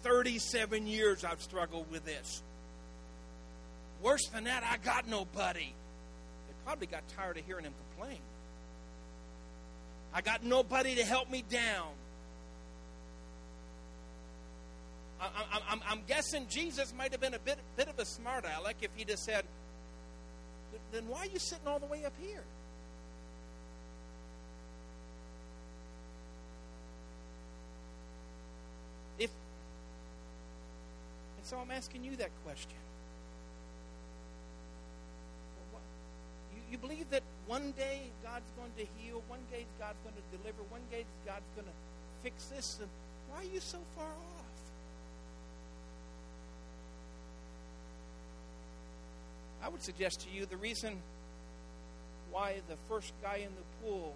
37 0.03 0.87
years 0.87 1.23
I've 1.23 1.41
struggled 1.41 1.91
with 1.91 2.05
this. 2.05 2.41
Worse 4.01 4.27
than 4.27 4.45
that, 4.45 4.63
I 4.63 4.77
got 4.77 5.07
nobody. 5.07 5.73
They 6.47 6.53
probably 6.65 6.87
got 6.87 7.03
tired 7.09 7.37
of 7.37 7.45
hearing 7.45 7.65
him 7.65 7.73
complain. 7.95 8.19
I 10.13 10.21
got 10.21 10.43
nobody 10.43 10.95
to 10.95 11.03
help 11.03 11.29
me 11.29 11.43
down. 11.49 11.89
I, 15.19 15.27
am 15.71 15.81
I'm 15.87 16.01
guessing 16.07 16.45
Jesus 16.47 16.93
might 16.95 17.11
have 17.11 17.19
been 17.19 17.33
a 17.33 17.39
bit, 17.39 17.57
bit 17.75 17.87
of 17.87 17.97
a 17.97 18.05
smart 18.05 18.45
aleck 18.45 18.77
if 18.81 18.91
he'd 18.95 19.09
have 19.09 19.19
said, 19.19 19.45
then 20.91 21.07
why 21.07 21.21
are 21.21 21.25
you 21.25 21.39
sitting 21.39 21.67
all 21.67 21.79
the 21.79 21.87
way 21.87 22.05
up 22.05 22.13
here? 22.21 22.43
So 31.47 31.57
I'm 31.57 31.71
asking 31.71 32.03
you 32.03 32.17
that 32.17 32.31
question. 32.43 32.75
You, 36.69 36.77
believe 36.77 37.09
that 37.11 37.23
one 37.45 37.71
day 37.71 38.11
God's 38.21 38.51
going 38.57 38.71
to 38.77 38.85
heal, 38.99 39.23
one 39.29 39.39
day 39.49 39.65
God's 39.79 39.95
going 40.03 40.15
to 40.15 40.37
deliver, 40.37 40.61
one 40.69 40.81
day 40.91 41.05
God's 41.25 41.47
going 41.55 41.65
to 41.65 41.73
fix 42.21 42.47
this, 42.47 42.79
and 42.81 42.89
why 43.31 43.39
are 43.39 43.53
you 43.53 43.61
so 43.61 43.77
far 43.95 44.03
off? 44.03 44.57
I 49.63 49.69
would 49.69 49.81
suggest 49.81 50.27
to 50.27 50.29
you 50.29 50.45
the 50.45 50.57
reason 50.57 50.97
why 52.29 52.55
the 52.67 52.75
first 52.89 53.13
guy 53.23 53.37
in 53.37 53.51
the 53.55 53.87
pool 53.87 54.13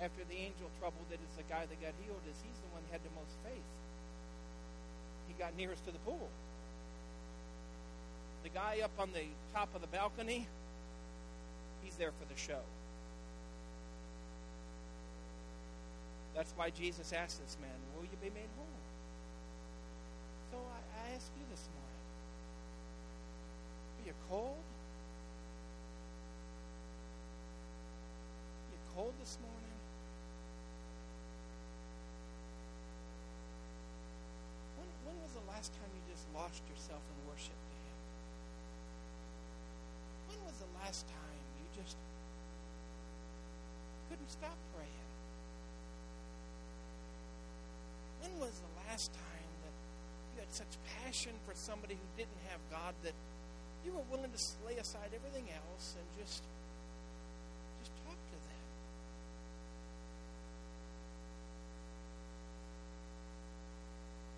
after 0.00 0.22
the 0.30 0.36
angel 0.36 0.70
troubled 0.78 1.10
it 1.10 1.18
is 1.18 1.36
the 1.36 1.42
guy 1.52 1.66
that 1.66 1.80
got 1.82 1.92
healed 2.06 2.22
is 2.30 2.36
he's 2.46 2.60
the 2.62 2.70
one 2.72 2.82
that 2.86 3.02
had 3.02 3.02
the 3.02 3.14
most 3.18 3.34
faith. 3.42 3.66
Got 5.38 5.56
nearest 5.56 5.84
to 5.84 5.92
the 5.92 5.98
pool. 5.98 6.28
The 8.42 8.48
guy 8.48 8.78
up 8.82 8.92
on 8.98 9.10
the 9.12 9.24
top 9.52 9.68
of 9.74 9.80
the 9.80 9.88
balcony, 9.88 10.46
he's 11.82 11.96
there 11.96 12.12
for 12.12 12.32
the 12.32 12.38
show. 12.38 12.60
That's 16.34 16.52
why 16.54 16.70
Jesus 16.70 17.12
asked 17.12 17.42
this 17.42 17.56
man, 17.60 17.74
Will 17.96 18.04
you 18.04 18.16
be 18.22 18.28
made 18.28 18.48
whole? 18.56 18.66
So 20.52 20.58
I, 20.58 21.10
I 21.10 21.14
ask 21.16 21.30
you 21.36 21.44
this 21.50 21.66
morning 21.74 22.02
Are 23.98 24.06
you 24.06 24.14
cold? 24.30 24.62
You 28.70 28.78
cold 28.94 29.14
this 29.18 29.38
morning? 29.42 29.76
When, 34.78 34.88
when 35.08 35.22
was 35.24 35.32
the 35.32 35.50
last 35.50 35.72
time 35.72 35.86
lost 36.46 36.62
yourself 36.70 37.02
in 37.10 37.16
worship 37.26 37.58
to 37.58 37.74
Him? 37.74 37.98
When 40.30 40.38
was 40.46 40.54
the 40.62 40.70
last 40.78 41.02
time 41.10 41.42
you 41.58 41.66
just 41.82 41.98
couldn't 44.06 44.30
stop 44.30 44.54
praying? 44.70 45.10
When 48.22 48.38
was 48.38 48.54
the 48.62 48.72
last 48.86 49.10
time 49.10 49.50
that 49.66 49.74
you 50.34 50.46
had 50.46 50.54
such 50.54 50.78
passion 51.02 51.34
for 51.42 51.58
somebody 51.58 51.98
who 51.98 52.08
didn't 52.14 52.38
have 52.46 52.62
God 52.70 52.94
that 53.02 53.14
you 53.84 53.90
were 53.90 54.06
willing 54.06 54.30
to 54.30 54.40
lay 54.66 54.78
aside 54.78 55.10
everything 55.10 55.50
else 55.50 55.98
and 55.98 56.06
just 56.22 56.46
talk 58.06 58.14
to 58.14 58.38
them. 58.38 58.62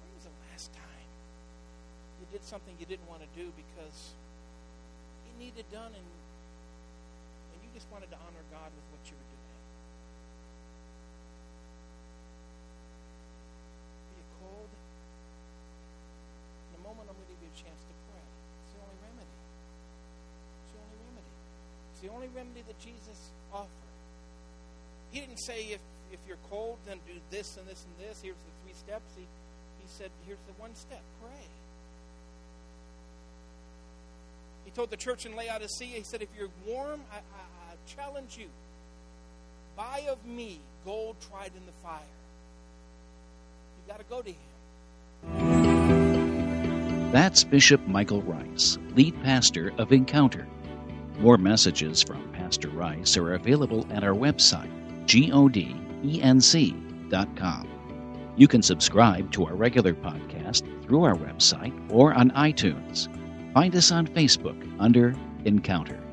When 0.00 0.10
was 0.16 0.24
the 0.24 0.36
last 0.48 0.72
time 0.72 1.08
you 2.20 2.26
did 2.32 2.37
something 2.48 2.72
you 2.80 2.88
didn't 2.88 3.04
want 3.04 3.20
to 3.20 3.28
do 3.36 3.52
because 3.52 4.16
it 5.28 5.36
needed 5.36 5.68
done 5.68 5.92
and 5.92 6.08
and 7.52 7.58
you 7.60 7.68
just 7.76 7.84
wanted 7.92 8.08
to 8.08 8.16
honor 8.24 8.40
God 8.48 8.72
with 8.72 8.86
what 8.88 9.04
you 9.04 9.12
were 9.12 9.28
doing? 9.28 9.60
Are 14.00 14.16
you 14.16 14.26
cold? 14.40 14.72
In 16.72 16.80
a 16.80 16.82
moment, 16.88 17.04
I'm 17.12 17.16
going 17.20 17.28
to 17.28 17.32
give 17.36 17.44
you 17.44 17.52
a 17.52 17.58
chance 17.60 17.80
to 17.84 17.94
pray. 18.08 18.24
It's 18.64 18.72
the 18.72 18.80
only 18.80 18.96
remedy. 19.04 19.36
It's 20.64 20.72
the 20.72 20.80
only 20.80 20.98
remedy. 21.04 21.32
It's 21.92 22.00
the 22.00 22.10
only 22.16 22.30
remedy 22.32 22.62
that 22.64 22.78
Jesus 22.80 23.18
offered. 23.52 23.92
He 25.12 25.20
didn't 25.20 25.44
say 25.44 25.76
if, 25.76 25.84
if 26.16 26.20
you're 26.24 26.40
cold, 26.48 26.80
then 26.88 26.96
do 27.04 27.20
this 27.28 27.60
and 27.60 27.68
this 27.68 27.84
and 27.84 27.92
this. 28.00 28.24
Here's 28.24 28.40
the 28.40 28.54
three 28.64 28.72
steps. 28.72 29.12
He, 29.20 29.28
he 29.28 29.88
said, 29.92 30.08
here's 30.24 30.40
the 30.48 30.56
one 30.56 30.72
step 30.72 31.04
pray. 31.20 31.44
He 34.68 34.72
told 34.74 34.90
the 34.90 34.98
church 34.98 35.24
in 35.24 35.34
Laodicea, 35.34 35.96
he 35.96 36.02
said, 36.02 36.20
if 36.20 36.28
you're 36.38 36.50
warm, 36.66 37.00
I, 37.10 37.16
I, 37.16 37.20
I 37.70 37.74
challenge 37.86 38.36
you. 38.38 38.48
Buy 39.78 40.04
of 40.10 40.22
me 40.26 40.60
gold 40.84 41.16
tried 41.30 41.52
in 41.56 41.64
the 41.64 41.72
fire. 41.82 42.02
You've 43.78 43.88
got 43.88 43.98
to 43.98 44.04
go 44.10 44.20
to 44.20 44.30
him. 46.82 47.12
That's 47.12 47.44
Bishop 47.44 47.80
Michael 47.86 48.20
Rice, 48.20 48.76
lead 48.94 49.14
pastor 49.22 49.72
of 49.78 49.90
Encounter. 49.90 50.46
More 51.18 51.38
messages 51.38 52.02
from 52.02 52.30
Pastor 52.34 52.68
Rice 52.68 53.16
are 53.16 53.32
available 53.32 53.86
at 53.90 54.04
our 54.04 54.12
website, 54.12 54.68
godenc.com. 55.06 55.98
You 58.36 58.46
can 58.46 58.60
subscribe 58.60 59.32
to 59.32 59.46
our 59.46 59.54
regular 59.54 59.94
podcast 59.94 60.64
through 60.84 61.04
our 61.04 61.16
website 61.16 61.72
or 61.90 62.12
on 62.12 62.32
iTunes. 62.32 63.08
Find 63.54 63.74
us 63.74 63.90
on 63.90 64.06
Facebook 64.06 64.56
under 64.78 65.14
Encounter. 65.44 66.07